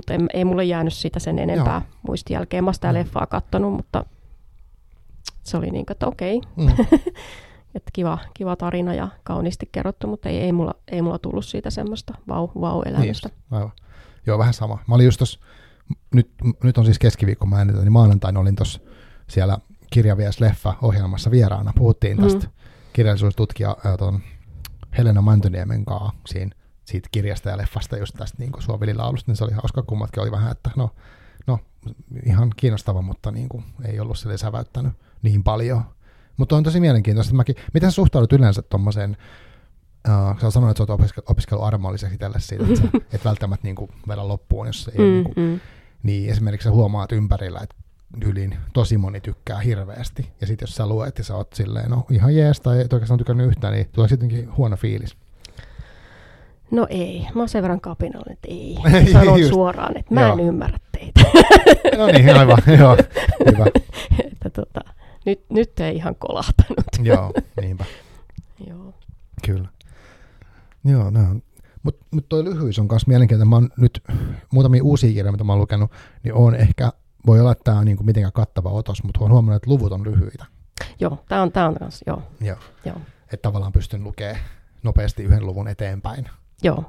[0.01, 1.98] mutta ei, ei mulle jäänyt siitä sen enempää Joo.
[2.07, 2.64] muistijälkeen.
[2.64, 2.94] Mä sitä mm.
[2.94, 4.05] leffaa kattonut, mutta
[5.42, 6.40] se oli niin kuin, että okei.
[6.57, 6.68] Mm.
[7.76, 11.70] että kiva, kiva tarina ja kauniisti kerrottu, mutta ei, ei, mulla, ei mulla tullut siitä
[11.70, 13.28] semmoista vau, vau-elämystä.
[13.28, 13.72] Niin aivan.
[14.26, 14.78] Joo, vähän sama.
[14.86, 15.40] Mä olin just tossa,
[16.14, 16.30] nyt,
[16.62, 18.80] nyt on siis keskiviikko, mä ennetään, niin maanantaina olin tuossa
[19.28, 19.59] siellä
[19.92, 21.72] Kirjavies Leffa-ohjelmassa vieraana.
[21.76, 22.53] Puhuttiin tästä mm.
[22.92, 24.20] kirjallisuustutkija äh,
[24.98, 26.59] Helena Mantoniemen kanssa siinä
[26.91, 30.53] siitä kirjasta ja leffasta, just tästä niin Suovililaulusta, niin se oli hauska, kummatkin oli vähän,
[30.53, 30.91] että no,
[31.47, 31.59] no
[32.26, 35.82] ihan kiinnostava, mutta niin kuin, ei ollut sille säväyttänyt niin paljon.
[36.36, 37.34] Mutta on tosi mielenkiintoista.
[37.34, 39.16] Mäkin, miten sä suhtaudut yleensä tuommoiseen,
[40.09, 43.66] uh, sä sanoit, että sä oot opiskellut, opiskellut armolliseksi tälle siitä, että sä et välttämättä
[43.66, 45.61] niin kuin vedä loppuun, jos ei mm, niin, kuin, mm.
[46.03, 47.76] niin esimerkiksi sä huomaat ympärillä, että
[48.24, 50.32] yliin tosi moni tykkää hirveästi.
[50.41, 53.18] Ja sitten jos sä luet ja sä oot silleen, no ihan jees tai et oikeastaan
[53.18, 55.16] tykännyt yhtään, niin tulee sittenkin huono fiilis.
[56.70, 58.78] No ei, mä oon sen verran kapinallinen, että ei.
[59.12, 61.20] Sanon suoraan, että mä en ymmärrä teitä.
[61.98, 62.97] no niin, aivan, joo,
[63.52, 63.66] hyvä.
[64.24, 64.80] että tota,
[65.26, 66.84] nyt, nyt ei ihan kolahtanut.
[67.02, 67.84] joo, niinpä.
[68.66, 68.94] joo.
[69.47, 69.68] Kyllä.
[70.84, 71.20] Joo, no.
[71.82, 73.48] Mutta mut toi lyhyys on myös mielenkiintoinen.
[73.48, 74.02] Mä oon nyt
[74.52, 75.90] muutamia uusia kirjoja, mitä mä oon lukenut,
[76.22, 76.92] niin on ehkä,
[77.26, 80.05] voi olla, että tämä on niinku mitenkään kattava otos, mutta oon huomannut, että luvut on
[80.05, 80.47] lyhyitä.
[81.01, 82.22] Joo, tämä on, tää on kans, joo.
[82.40, 82.56] Joo.
[82.84, 82.97] joo.
[83.22, 84.40] Että tavallaan pystyn lukemaan
[84.82, 86.28] nopeasti yhden luvun eteenpäin.
[86.62, 86.85] Joo,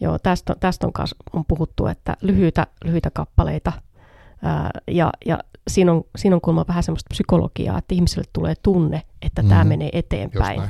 [0.00, 0.92] Joo tästä, tästä on,
[1.32, 3.72] on puhuttu, että lyhyitä, lyhyitä kappaleita
[4.42, 5.38] ää, ja, ja
[5.68, 9.48] siinä on, siinä on kuulemma vähän semmoista psykologiaa, että ihmiselle tulee tunne, että mm.
[9.48, 10.62] tämä menee eteenpäin.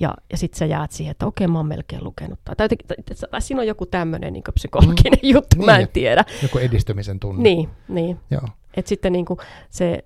[0.00, 2.38] Ja, ja sitten sä jäät siihen, että okei, mä oon melkein lukenut.
[2.44, 2.96] Tai, tai, tai,
[3.30, 5.28] tai siinä on joku tämmöinen niin psykologinen mm.
[5.28, 6.24] juttu, niin, mä en tiedä.
[6.42, 7.42] Joku edistymisen tunne.
[7.42, 8.20] Niin, niin.
[8.30, 8.48] Joo.
[8.76, 9.38] Et sitten niin kuin
[9.70, 10.04] se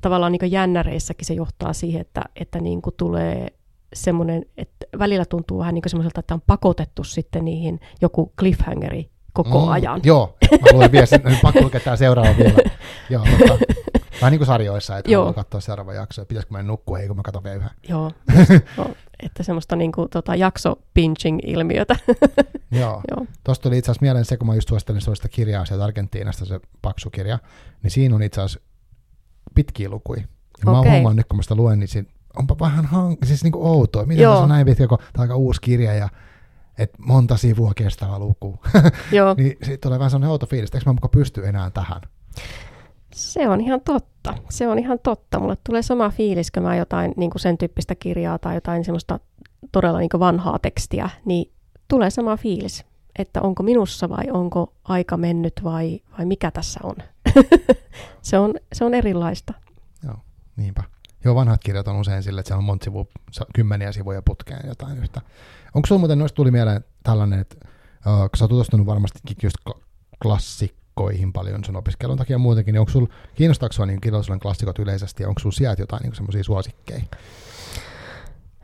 [0.00, 3.48] tavallaan niin kuin jännäreissäkin se johtaa siihen, että, että niin kuin tulee
[3.92, 9.10] semmoinen, että välillä tuntuu vähän niin kuin semmoiselta, että on pakotettu sitten niihin joku cliffhangeri
[9.32, 10.00] koko mm, ajan.
[10.04, 12.70] Joo, mä luen vielä sen, pakko lukea tämä seuraava vielä.
[13.10, 13.58] joo, mutta,
[14.20, 15.20] Vähän niin kuin sarjoissa, että Joo.
[15.20, 17.70] haluaa katsoa seuraava jakso, ja pitäisikö mä nukkua, hei kun mä katson vielä yhden.
[17.88, 18.12] Joo,
[18.76, 21.96] no, että semmoista niin kuin, tota, jakso pinching-ilmiötä.
[22.80, 23.02] Joo.
[23.10, 23.26] Joo.
[23.44, 26.60] Tuosta tuli itse asiassa mieleen se, kun mä just suosittelin sellaista kirjaa sieltä Argentiinasta, se
[26.82, 27.38] paksu kirja,
[27.82, 28.68] niin siinä on itse asiassa
[29.54, 30.20] pitkiä lukuja.
[30.20, 33.42] Ja mä oon huomannut nyt, kun mä sitä luen, niin siinä onpa vähän hank- siis
[33.42, 34.04] niinku outoa.
[34.06, 34.36] Miten Joo.
[34.36, 36.08] se on näin pitkä, kun tämä on aika uusi kirja ja
[36.78, 38.60] et monta sivua kestävä luku.
[39.12, 42.00] Joo, niin siitä tulee vähän sellainen outo fiilis, että eikö mä muka pysty enää tähän.
[43.14, 44.34] se on ihan totta.
[44.50, 45.40] Se on ihan totta.
[45.40, 49.20] Mulle tulee sama fiilis, kun mä jotain niin kuin sen tyyppistä kirjaa tai jotain semmoista
[49.72, 51.52] todella niin kuin vanhaa tekstiä, niin
[51.88, 52.84] tulee sama fiilis,
[53.18, 56.96] että onko minussa vai onko aika mennyt vai, vai mikä tässä on.
[58.22, 58.54] se on.
[58.72, 59.54] Se on erilaista.
[60.04, 60.16] Joo,
[60.56, 60.82] niinpä.
[61.24, 63.06] Joo, vanhat kirjat on usein sille, että siellä on monta sivua,
[63.54, 65.20] kymmeniä sivuja putkeen jotain yhtä.
[65.74, 67.56] Onko sulla muuten noista tuli mieleen tällainen, että
[68.06, 69.80] uh, kun sä oot tutustunut varmastikin just kla-
[70.22, 75.22] klassikkoihin paljon sun opiskelun takia muutenkin, niin onko sulla, kiinnostaako sua niin kirjallisuuden klassikot yleisesti
[75.22, 77.02] ja onko sulla sieltä jotain niin semmoisia suosikkeja?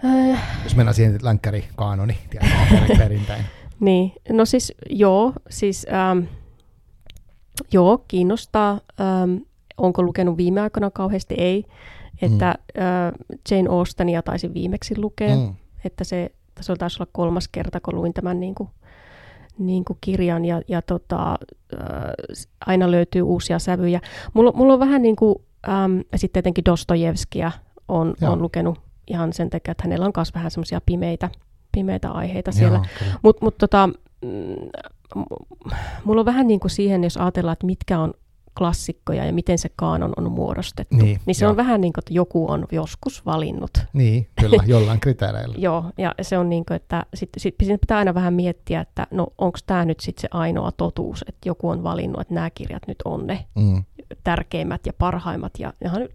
[0.04, 3.44] Äh, Jos mennään siihen länkkäri kaanoni, tiedätkö, perintein.
[3.80, 6.24] Niin, no siis joo, siis ähm,
[7.72, 8.80] joo, kiinnostaa.
[9.00, 9.36] Ähm,
[9.76, 11.34] onko lukenut viime aikoina kauheasti?
[11.38, 11.64] Ei.
[12.22, 13.12] Että äh,
[13.50, 15.42] Jane Austenia taisin viimeksi lukea, mm.
[15.42, 15.54] Mm.
[15.84, 16.30] että se,
[16.60, 18.68] se taisi olla kolmas kerta, kun luin tämän niin kuin,
[19.58, 21.38] niin kuin kirjan ja, ja tota, äh,
[22.32, 24.00] s- aina löytyy uusia sävyjä.
[24.34, 25.34] Mulla, mulla on vähän niin kuin,
[25.68, 27.52] ähm, sitten tietenkin Dostojevskia
[27.88, 28.32] on, Joo.
[28.32, 31.30] on lukenut ihan sen takia, että hänellä on myös vähän semmoisia pimeitä,
[31.72, 32.78] pimeitä aiheita siellä.
[33.22, 33.86] Mutta mut tota,
[34.22, 34.70] mm,
[36.04, 38.14] mulla on vähän niin kuin siihen, jos ajatellaan, että mitkä on
[38.58, 40.96] klassikkoja ja miten se kaanon on muodostettu.
[40.96, 41.50] Niin, niin se joo.
[41.50, 43.70] on vähän niin kuin, että joku on joskus valinnut.
[43.92, 45.54] Niin, kyllä, jollain kriteereillä.
[45.58, 49.06] Joo, ja se on niin kuin, että sitten sit, sit pitää aina vähän miettiä, että
[49.10, 52.82] no onko tämä nyt sitten se ainoa totuus, että joku on valinnut, että nämä kirjat
[52.86, 53.84] nyt on ne Mm.
[54.24, 56.08] tärkeimmät ja parhaimmat ja ihan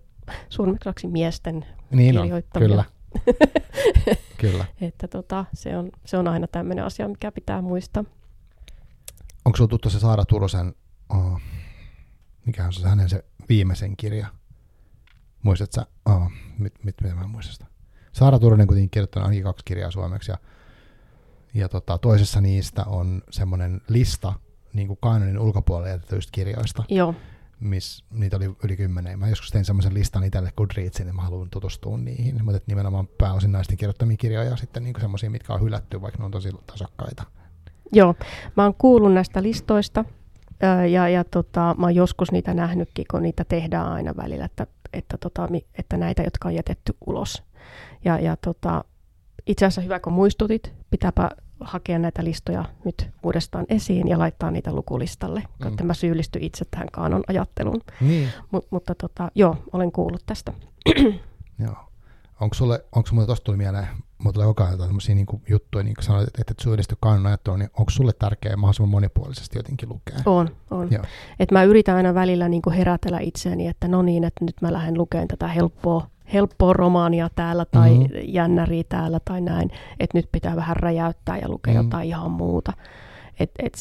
[0.50, 2.68] suurimmaksi miesten Niin on, kirjoittamia.
[2.68, 2.84] kyllä.
[4.42, 4.66] kyllä.
[4.82, 8.04] Että tota, se, on, se on aina tämmöinen asia, mikä pitää muistaa.
[9.46, 10.74] Onko sinulla tuttu se Saara Turusen,
[12.50, 14.28] oh, mikähän se on hänen se viimeisen kirja?
[15.44, 17.66] Muistatko sä, oh, mit, mit, mitä mä en muista sitä?
[18.12, 20.38] Saara Turunen kuitenkin kirjoittanut ainakin kaksi kirjaa suomeksi ja,
[21.54, 24.34] ja tota, toisessa niistä on semmoinen lista
[24.74, 27.16] niin kuin kanonin ulkopuolelle jätetyistä kirjoista, Joo,
[27.60, 29.20] missä niitä oli yli kymmenen.
[29.20, 32.46] Mä joskus tein semmoisen listan itselle Goodreadsin, niin mä haluan tutustua niihin.
[32.46, 36.26] Mutta nimenomaan pääosin naisten kirjoittamia kirjoja ja sitten niin semmoisia, mitkä on hylätty, vaikka ne
[36.26, 37.24] on tosi tasokkaita.
[37.92, 38.16] Joo,
[38.58, 40.06] mä oon kuullut näistä listoista
[40.92, 45.18] ja, ja tota, mä oon joskus niitä nähnytkin, kun niitä tehdään aina välillä, että, että,
[45.18, 47.44] tota, että näitä, jotka on jätetty ulos.
[48.06, 48.84] Ja, ja tota,
[49.48, 51.30] itse asiassa hyvä, kun muistutit, pitääpä
[51.60, 55.68] hakea näitä listoja nyt uudestaan esiin ja laittaa niitä lukulistalle, Mm.
[55.68, 57.82] että mä syyllisty itse tähän kaanon ajatteluun.
[58.02, 60.54] Niin, Mut, mutta tota, joo, olen kuullut tästä.
[61.60, 61.76] Joo.
[62.42, 63.88] Onko sulle, onko sulle tosta tuli mieleen,
[64.20, 67.26] mulla tulee koko ajan tämmöisiä niin juttuja, niin kuin sanoit, että, että et syyllisty kannan
[67.28, 70.18] ajatteluun, niin onko sulle tärkeää mahdollisimman monipuolisesti jotenkin lukea?
[70.26, 70.88] On, on.
[70.92, 71.04] Joo.
[71.40, 74.74] Et mä yritän aina välillä niin kuin herätellä itseäni, että no niin, että nyt mä
[74.74, 78.00] lähden lukemaan tätä helppoa, helppoa romaania täällä tai Mhm.
[78.02, 78.16] mm-hmm.
[78.24, 81.78] jännäriä täällä tai näin, että nyt pitää vähän räjäyttää ja lukea Mhm.
[81.80, 81.88] mm-hmm.
[81.88, 82.74] jotain ihan muuta.
[83.40, 83.78] Et, et,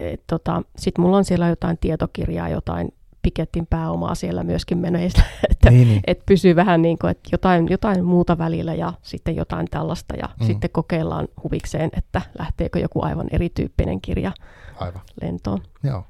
[0.00, 2.92] et, tota, Sitten mulla on siellä jotain tietokirjaa, jotain
[3.28, 6.00] Pikettin pääomaa siellä myöskin meneistä, että Niin, niin.
[6.06, 10.28] et pysyy vähän niin kuin, että jotain, jotain muuta välillä ja sitten jotain tällaista ja
[10.40, 10.46] Mm.
[10.46, 14.32] sitten kokeillaan huvikseen, että lähteekö joku aivan erityyppinen kirja
[14.80, 15.00] Aivan.
[15.22, 15.62] lentoon.
[15.82, 16.06] Joo.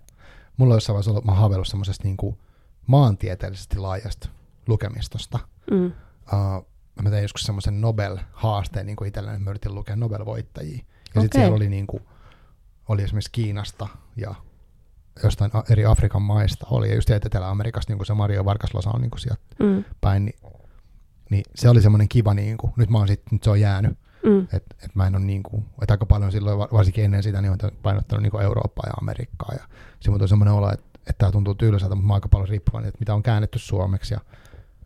[0.57, 2.39] Mulla jossain vaiheessa ollut, mä haaveillut semmoisesta niin kuin
[2.86, 4.28] maantieteellisesti laajasta
[4.69, 5.39] lukemistosta.
[5.70, 5.86] Mm.
[5.86, 6.66] Uh,
[7.03, 10.77] mä tein joskus semmoisen Nobel-haasteen niin kuin itselleni, mä yritin lukea Nobel-voittajia.
[10.77, 11.28] Ja sitten Okei.
[11.40, 12.03] siellä oli, niin kuin,
[12.89, 14.35] oli esimerkiksi Kiinasta ja
[15.23, 19.11] jostain eri Afrikan maista oli, ja just Etelä-Amerikasta, niin kuin se Mario Varkaslosa on niin
[19.11, 19.85] kuin sieltä Mm.
[20.01, 20.39] päin, niin,
[21.31, 23.99] niin se oli semmoinen kiva, niin kuin, nyt mä oon sit, nyt se on jäänyt,
[24.24, 24.40] Mm.
[24.43, 27.40] että et mä en ole niin kuin, että aika paljon silloin, va- varsinkin ennen sitä,
[27.43, 29.65] niin on painottanut niin kuin Eurooppaa ja Amerikkaa, ja
[30.01, 32.99] silloin tuli semmoinen olo, että, että tämä tuntuu tylsältä, mutta mä aika paljon riippuvainen, että
[33.01, 34.20] mitä on käännetty suomeksi, ja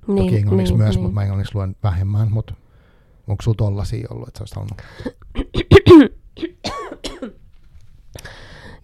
[0.06, 1.02] niin, toki englanniksi niin, myös, niin.
[1.02, 2.54] mutta mä englanniksi luen vähemmän, mutta
[3.28, 4.82] onko sulla tollasia ollut, että sä halunnut?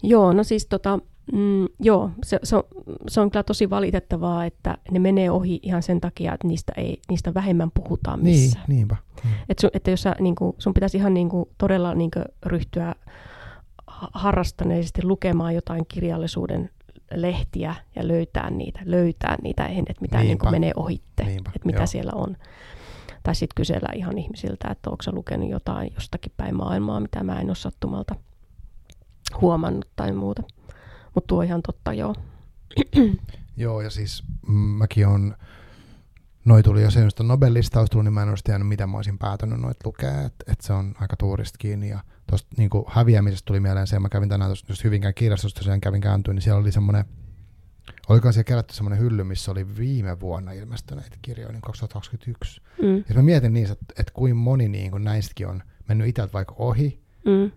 [0.03, 0.99] Joo, no siis tota,
[1.33, 2.63] mm, joo, se, se, on,
[3.07, 7.01] se on kyllä tosi valitettavaa, että ne menee ohi ihan sen takia, että niistä, ei,
[7.09, 8.65] niistä vähemmän puhutaan Niin, missään.
[8.67, 8.95] niinpä.
[9.23, 9.29] Mm.
[9.49, 12.25] Et sun, että jos sä, niin kuin, sun pitäisi ihan niin kuin, todella niin kuin,
[12.45, 12.95] ryhtyä
[13.87, 16.69] ha- harrastaneisesti lukemaan jotain kirjallisuuden
[17.15, 21.65] lehtiä ja löytää niitä, löytää niitä, eihän, että mitä niin kuin menee ohitte, Niinpä, että
[21.65, 21.87] mitä joo.
[21.87, 22.37] siellä on.
[23.23, 27.39] Tai sitten kysellä ihan ihmisiltä, että onko sä lukenut jotain jostakin päin maailmaa, mitä mä
[27.39, 28.15] en ole sattumalta
[29.41, 30.43] huomannut tai muuta.
[31.15, 32.15] Mutta tuo on ihan totta, joo.
[33.57, 34.23] Joo, ja siis
[34.77, 35.35] mäkin on,
[36.45, 39.59] noi tuli jo sen, Nobel-listaus tuli, niin mä en olisi tiennyt, mitä mä olisin päätynyt
[39.59, 43.87] noit lukea, että et se on aika tuurista kiinni, ja tuosta niin häviämisestä tuli mieleen
[43.87, 47.05] se, mä kävin tänään tuossa Hyvinkään kirjastosta, tosiaan kävin kääntyin, niin siellä oli semmoinen,
[48.09, 52.61] olikohan siellä kerätty semmoinen hylly, missä oli viime vuonna ilmestyneitä kirjoja, niin 2021.
[52.81, 52.97] Mm.
[53.09, 56.55] Ja mä mietin niin, että, että kuin moni niin kuin näistäkin on mennyt itseltä vaikka
[56.57, 57.51] ohi, mm.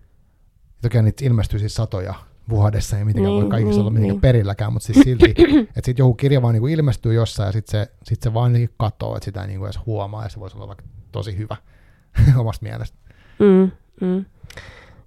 [0.81, 2.13] Toki niitä ilmestyy siis satoja
[2.49, 4.21] vuodessa, ei mitenkään niin, voi kaikissa niin, olla mitenkään niin.
[4.21, 5.29] perilläkään, mutta siis silti,
[5.75, 8.69] että sitten joku kirja vaan niin ilmestyy jossain ja sitten se, sit se vaan niin
[8.77, 11.55] katoo, että sitä ei niin edes huomaa ja se voisi olla vaikka tosi hyvä
[12.37, 12.97] omasta mielestä.
[13.39, 13.71] Mm,
[14.07, 14.25] mm.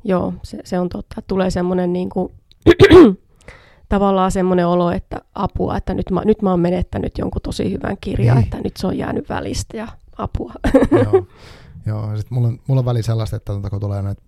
[0.04, 1.22] Joo, se, se on totta.
[1.22, 2.32] Tulee semmoinen niin kuin,
[3.88, 7.96] tavallaan semmoinen olo, että apua, että nyt mä, nyt mä oon menettänyt jonkun tosi hyvän
[8.00, 8.44] kirjan, niin.
[8.44, 9.88] että nyt se on jäänyt välistä ja
[10.18, 10.52] apua.
[10.90, 11.26] Joo,
[11.86, 14.22] Joo sitten mulla on, mulla on väli sellaista, että kun tulee näitä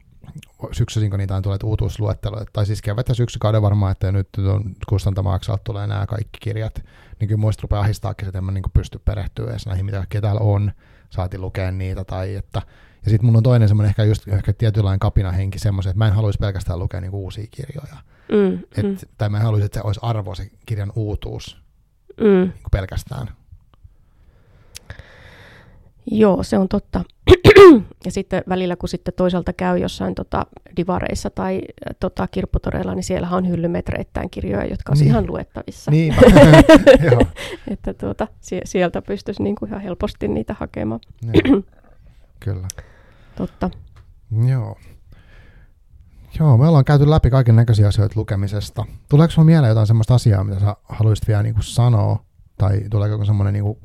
[0.73, 4.75] syksyisin, kun niitä on tulee uutuusluetteloja, tai siis kevät ja syksykauden varmaan, että nyt on
[4.89, 6.85] kustantamaksalta tulee nämä kaikki kirjat,
[7.21, 10.21] niin kyllä muista rupeaa ahistaakin, että en mä niin pysty perehtyä edes näihin, mitä kaikkea
[10.21, 10.73] täällä on,
[11.11, 12.63] saati lukea niitä, tai että
[13.05, 16.15] ja sitten mulla on toinen semmoinen ehkä just ehkä tietynlainen kapinahenki semmoisen, että mä en
[16.15, 17.97] haluaisi pelkästään lukea niinku uusia kirjoja.
[18.29, 18.97] Mm, Et, mm.
[19.19, 21.57] Tai mä en haluaisi, että se olisi arvo se kirjan uutuus
[22.21, 22.27] mm.
[22.27, 23.29] niinku pelkästään.
[26.11, 27.05] Joo, se on totta.
[28.05, 30.47] ja sitten välillä, kun sitten toisaalta käy jossain tota,
[30.77, 31.61] divareissa tai
[32.01, 35.09] tota, kirpputoreilla, niin siellä on hyllymetreittäin kirjoja, jotka on niin.
[35.09, 35.91] ihan luettavissa.
[35.91, 36.15] Niin.
[37.71, 38.29] että tuota,
[38.65, 41.01] sieltä pystyisi niinku ihan helposti niitä hakemaan.
[42.45, 42.69] Kyllä.
[43.37, 43.71] Totta.
[44.49, 44.77] Joo.
[46.39, 48.85] Joo, me ollaan käyty läpi kaiken näköisiä asioita lukemisesta.
[49.09, 52.25] Tuleeko sinulla mieleen jotain sellaista asiaa, mitä sä haluaisit vielä niin kuin sanoa?
[52.59, 53.79] Tai tuleeko semmoinen niin kuin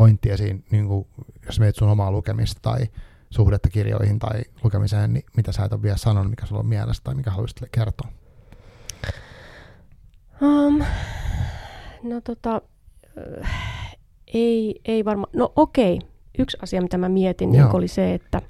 [0.00, 1.06] pointti esiin, niin kuin,
[1.46, 2.86] jos meet sun omaa lukemista tai
[3.30, 7.04] suhdetta kirjoihin tai lukemiseen, niin mitä sä et ole vielä sanonut, mikä sulla on mielestä
[7.04, 8.08] tai mikä haluaisit kertoa?
[10.42, 10.78] Um,
[12.02, 12.62] no tota,
[14.34, 15.98] ei, ei varmaan, no okei,
[16.38, 18.42] yksi asia, mitä mä mietin, niin oli se, että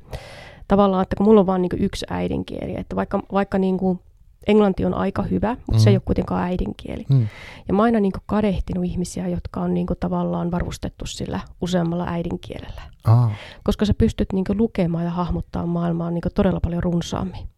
[0.68, 4.00] tavallaan, että kun mulla on vain niin yksi äidinkieli, että vaikka, vaikka niin kuin
[4.46, 5.78] englanti on aika hyvä, mutta mm.
[5.78, 7.06] se ei ole kuitenkaan äidinkieli.
[7.08, 7.28] Mm.
[7.68, 12.06] Ja mä aina niin kuin kadehtinut ihmisiä, jotka on niin kuin tavallaan varustettu sillä useammalla
[12.08, 12.82] äidinkielellä.
[13.04, 13.30] Ah.
[13.64, 17.48] Koska sä pystyt niin kuin lukemaan ja hahmottaa maailmaa niin kuin todella paljon runsaammin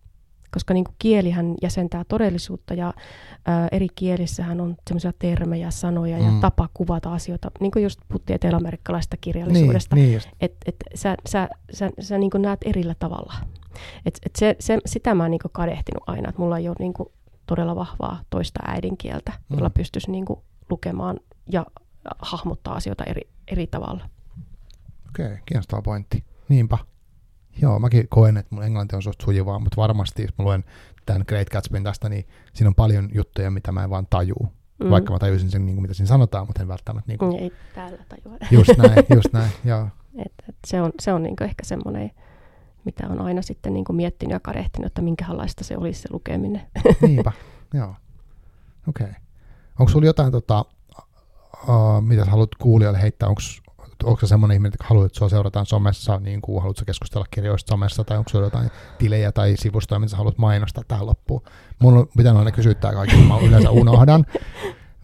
[0.52, 2.94] koska niin kuin kielihän jäsentää todellisuutta ja
[3.46, 6.24] ää, eri kielissähän on semmoisia termejä, sanoja mm.
[6.24, 11.16] ja tapa kuvata asioita, niin kuin just puhuttiin eteläamerikkalaisesta kirjallisuudesta, niin, niin että et sä,
[11.28, 13.34] sä, sä, sä niin kuin näet erillä tavalla.
[14.06, 16.76] Et, et se, se, sitä mä oon niin kuin kadehtinut aina, että mulla ei ole
[16.78, 17.08] niin kuin
[17.46, 19.56] todella vahvaa toista äidinkieltä, mm.
[19.56, 20.40] jolla pystyisi niin kuin
[20.70, 21.20] lukemaan
[21.52, 21.66] ja
[22.18, 24.08] hahmottaa asioita eri, eri tavalla.
[25.08, 26.24] Okei, okay, kiinnostava pointti.
[26.48, 26.78] Niinpä.
[27.62, 30.64] Joo, mäkin koen, että mun englanti on suht sujuvaa, mutta varmasti jos mä luen
[31.06, 34.52] tämän Great Gatsbyn tästä, niin siinä on paljon juttuja, mitä mä en vaan tajuu.
[34.84, 34.90] Mm.
[34.90, 37.08] Vaikka mä tajusin sen, niin kuin, mitä siinä sanotaan, mutta en välttämättä...
[37.08, 37.36] Niin kuin...
[37.36, 38.38] Ei täällä tajua.
[38.50, 39.88] Just näin, just näin, joo.
[40.18, 42.10] Et, et se on, se on niin ehkä semmoinen,
[42.84, 46.62] mitä on aina sitten niin miettinyt ja kadehtinut, että minkälaista se olisi se lukeminen.
[47.00, 47.32] Niinpä,
[47.74, 47.94] joo.
[48.88, 49.04] Okei.
[49.04, 49.20] Okay.
[49.78, 50.64] Onko sulla jotain, tota,
[51.68, 53.28] uh, mitä sä haluat kuulijoille heittää?
[53.28, 53.40] Onko
[54.04, 57.70] onko se semmoinen ihminen, että haluat, että sua seurataan somessa, niin kuin haluatko keskustella kirjoista
[57.70, 61.42] somessa, tai onko sulla jotain tilejä tai sivustoja, mitä sä haluat mainostaa tähän loppuun.
[61.78, 64.26] Mun on pitänyt aina kysyä tämä kaikki, mä yleensä unohdan.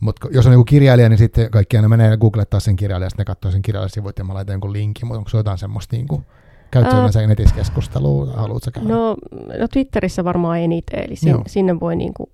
[0.01, 3.27] Mutta jos on joku kirjailija, niin sitten kaikki aina menee googlettaa sen kirjailijan, sitten ne
[3.27, 6.09] katsoo sen kirjailijan sivut ja mä laitan jonkun linkin, mutta onko se jotain semmoista niin
[6.09, 6.27] kuin,
[6.71, 8.89] Käytkö uh, yleensä netissä keskustelua haluatko käydä?
[8.89, 9.17] No,
[9.59, 12.31] no Twitterissä varmaan eniten, eli sin, sinne voi, niin kuin,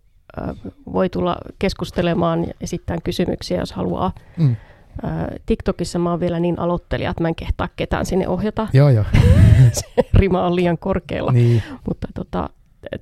[0.48, 4.12] uh, voi tulla keskustelemaan ja esittää kysymyksiä, jos haluaa.
[4.36, 4.56] Mm.
[5.46, 8.68] TikTokissa mä oon vielä niin aloittelija, että mä en kehtaa ketään sinne ohjata.
[8.72, 9.04] Joo, joo.
[9.72, 9.84] Se
[10.14, 11.32] rima on liian korkealla.
[11.32, 11.62] Niin.
[11.88, 12.50] Mutta tota,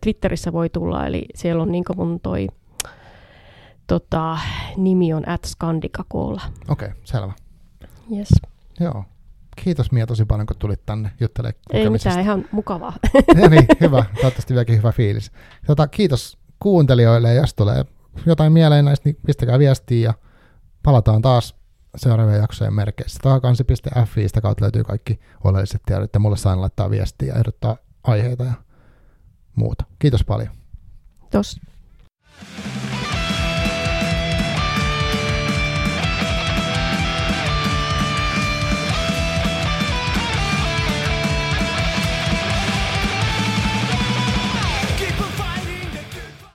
[0.00, 2.48] Twitterissä voi tulla, eli siellä on niin mun toi
[3.86, 4.38] tota,
[4.76, 5.52] nimi on at.
[5.60, 7.32] Okei, okay, selvä.
[8.16, 8.28] Yes.
[8.80, 9.04] Joo.
[9.56, 12.92] Kiitos Mia tosi paljon, kun tulit tänne juttelemaan Ei mitään, ihan mukavaa.
[13.42, 14.04] ja niin, hyvä.
[14.14, 15.32] Toivottavasti vieläkin hyvä fiilis.
[15.66, 17.84] Tota, kiitos kuuntelijoille, ja jos tulee
[18.26, 20.14] jotain mieleen näistä, niin pistäkää viestiä ja
[20.82, 21.54] palataan taas
[21.96, 23.18] seuraavien jaksojen merkeissä.
[23.22, 28.44] Taakansi.fi, sitä kautta löytyy kaikki oleelliset tiedot, ja mulle sain laittaa viestiä ja ehdottaa aiheita
[28.44, 28.52] ja
[29.56, 29.84] muuta.
[29.98, 30.50] Kiitos paljon.
[31.20, 31.60] Kiitos.